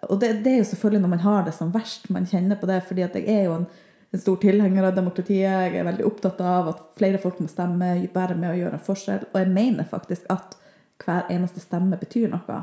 [0.08, 2.66] Og det, det er jo selvfølgelig når man har det som verst, man kjenner på
[2.70, 3.64] det, fordi at jeg er jo en,
[4.10, 5.44] en stor tilhenger av demokratiet.
[5.44, 8.86] Jeg er veldig opptatt av at flere folk må stemme, være med å gjøre en
[8.86, 9.28] forskjell.
[9.32, 10.56] Og jeg mener faktisk at
[11.04, 12.62] hver eneste stemme betyr noe.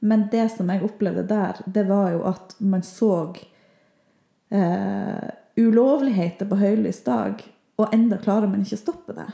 [0.00, 3.12] Men det som jeg opplevde der, det var jo at man så
[4.48, 5.28] eh,
[5.60, 7.44] ulovligheter på høylys dag,
[7.80, 9.28] og enda klarer man ikke å stoppe det.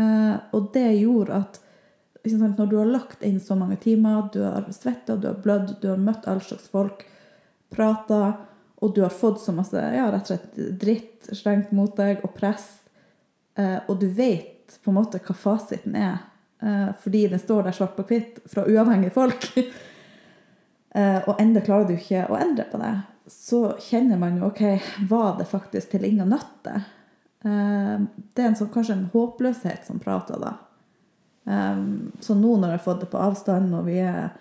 [0.00, 1.60] Eh, og det gjorde at
[2.28, 5.76] sant, når du har lagt inn så mange timer, du har svetta, du har blødd,
[5.82, 7.04] du har møtt all slags folk,
[7.72, 8.32] prata,
[8.78, 12.34] og du har fått så masse ja, rett og slett dritt slengt mot deg, og
[12.36, 12.66] press,
[13.58, 16.20] eh, og du vet på en måte hva fasiten er,
[16.62, 19.50] eh, fordi den står der svart på hvitt fra uavhengige folk,
[21.28, 22.94] og enda klarer du ikke å endre på det,
[23.30, 24.62] så kjenner man jo OK,
[25.10, 26.80] var det faktisk til ingen nytte?
[27.44, 28.00] Eh,
[28.34, 30.56] det er en sånn, kanskje en håpløshet som prater da.
[31.48, 34.34] Um, så nå når jeg har fått det på avstand, og vi er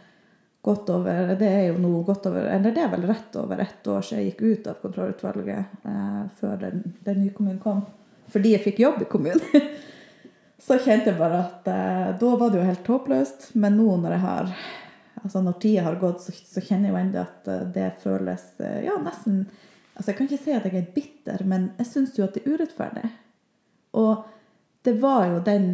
[0.67, 3.87] godt over Det er jo nå godt over Eller det er vel rett over ett
[3.87, 7.85] år siden jeg gikk ut av kontrollutvalget eh, før den, den, nye kommunen kom.
[8.33, 9.69] Fordi jeg fikk jobb i kommunen.
[10.67, 13.49] så kjente jeg bare at eh, da var det jo helt håpløst.
[13.55, 14.51] Men nå når jeg har
[15.17, 18.43] Altså når tida har gått, så, så kjenner jeg jo ennå at uh, det føles
[18.85, 19.39] ja, nesten
[19.97, 22.43] Altså, jeg kan ikke si at jeg er bitter, men jeg syns jo at det
[22.43, 23.07] er urettferdig.
[23.97, 24.27] Og
[24.85, 25.65] det var jo den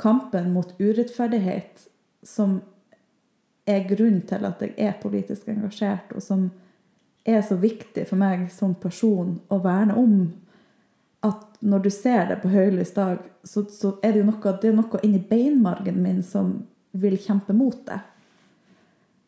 [0.00, 1.84] kampen mot urettferdighet
[2.26, 2.58] som
[3.70, 6.48] er grunnen til at jeg er politisk engasjert, og som
[7.24, 10.14] er så viktig for meg som person å verne om.
[11.26, 14.70] At når du ser det på høylys dag, så, så, er det jo noe, det
[14.70, 16.54] er noe inni beinmargen min som
[16.96, 18.00] vil kjempe mot det.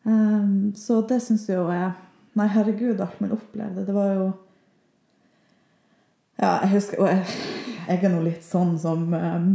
[0.03, 1.93] Um, så det syns jeg jo er
[2.33, 3.85] Nei, herregud, alt man opplevde.
[3.85, 4.23] Det var jo
[6.41, 7.35] Ja, jeg husker Og jeg,
[7.85, 9.45] jeg er nå litt sånn som um,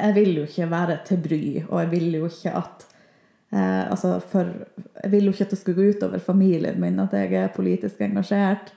[0.00, 2.86] Jeg vil jo ikke være til bry, og jeg vil jo ikke at
[3.52, 4.50] eh, altså for,
[5.02, 8.00] Jeg vil jo ikke at det skal gå utover familien min at jeg er politisk
[8.00, 8.72] engasjert.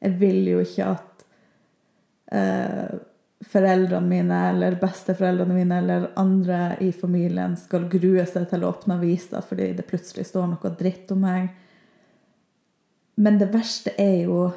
[0.00, 1.26] Jeg vil jo ikke at
[2.32, 2.94] eh,
[3.44, 8.98] foreldrene mine eller besteforeldrene mine eller andre i familien skal grue seg til å åpne
[8.98, 11.50] avisa fordi det plutselig står noe dritt om meg.
[13.20, 14.48] Men det verste er jo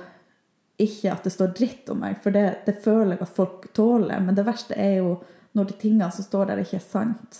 [0.81, 4.22] ikke at det står dritt om meg, for det, det føler jeg at folk tåler.
[4.22, 5.15] Men det verste er jo
[5.57, 7.39] når de tingene som står der, ikke er sant.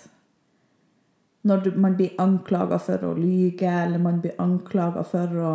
[1.48, 5.52] Når man blir anklaga for å lyge, eller man blir anklaga for å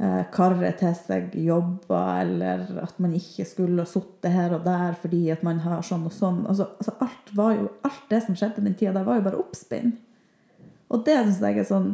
[0.00, 5.24] eh, karre til seg jobber, eller at man ikke skulle sittet her og der fordi
[5.34, 6.44] at man har sånn og sånn.
[6.48, 9.98] Altså, altså alt, jo, alt, det som skjedde den tida, der var jo bare oppspinn.
[10.90, 11.92] Og det syns jeg er sånn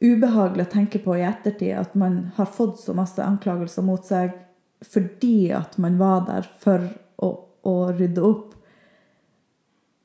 [0.00, 4.32] ubehagelig å tenke på i ettertid at man har fått så masse anklagelser mot seg
[4.86, 6.86] fordi at man var der for
[7.20, 7.28] å,
[7.68, 8.49] å rydde opp.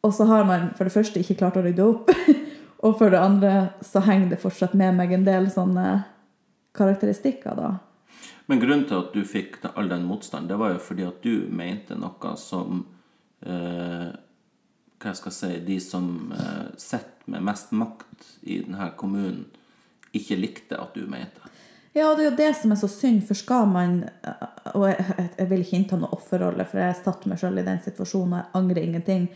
[0.05, 2.11] Og så har man for det første ikke klart å rydde opp.
[2.85, 3.53] og for det andre
[3.85, 5.87] så henger det fortsatt med meg en del sånne
[6.75, 7.71] karakteristikker, da.
[8.45, 11.47] Men grunnen til at du fikk all den motstanden, det var jo fordi at du
[11.49, 12.83] mente noe som
[13.41, 14.11] eh,
[15.01, 19.47] Hva jeg skal si De som eh, sitter med mest makt i denne kommunen,
[20.13, 21.41] ikke likte at du mente.
[21.95, 24.03] Ja, og det er jo det som er så synd, for skal man
[24.75, 27.81] Og jeg, jeg vil ikke innta noe offerrolle, for jeg satte meg sjøl i den
[27.81, 29.27] situasjonen, og jeg angrer ingenting.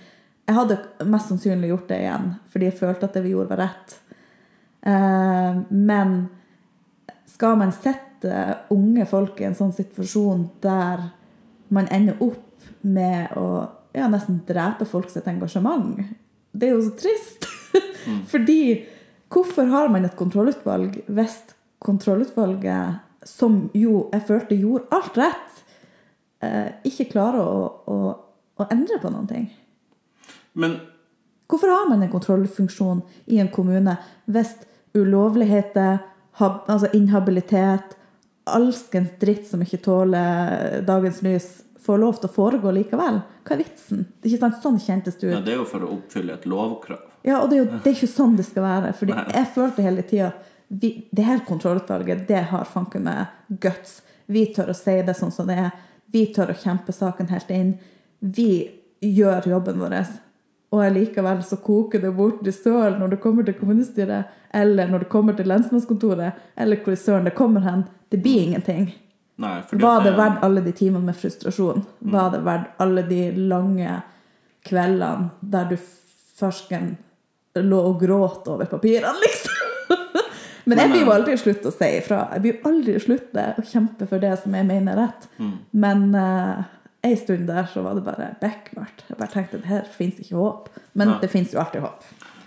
[0.49, 3.59] Jeg hadde mest sannsynlig gjort det igjen, fordi jeg følte at det vi gjorde, var
[3.67, 3.91] rett.
[4.81, 6.15] Eh, men
[7.29, 8.31] skal man sette
[8.73, 11.05] unge folk i en sånn situasjon der
[11.69, 13.45] man ender opp med å
[13.93, 16.01] ja, nesten drepe folk sitt engasjement?
[16.49, 17.45] Det er jo så trist.
[18.33, 18.59] Fordi
[19.29, 21.37] hvorfor har man et kontrollutvalg hvis
[21.85, 25.63] kontrollutvalget, som jo jeg følte gjorde alt rett,
[26.41, 28.13] eh, ikke klarer å, å,
[28.57, 29.49] å endre på noen ting?
[30.59, 30.79] Men
[31.49, 33.95] Hvorfor har man en kontrollfunksjon i en kommune
[34.29, 34.51] hvis
[34.93, 35.97] ulovligheter,
[36.37, 37.95] hab, altså inhabilitet,
[38.45, 41.47] alskens dritt som ikke tåler dagens lys,
[41.81, 43.17] får lov til å foregå likevel?
[43.47, 44.05] Hva er vitsen?
[44.19, 46.45] Det er ikke sant, Sånn kjentes det ja, det er jo for å oppfylle et
[46.49, 47.01] lovkrav.
[47.25, 48.93] Ja, og det er jo det er ikke sånn det skal være.
[49.01, 49.25] Fordi Nei.
[49.39, 50.31] jeg følte hele tida
[50.69, 54.03] det her kontrollutvalget, det har fanken meg guts.
[54.29, 55.73] Vi tør å si det sånn som det er.
[56.13, 57.77] Vi tør å kjempe saken helt inn.
[58.19, 58.51] Vi
[59.01, 59.97] gjør jobben vår.
[60.69, 65.05] Og allikevel så koker det bort i søl når det kommer til kommunestyret, eller når
[65.05, 67.85] det kommer til lensmannskontoret, eller hvor i søren det kommer hen.
[68.09, 68.91] Det blir ingenting.
[69.39, 71.85] Nei, Var det verdt alle de timene med frustrasjon?
[71.99, 74.01] Var det verdt alle de lange
[74.67, 75.77] kveldene der du
[76.39, 76.97] fersken
[77.55, 79.55] lå og gråt over papirene, liksom?
[80.69, 82.19] Men jeg blir jo aldri slutt å si ifra.
[82.35, 85.29] Jeg blir aldri slutte å kjempe for det som jeg mener er rett.
[85.71, 86.67] Men uh,
[87.03, 89.05] en stund der så var det bare bekmørkt.
[89.09, 90.69] Jeg bare tenkte at her fins ikke håp.
[90.93, 91.17] Men Ja.
[91.21, 92.03] det fins jo alltid håp.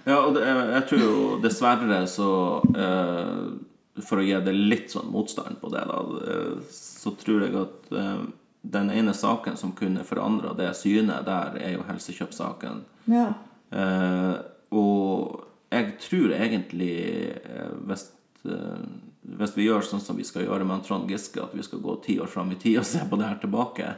[0.06, 2.28] Ja, og det, jeg tror jo dessverre så
[2.74, 7.54] eh, For å gi det litt sånn motstand på det, da, eh, så tror jeg
[7.60, 8.22] at eh,
[8.62, 12.82] den ene saken som kunne forandra det synet der, er jo helsekjøpssaken.
[13.12, 13.28] Ja.
[13.70, 14.36] Eh,
[14.72, 16.96] og jeg tror egentlig
[17.44, 18.06] eh, hvis,
[18.48, 18.84] eh,
[19.22, 21.94] hvis vi gjør sånn som vi skal gjøre med Trond Giske, at vi skal gå
[22.02, 23.92] ti år fram i tid og se på det her tilbake,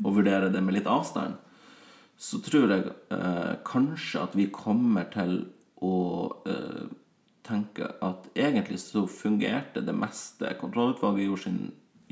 [0.00, 1.36] og vurdere det med litt avstand,
[2.20, 5.38] så tror jeg eh, kanskje at vi kommer til
[5.84, 5.96] å
[6.48, 6.88] eh,
[7.46, 10.52] tenke at egentlig så fungerte det meste.
[10.60, 11.62] Kontrollutvalget gjorde sin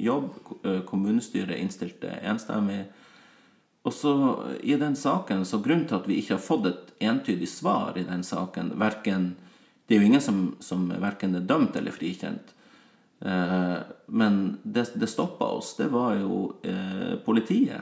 [0.01, 0.31] jobb,
[0.65, 2.87] eh, kommunestyret innstilte enstemmig.
[3.85, 4.13] Og så
[4.61, 8.05] i den saken, så grunnen til at vi ikke har fått et entydig svar i
[8.09, 9.35] den saken, verken,
[9.89, 12.53] det er jo ingen som, som verken er dømt eller frikjent,
[13.21, 17.81] men det, det stoppa oss, det var jo eh, politiet.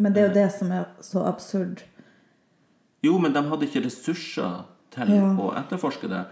[0.00, 1.82] Men det er jo det som er så absurd.
[3.02, 4.64] Jo, men de hadde ikke ressurser
[4.94, 5.28] til Ja.
[5.38, 6.24] å etterforske det.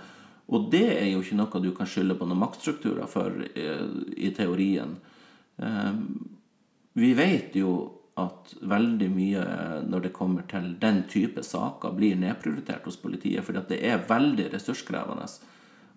[0.50, 4.32] Og det er jo ikke noe du kan skylde på noen maktstrukturer for eh, i
[4.36, 4.96] teorien.
[5.62, 5.92] Eh,
[6.98, 9.44] Vi vet jo at veldig mye
[9.86, 14.48] når det kommer til den type saker, blir nedprioritert hos politiet, fordi det er veldig
[14.52, 15.28] ressurskrevende.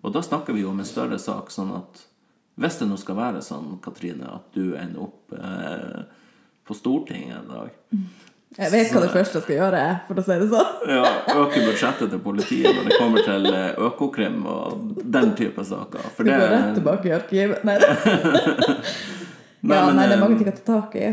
[0.04, 2.04] Og da snakker vi jo om en større sak, sånn at
[2.60, 6.04] hvis det nå skal være sånn, Katrine, at du ender opp eh,
[6.64, 7.72] på Stortinget en dag
[8.54, 10.72] Jeg vet hva det første jeg skal gjøre, for å si det sånn.
[10.92, 16.06] ja, øke budsjettet til politiet når det kommer til eh, Økokrim og den type saker.
[16.14, 16.36] For det...
[16.36, 17.66] det, går rett tilbake i arkivet.
[17.66, 17.78] Nei,
[19.74, 21.10] ja, nei, det er mange eh, ting å ta tak i.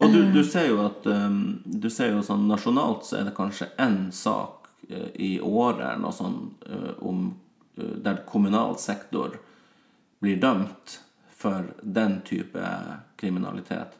[0.00, 3.36] Og du, du ser jo at um, Du ser jo sånn nasjonalt så er det
[3.36, 6.30] kanskje én sak eh, i året eller noe
[6.66, 9.38] eh, om eh, der kommunal sektor
[10.20, 11.00] blir dømt
[11.40, 12.64] for den type
[13.16, 13.96] kriminalitet.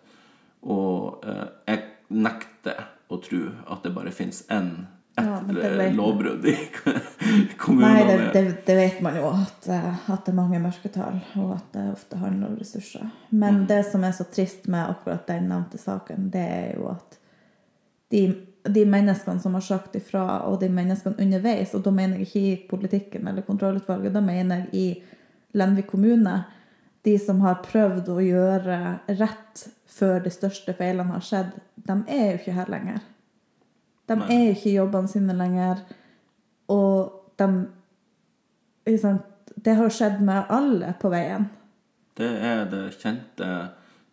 [0.61, 4.75] Og eh, jeg nekter å tro at det bare fins én
[5.21, 6.53] ett Ja, lovbrudd i
[7.69, 11.55] Nei, det, det, det vet man jo, at, eh, at det er mange mørketall, og
[11.57, 13.09] at det ofte handler om ressurser.
[13.31, 17.19] Men det som er så trist med akkurat den nevnte saken, det er jo at
[18.11, 18.23] de,
[18.65, 22.41] de menneskene som har sagt ifra, og de menneskene underveis, og da mener jeg ikke
[22.41, 25.03] i politikken eller kontrollutvalget, da mener jeg i
[25.57, 26.45] Lenvik kommune,
[27.03, 28.81] de som har prøvd å gjøre
[29.19, 31.57] rett før de største feilene har skjedd,
[31.89, 33.01] de er jo ikke her lenger.
[34.11, 34.29] De Nei.
[34.35, 35.83] er jo ikke i jobbene sine lenger.
[36.71, 39.27] Og de sant,
[39.61, 41.51] Det har skjedd med alle på veien.
[42.17, 43.49] Det er det kjente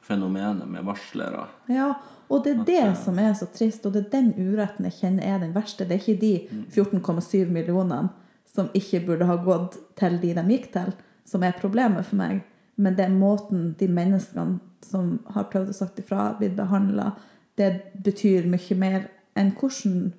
[0.08, 1.48] fenomenet med varslere.
[1.72, 1.94] Ja,
[2.28, 5.28] og det er det som er så trist, og det er den uretten jeg kjenner
[5.28, 5.88] er den verste.
[5.88, 8.10] Det er ikke de 14,7 millionene
[8.48, 10.94] som ikke burde ha gått til de de gikk til,
[11.28, 12.42] som er problemet for meg.
[12.78, 17.12] Men det er måten de menneskene som har prøvd å sagt ifra, blitt behandla,
[17.58, 17.72] det
[18.06, 19.08] betyr mye mer
[19.38, 20.12] enn hvordan,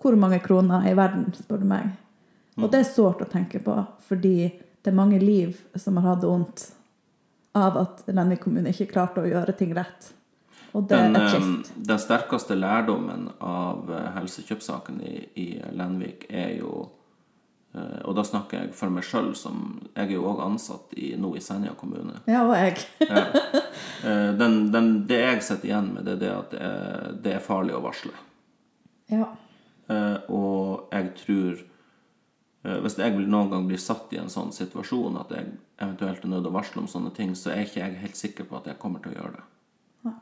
[0.00, 1.88] hvor mange kroner i verden, spør du meg.
[2.60, 3.74] Og det er sårt å tenke på,
[4.04, 4.36] fordi
[4.82, 6.66] det er mange liv som har hatt vondt
[7.58, 10.12] av at Lenvik kommune ikke klarte å gjøre ting rett.
[10.72, 11.72] Og det Den, er eh, trist.
[11.76, 15.46] den sterkeste lærdommen av eh, helsekjøpssaken i, i
[15.76, 16.86] Lenvik er jo
[17.76, 21.12] eh, Og da snakker jeg for meg sjøl, som Jeg er jo òg ansatt i,
[21.20, 22.22] nå i Senja kommune.
[22.26, 22.80] Ja, og jeg.
[24.02, 27.44] Den, den, det jeg sitter igjen med, det er det at det er, det er
[27.44, 28.10] farlig å varsle.
[29.12, 29.28] Ja.
[30.26, 31.60] Og jeg tror
[32.62, 35.48] Hvis jeg noen gang blir satt i en sånn situasjon at jeg
[35.82, 38.46] eventuelt er nødt til å varsle om sånne ting, så er ikke jeg helt sikker
[38.46, 40.12] på at jeg kommer til å gjøre det.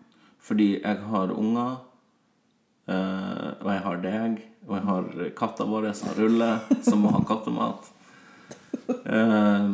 [0.41, 1.75] Fordi jeg har unger,
[2.89, 7.21] eh, og jeg har deg, og jeg har katta vår som ruller, som må ha
[7.29, 7.91] kattemat.
[8.89, 9.69] Eh,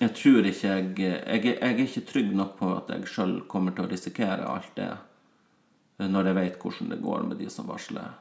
[0.00, 3.40] jeg tror ikke jeg jeg, er- jeg er ikke trygg nok på at jeg sjøl
[3.50, 4.86] kommer til å risikere alt det
[5.98, 8.14] eh, når jeg vet hvordan det går med de som varsler.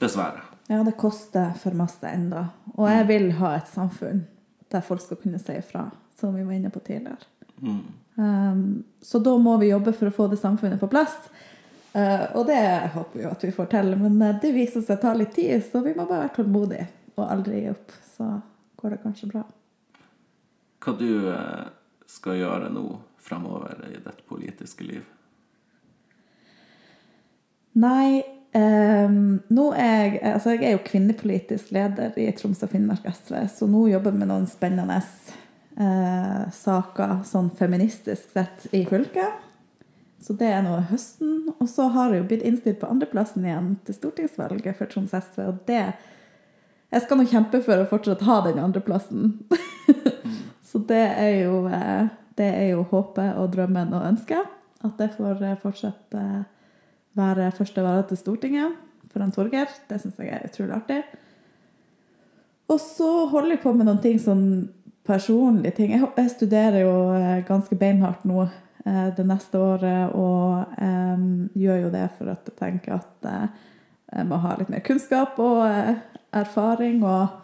[0.00, 0.42] Dessverre.
[0.68, 2.48] Ja, det koster for masse enda.
[2.76, 4.26] Og jeg vil ha et samfunn
[4.68, 5.86] der folk skal kunne si ifra,
[6.20, 7.24] som vi var inne på tidligere.
[8.14, 11.16] Um, så da må vi jobbe for å få det samfunnet på plass.
[11.94, 12.60] Uh, og det
[12.92, 15.32] håper vi jo at vi får til, men uh, det viser seg å ta litt
[15.38, 17.96] tid, så vi må bare være tålmodige og aldri gi opp.
[18.12, 18.28] Så
[18.78, 19.44] går det kanskje bra.
[20.84, 21.64] Hva du eh,
[22.06, 22.84] skal gjøre nå
[23.18, 25.06] fremover i ditt politiske liv?
[27.78, 28.22] Nei,
[28.58, 33.34] ehm, nå er jeg Altså, jeg er jo kvinnepolitisk leder i Troms og Finnmark SV,
[33.54, 34.98] så nå jobber jeg med noen spennende
[35.78, 39.44] uh, saker sånn feministisk sett i fylket.
[40.22, 41.52] Så det er nå høsten.
[41.56, 45.42] Og så har jeg jo blitt innstilt på andreplassen igjen til stortingsvalget for Troms SV,
[45.46, 45.82] og det
[46.88, 49.34] Jeg skal nå kjempe for å fortsatt ha den andreplassen.
[50.68, 52.08] så det er jo uh,
[52.38, 54.54] det er jo håpet og drømmen og ønsket.
[54.86, 56.24] At det får eh, fortsette
[57.18, 58.76] være første vara til Stortinget
[59.12, 59.70] for en Torgeir.
[59.88, 61.02] Det syns jeg er utrolig artig.
[62.68, 64.46] Og så holder jeg på med noen ting sånn
[65.08, 65.94] personlige ting.
[65.96, 71.24] Jeg, studerer jo eh, ganske beinhardt nå eh, det neste året, og eh,
[71.56, 73.46] gjør jo det for jeg tenker at eh,
[74.12, 75.94] jeg må ha litt mer kunnskap og eh,
[76.36, 77.38] erfaring og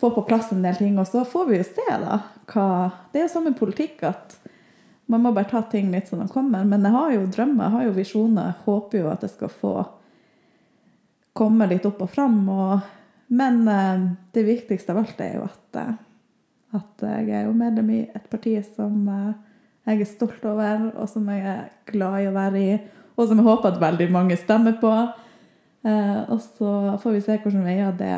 [0.00, 0.96] få på plass en del ting.
[1.00, 2.22] Og så får vi jo se, da.
[2.52, 2.68] Hva
[3.12, 4.38] Det er jo sånn med politikk at
[5.12, 6.64] man må bare ta ting litt som de kommer.
[6.68, 8.48] Men jeg har jo drømmer, jeg har jo visjoner.
[8.48, 9.74] Jeg håper jo at jeg skal få
[11.36, 12.38] komme litt opp og fram.
[12.52, 12.88] Og,
[13.36, 15.94] men eh, det viktigste av alt er jo at, eh,
[16.80, 19.32] at jeg er jo medlem i et parti som eh,
[19.90, 22.76] jeg er stolt over, og som jeg er glad i å være i,
[23.18, 24.92] og som jeg håper at veldig mange stemmer på.
[25.82, 26.72] Og så
[27.02, 28.12] får vi se hvilke veier det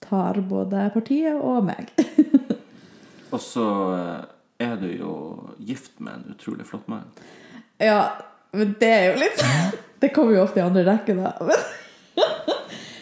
[0.00, 1.92] tar både partiet og meg.
[3.32, 3.66] Og så
[4.62, 5.12] er du jo
[5.58, 7.08] gift med en utrolig flott mann.
[7.82, 8.00] ja,
[8.52, 9.42] men det er jo litt
[10.02, 11.32] Det kommer jo ofte i andre rekke, da.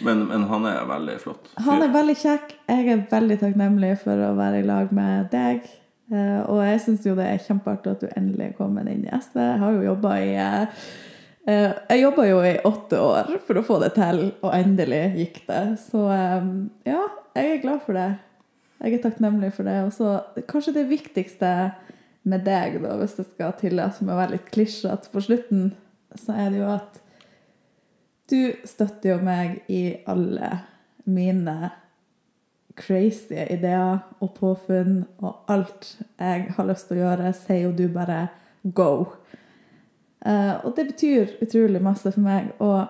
[0.04, 1.48] Men Men, han er veldig flott.
[1.60, 2.54] Han er veldig kjekk.
[2.70, 5.66] Jeg er veldig takknemlig for å være i lag med deg.
[6.12, 9.12] Eh, Og jeg syns jo det er kjempeartig at du endelig er kommet inn i
[9.12, 9.36] SV.
[9.44, 10.86] Jeg har jo jobba i eh,
[11.46, 15.42] eh, Jeg jobba jo i åtte år for å få det til, og endelig gikk
[15.50, 15.62] det.
[15.90, 16.06] Så
[16.88, 17.02] ja,
[17.36, 18.08] jeg er glad for det.
[18.80, 19.76] Jeg er takknemlig for det.
[19.84, 21.52] Og så kanskje det viktigste
[22.22, 25.70] med deg, da, hvis det skal tillate meg å være litt klisjete på slutten,
[26.18, 26.98] så er det jo at
[28.30, 30.50] du støtter jo meg i alle
[31.10, 31.72] mine
[32.80, 37.86] crazy ideer og påfunn, og alt jeg har lyst til å gjøre, sier jo du
[37.92, 38.22] bare
[38.62, 38.92] go.
[40.20, 42.52] Uh, og det betyr utrolig masse for meg.
[42.60, 42.84] Og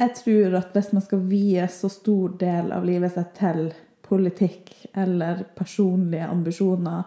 [0.00, 3.70] jeg tror at hvis man skal vie så stor del av livet sitt til
[4.10, 7.02] politikk eller personlige ambisjoner,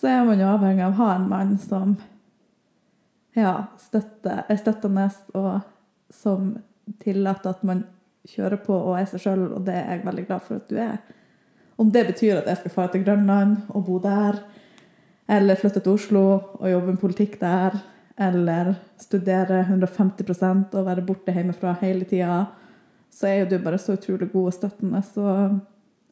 [0.00, 1.96] så er man jo avhengig av å ha en mann som
[3.38, 5.08] ja, støtter, er støttende
[5.38, 5.52] og
[6.12, 6.52] som
[7.00, 7.84] tillater at man
[8.28, 10.78] kjører på og er seg sjøl, og det er jeg veldig glad for at du
[10.82, 10.98] er.
[11.80, 14.42] Om det betyr at jeg skal dra til Grønland og bo der,
[15.32, 16.24] eller flytte til Oslo
[16.58, 17.78] og jobbe med politikk der,
[18.20, 22.44] eller studere 150% og være borte hjemmefra hele tida,
[23.12, 25.02] så er jo du bare så utrolig god og støttende.
[25.04, 25.24] Så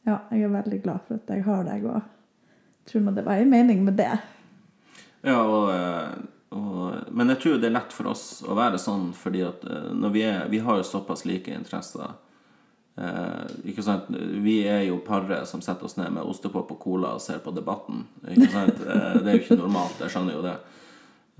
[0.07, 2.01] ja, jeg er veldig glad for at jeg har deg, og
[2.89, 4.13] tror nå det var en mening med det.
[5.21, 9.11] Ja, og, eh, og, men jeg tror det er lett for oss å være sånn,
[9.17, 12.15] fordi at eh, når vi er Vi har såpass like interesser.
[12.95, 13.85] Eh?
[14.41, 17.53] Vi er jo paret som setter oss ned med ostepop og cola og ser på
[17.55, 18.07] Debatten.
[18.31, 20.57] Eh, det er jo ikke normalt, jeg skjønner jo det.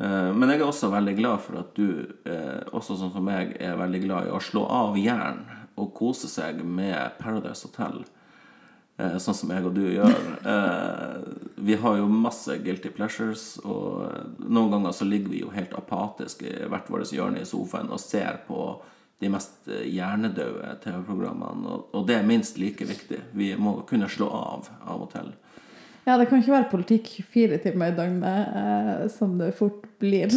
[0.02, 3.56] Eh, men jeg er også veldig glad for at du, eh, også sånn som meg,
[3.60, 5.44] er veldig glad i å slå av jern
[5.80, 8.04] og kose seg med Paradise Hotel.
[9.00, 10.16] Eh, sånn som jeg og du gjør.
[10.46, 11.20] Eh,
[11.64, 16.44] vi har jo masse guilty pleasures, og noen ganger så ligger vi jo helt apatisk
[16.46, 18.76] i hvert vårt hjørne i sofaen og ser på
[19.22, 21.78] de mest eh, hjernedøde TV-programmene.
[21.94, 23.22] Og, det er minst like viktig.
[23.38, 25.32] Vi må kunne slå av av og til.
[26.08, 30.34] Ja, det kan ikke være politikk 24 timer i døgnet, eh, som det fort blir.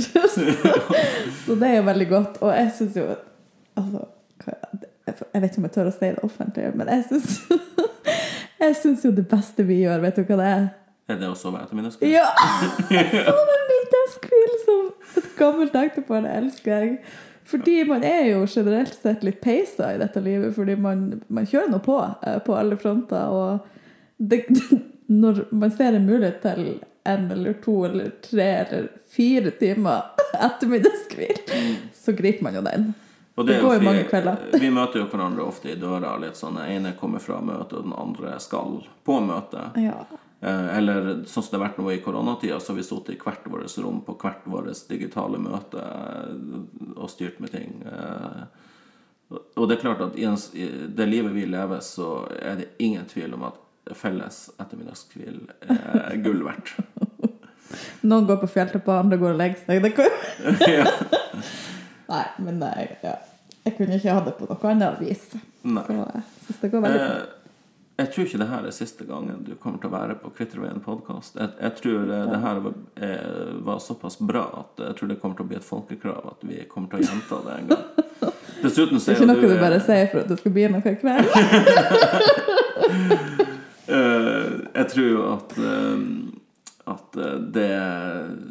[1.44, 2.42] så det er jo veldig godt.
[2.44, 3.12] Og jeg syns jo
[3.74, 4.04] Altså,
[4.46, 7.40] jeg vet ikke om jeg tør å si det offentlig, men jeg syns
[8.64, 10.64] Jeg syns jo det beste vi gjør, vet du hva det er?
[11.12, 12.14] Er det å sove etter middagskveld?
[12.14, 12.30] Ja!
[13.28, 14.86] Sove middagskveld som
[15.20, 16.94] et gammelt ektepar, det elsker jeg.
[17.44, 21.74] Fordi man er jo generelt sett litt peisa i dette livet, fordi man, man kjører
[21.74, 23.36] nå på eh, på alle fronter.
[23.36, 24.46] Og det,
[25.24, 26.66] når man ser en mulighet til
[27.04, 30.08] en eller to eller tre eller fire timer
[30.48, 31.42] ettermiddagskvil,
[31.92, 32.94] så griper man jo den.
[33.36, 34.42] Og Det det går jo mange kvelder.
[34.62, 36.12] Vi møter jo hverandre ofte i døra.
[36.22, 39.64] litt sånn, Den ene kommer fra møte, og den andre skal på møte.
[39.82, 40.04] Ja.
[40.40, 43.18] Eh, Eller sånn som det har vært nå i koronatida, så har vi sittet i
[43.24, 47.82] hvert vårt rom på hvert vårt digitale møte eh, og styrt med ting.
[47.90, 48.44] Eh,
[49.56, 53.34] Og det er klart at i det livet vi lever, så er det ingen tvil
[53.34, 53.58] om at
[53.98, 55.40] felles ettermiddagskvil
[55.74, 56.76] er gull verdt.
[58.06, 59.82] Noen går på fjelltopp, andre går og legger seg.
[59.82, 60.12] Det kan...
[62.08, 62.14] ja.
[62.14, 63.14] Nei, men jeg, ja.
[63.64, 65.24] jeg kunne ikke ha det på noe annet vis.
[65.64, 65.84] Nei.
[65.86, 67.16] Så jeg synes det går veldig bra.
[67.22, 67.40] Eh,
[67.94, 70.80] Jeg tror ikke det her er siste gangen du kommer til å være på Kvitterveien
[70.82, 71.36] podkast.
[71.38, 72.72] Jeg, jeg tror eh, det her var,
[73.06, 76.42] er, var såpass bra at jeg tror det kommer til å bli et folkekrav at
[76.42, 77.84] vi kommer til å gjenta det en gang.
[78.64, 80.64] Dessuten så Det er ikke noe du eh, bare sier for at det skal bli
[80.74, 81.28] noe i kveld.
[83.84, 85.98] Eh, jeg tror jo at eh,
[86.84, 87.68] at eh, det,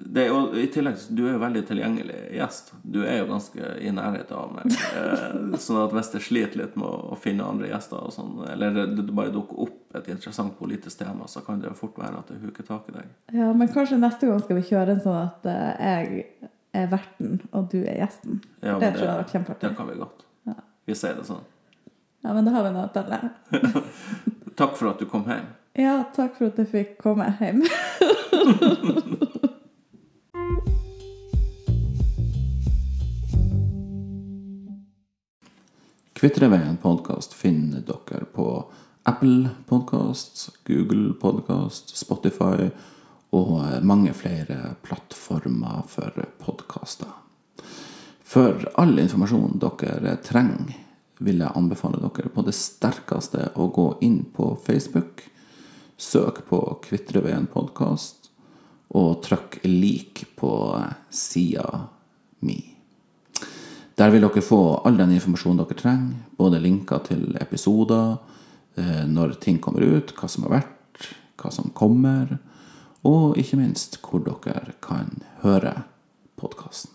[0.06, 2.72] det Og i tillegg, du er jo veldig tilgjengelig gjest.
[2.82, 4.74] Du er jo ganske i nærheten av meg.
[4.94, 9.06] Eh, sånn at hvis jeg sliter litt med å, finne andre gjester, sånn, eller det,
[9.10, 12.42] bare dukker opp et interessant politisk tema, så kan det jo fort være at jeg
[12.44, 13.10] huker tak i deg.
[13.34, 16.52] Ja, men kanskje neste gang skal vi kjøre en sånn at eh, jeg
[16.84, 18.44] er verten, og du er gjesten.
[18.62, 19.66] Ja, det tror jeg har vært kjempeartig.
[19.66, 20.24] Det kan vi godt.
[20.90, 21.44] Vi sier det sånn.
[22.24, 23.20] Ja, men da har vi noe å telle.
[24.60, 25.50] Takk for at du kom hjem.
[25.74, 27.64] Ja, takk for at jeg fikk komme hjem.
[36.14, 38.70] Kvitreveien podkast finner dere på
[39.10, 42.70] Apple Podkast, Google Podkast, Spotify
[43.34, 47.10] og mange flere plattformer for podkaster.
[48.22, 50.78] For all informasjon dere trenger,
[51.18, 55.33] vil jeg anbefale dere på det sterkeste å gå inn på Facebook,
[55.98, 58.30] søk på Kvitreveien podkast,
[58.94, 60.54] og trykk lik på
[61.10, 61.66] sida
[62.46, 62.60] mi.
[63.98, 68.18] Der vil dere få all den informasjonen dere trenger, både linker til episoder,
[68.76, 72.40] eh, når ting kommer ut, hva som har vært, hva som kommer,
[73.04, 75.84] og ikke minst hvor dere kan høre
[76.40, 76.92] podkasten.